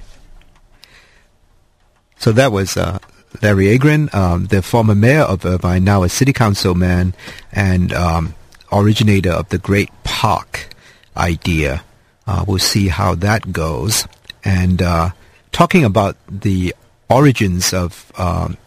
So 2.18 2.32
that 2.32 2.52
was 2.52 2.78
uh, 2.78 3.00
Larry 3.42 3.78
Agran, 3.78 4.14
um, 4.14 4.46
the 4.48 4.62
former 4.62 4.96
mayor 4.96 5.22
of 5.24 5.46
Irvine, 5.46 5.84
now 5.84 6.04
a 6.04 6.10
city 6.10 6.34
councilman 6.34 7.14
and 7.52 7.94
um, 7.94 8.34
originator 8.72 9.32
of 9.32 9.50
the 9.50 9.58
Great 9.58 9.90
Park 10.04 10.70
idea. 11.16 11.84
Uh, 12.26 12.44
we'll 12.48 12.58
see 12.60 12.88
how 12.88 13.16
that 13.16 13.52
goes. 13.52 14.08
And 14.44 14.82
uh, 14.82 15.10
talking 15.52 15.84
about 15.84 16.16
the 16.30 16.74
origins 17.10 17.74
of 17.74 18.12
um, 18.18 18.58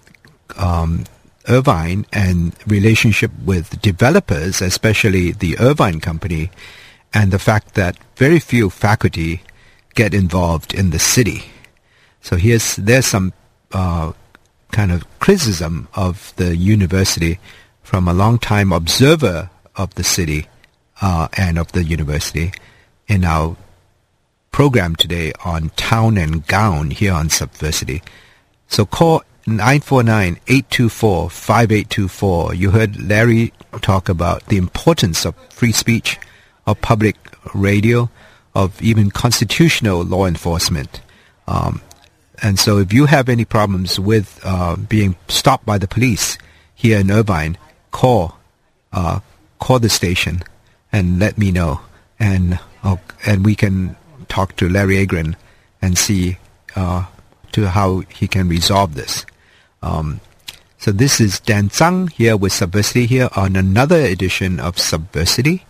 um, 0.56 1.04
Irvine 1.50 2.06
and 2.12 2.54
relationship 2.66 3.32
with 3.44 3.82
developers, 3.82 4.62
especially 4.62 5.32
the 5.32 5.58
Irvine 5.58 6.00
company, 6.00 6.50
and 7.12 7.32
the 7.32 7.38
fact 7.38 7.74
that 7.74 7.98
very 8.16 8.38
few 8.38 8.70
faculty 8.70 9.42
get 9.94 10.14
involved 10.14 10.72
in 10.72 10.90
the 10.90 10.98
city. 10.98 11.50
So 12.22 12.36
here's 12.36 12.76
there's 12.76 13.06
some 13.06 13.32
uh, 13.72 14.12
kind 14.70 14.92
of 14.92 15.04
criticism 15.18 15.88
of 15.94 16.32
the 16.36 16.56
university 16.56 17.40
from 17.82 18.06
a 18.06 18.14
long-time 18.14 18.72
observer 18.72 19.50
of 19.74 19.94
the 19.96 20.04
city 20.04 20.46
uh, 21.02 21.28
and 21.36 21.58
of 21.58 21.72
the 21.72 21.82
university 21.82 22.52
in 23.08 23.24
our 23.24 23.56
program 24.52 24.94
today 24.94 25.32
on 25.44 25.70
town 25.70 26.16
and 26.16 26.46
gown 26.46 26.90
here 26.90 27.12
on 27.12 27.28
Subversity. 27.28 28.02
So 28.68 28.86
call 28.86 29.22
949-824-5824. 29.58 32.56
You 32.56 32.70
heard 32.70 33.02
Larry 33.02 33.52
talk 33.80 34.08
about 34.08 34.46
the 34.46 34.56
importance 34.56 35.24
of 35.24 35.34
free 35.50 35.72
speech, 35.72 36.20
of 36.66 36.80
public 36.80 37.16
radio, 37.54 38.10
of 38.54 38.80
even 38.82 39.10
constitutional 39.10 40.02
law 40.02 40.26
enforcement. 40.26 41.00
Um, 41.46 41.82
and 42.42 42.58
so 42.58 42.78
if 42.78 42.92
you 42.92 43.06
have 43.06 43.28
any 43.28 43.44
problems 43.44 44.00
with 44.00 44.40
uh, 44.44 44.76
being 44.76 45.16
stopped 45.28 45.66
by 45.66 45.78
the 45.78 45.88
police 45.88 46.38
here 46.74 47.00
in 47.00 47.10
Irvine, 47.10 47.58
call 47.90 48.38
uh, 48.92 49.20
call 49.58 49.78
the 49.78 49.88
station 49.88 50.42
and 50.92 51.18
let 51.18 51.38
me 51.38 51.52
know, 51.52 51.80
and 52.18 52.58
uh, 52.82 52.96
and 53.26 53.44
we 53.44 53.54
can 53.54 53.96
talk 54.28 54.56
to 54.56 54.68
Larry 54.68 55.06
Agran 55.06 55.36
and 55.82 55.98
see 55.98 56.38
uh, 56.76 57.04
to 57.52 57.68
how 57.68 58.00
he 58.00 58.26
can 58.26 58.48
resolve 58.48 58.94
this. 58.94 59.26
Um, 59.82 60.20
so 60.78 60.92
this 60.92 61.20
is 61.20 61.40
Dan 61.40 61.68
Tsang 61.68 62.08
here 62.08 62.36
with 62.36 62.52
Subversity 62.52 63.06
here 63.06 63.28
on 63.36 63.56
another 63.56 64.00
edition 64.00 64.60
of 64.60 64.76
Subversity, 64.76 65.62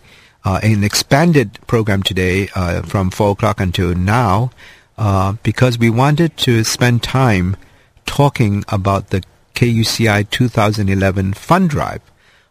uh, 0.45 0.59
an 0.63 0.83
expanded 0.83 1.59
program 1.67 2.03
today 2.03 2.49
uh, 2.55 2.81
from 2.81 3.09
4 3.09 3.31
o'clock 3.31 3.59
until 3.59 3.93
now 3.93 4.51
uh, 4.97 5.33
because 5.43 5.77
we 5.77 5.89
wanted 5.89 6.37
to 6.37 6.63
spend 6.63 7.03
time 7.03 7.57
talking 8.05 8.63
about 8.67 9.09
the 9.09 9.21
KUCI 9.55 10.29
2011 10.29 11.33
fund 11.33 11.69
drive, 11.69 12.01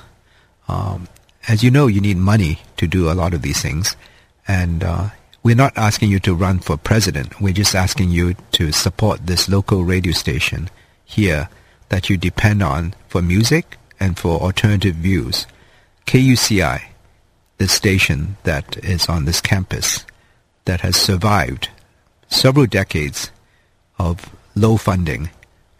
Um, 0.67 1.07
as 1.47 1.63
you 1.63 1.69
know, 1.69 1.85
you 1.85 2.01
need 2.01 2.17
money 2.17 2.61
to 2.77 2.87
do 2.87 3.11
a 3.11 3.13
lot 3.13 3.35
of 3.35 3.43
these 3.43 3.61
things, 3.61 3.95
and 4.47 4.83
uh, 4.83 5.09
we're 5.43 5.55
not 5.55 5.77
asking 5.77 6.09
you 6.09 6.19
to 6.21 6.33
run 6.33 6.57
for 6.59 6.77
president. 6.77 7.39
We're 7.39 7.53
just 7.53 7.75
asking 7.75 8.09
you 8.09 8.33
to 8.53 8.71
support 8.71 9.27
this 9.27 9.47
local 9.47 9.83
radio 9.83 10.13
station 10.13 10.69
here 11.05 11.47
that 11.89 12.09
you 12.09 12.17
depend 12.17 12.63
on 12.63 12.95
for 13.07 13.21
music 13.21 13.77
and 13.99 14.17
for 14.17 14.41
alternative 14.41 14.95
views. 14.95 15.45
KUCI, 16.07 16.81
the 17.59 17.67
station 17.67 18.37
that 18.43 18.77
is 18.83 19.07
on 19.07 19.25
this 19.25 19.41
campus 19.41 20.05
that 20.67 20.81
has 20.81 20.95
survived 20.95 21.69
several 22.27 22.65
decades 22.65 23.31
of 23.97 24.29
low 24.53 24.77
funding 24.77 25.29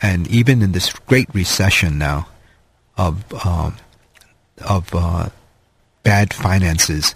and 0.01 0.27
even 0.27 0.61
in 0.61 0.71
this 0.71 0.93
great 1.05 1.27
recession 1.33 1.97
now 1.97 2.27
of 2.97 3.23
um, 3.45 3.75
of 4.65 4.95
uh, 4.95 5.29
bad 6.03 6.33
finances 6.33 7.13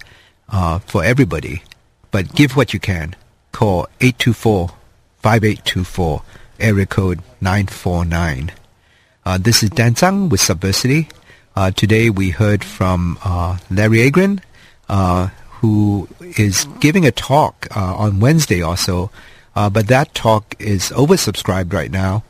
uh, 0.50 0.78
for 0.80 1.02
everybody. 1.02 1.62
But 2.10 2.34
give 2.34 2.56
what 2.56 2.74
you 2.74 2.80
can. 2.80 3.16
Call 3.52 3.86
824-5824, 4.00 6.22
area 6.60 6.86
code 6.86 7.20
949. 7.40 8.52
Uh, 9.24 9.38
this 9.38 9.62
is 9.62 9.70
Dan 9.70 9.94
Tsang 9.94 10.28
with 10.28 10.40
Subversity. 10.40 11.08
Uh, 11.56 11.70
today 11.70 12.10
we 12.10 12.30
heard 12.30 12.64
from 12.64 13.18
uh, 13.24 13.56
Larry 13.70 14.10
Agran, 14.10 14.40
uh, 14.88 15.28
who 15.62 16.08
is 16.36 16.66
giving 16.80 17.06
a 17.06 17.12
talk 17.12 17.68
uh, 17.74 17.94
on 17.94 18.18
Wednesday 18.18 18.60
also, 18.60 19.12
uh, 19.54 19.70
but 19.70 19.86
that 19.86 20.12
talk 20.12 20.56
is 20.58 20.90
oversubscribed 20.90 21.72
right 21.72 21.90
now, 21.92 22.24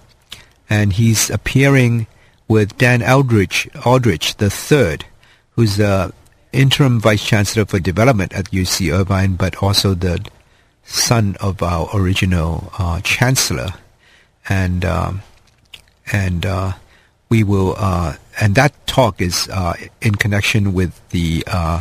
and 0.68 0.92
he's 0.92 1.30
appearing 1.30 2.06
with 2.46 2.76
Dan 2.76 3.02
Aldrich, 3.02 3.70
Aldrich 3.86 4.34
third, 4.34 5.06
who's 5.52 5.78
the 5.78 6.12
interim 6.52 7.00
vice 7.00 7.24
chancellor 7.24 7.64
for 7.64 7.80
development 7.80 8.34
at 8.34 8.50
UC 8.50 8.92
Irvine, 8.92 9.36
but 9.36 9.62
also 9.62 9.94
the 9.94 10.22
son 10.84 11.34
of 11.40 11.62
our 11.62 11.88
original 11.94 12.70
uh, 12.78 13.00
chancellor, 13.00 13.70
and 14.46 14.84
um, 14.84 15.22
and 16.12 16.44
uh, 16.44 16.72
we 17.30 17.42
will 17.42 17.76
uh, 17.78 18.16
and 18.38 18.54
that 18.56 18.86
talk 18.86 19.22
is 19.22 19.48
uh, 19.48 19.72
in 20.02 20.16
connection 20.16 20.74
with 20.74 21.00
the 21.08 21.42
uh, 21.46 21.80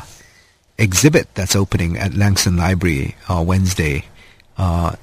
exhibit 0.82 1.34
that's 1.36 1.56
opening 1.56 1.96
at 1.96 2.12
Langson 2.14 2.58
Library 2.58 3.16
uh, 3.30 3.44
Wednesday, 3.46 4.06
uh, 4.58 4.96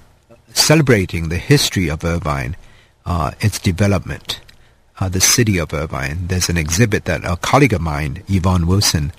celebrating 0.53 1.29
the 1.29 1.39
history 1.39 1.89
of 1.89 2.05
Irvine, 2.05 2.57
uh, 3.07 3.31
its 3.41 3.61
development, 3.61 4.41
uh, 4.99 5.09
the 5.09 5.21
city 5.21 5.57
of 5.59 5.73
Irvine. 5.73 6.27
There's 6.27 6.49
an 6.49 6.57
exhibit 6.57 7.05
that 7.05 7.25
a 7.25 7.37
colleague 7.37 7.73
of 7.73 7.81
mine, 7.81 8.25
Yvonne 8.29 8.67
Wilson, 8.67 9.13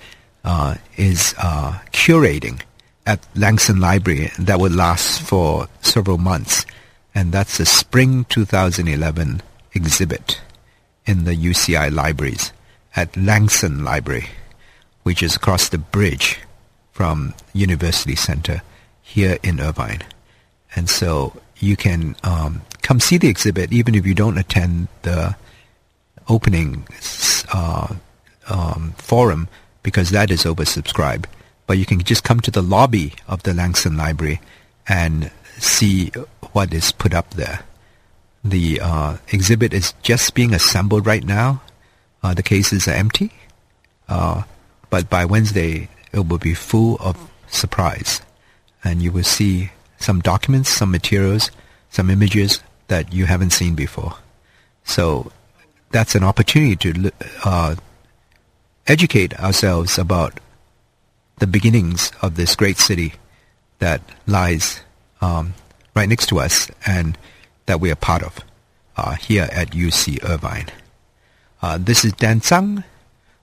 uh, 0.44 0.76
is 0.98 1.34
uh, 1.38 1.78
curating 1.92 2.60
at 3.06 3.22
Langson 3.34 3.80
Library 3.80 4.30
that 4.38 4.60
will 4.60 4.70
last 4.70 5.22
for 5.22 5.66
several 5.80 6.18
months, 6.18 6.66
and 7.14 7.32
that's 7.32 7.56
the 7.56 7.64
Spring 7.64 8.26
2011 8.26 9.40
exhibit 9.72 10.42
in 11.06 11.24
the 11.24 11.34
UCI 11.34 11.90
libraries 11.90 12.52
at 12.94 13.16
Langston 13.16 13.82
Library, 13.82 14.26
which 15.04 15.22
is 15.22 15.36
across 15.36 15.70
the 15.70 15.78
bridge 15.78 16.38
from 16.92 17.34
University 17.52 18.16
Center 18.16 18.62
here 19.02 19.38
in 19.42 19.60
Irvine. 19.60 20.02
And 20.74 20.88
so 20.88 21.34
you 21.58 21.76
can 21.76 22.16
um, 22.22 22.62
come 22.82 23.00
see 23.00 23.18
the 23.18 23.28
exhibit 23.28 23.72
even 23.72 23.94
if 23.94 24.06
you 24.06 24.14
don't 24.14 24.38
attend 24.38 24.88
the 25.02 25.36
opening 26.28 26.86
uh, 27.52 27.94
um, 28.48 28.94
forum 28.98 29.48
because 29.82 30.10
that 30.10 30.30
is 30.30 30.44
oversubscribed. 30.44 31.26
But 31.66 31.78
you 31.78 31.86
can 31.86 32.00
just 32.00 32.24
come 32.24 32.40
to 32.40 32.50
the 32.50 32.62
lobby 32.62 33.14
of 33.28 33.42
the 33.42 33.52
Langson 33.52 33.96
Library 33.96 34.40
and 34.88 35.30
see 35.58 36.10
what 36.52 36.72
is 36.72 36.92
put 36.92 37.14
up 37.14 37.30
there. 37.34 37.60
The 38.42 38.80
uh, 38.80 39.16
exhibit 39.28 39.74
is 39.74 39.92
just 40.02 40.34
being 40.34 40.54
assembled 40.54 41.06
right 41.06 41.24
now. 41.24 41.62
Uh, 42.22 42.34
the 42.34 42.42
cases 42.42 42.88
are 42.88 42.92
empty, 42.92 43.32
uh, 44.08 44.42
but 44.90 45.08
by 45.08 45.24
Wednesday 45.24 45.88
it 46.12 46.28
will 46.28 46.38
be 46.38 46.54
full 46.54 46.96
of 47.00 47.30
surprise, 47.48 48.20
and 48.84 49.02
you 49.02 49.12
will 49.12 49.24
see 49.24 49.70
some 49.98 50.20
documents, 50.20 50.70
some 50.70 50.90
materials, 50.90 51.50
some 51.90 52.10
images 52.10 52.60
that 52.88 53.12
you 53.12 53.26
haven't 53.26 53.50
seen 53.50 53.74
before. 53.74 54.14
So 54.84 55.30
that's 55.90 56.14
an 56.14 56.24
opportunity 56.24 56.92
to 56.92 57.12
uh, 57.44 57.76
educate 58.86 59.38
ourselves 59.38 59.98
about 59.98 60.40
the 61.38 61.46
beginnings 61.46 62.12
of 62.22 62.36
this 62.36 62.54
great 62.56 62.78
city 62.78 63.14
that 63.78 64.00
lies 64.26 64.80
um, 65.20 65.54
right 65.94 66.08
next 66.08 66.26
to 66.26 66.38
us 66.38 66.70
and 66.86 67.16
that 67.66 67.80
we 67.80 67.90
are 67.90 67.96
part 67.96 68.22
of 68.22 68.38
uh, 68.96 69.14
here 69.14 69.48
at 69.52 69.70
UC 69.70 70.22
Irvine. 70.28 70.68
Uh, 71.62 71.78
this 71.78 72.04
is 72.04 72.12
Dan 72.12 72.40
Tsang 72.40 72.84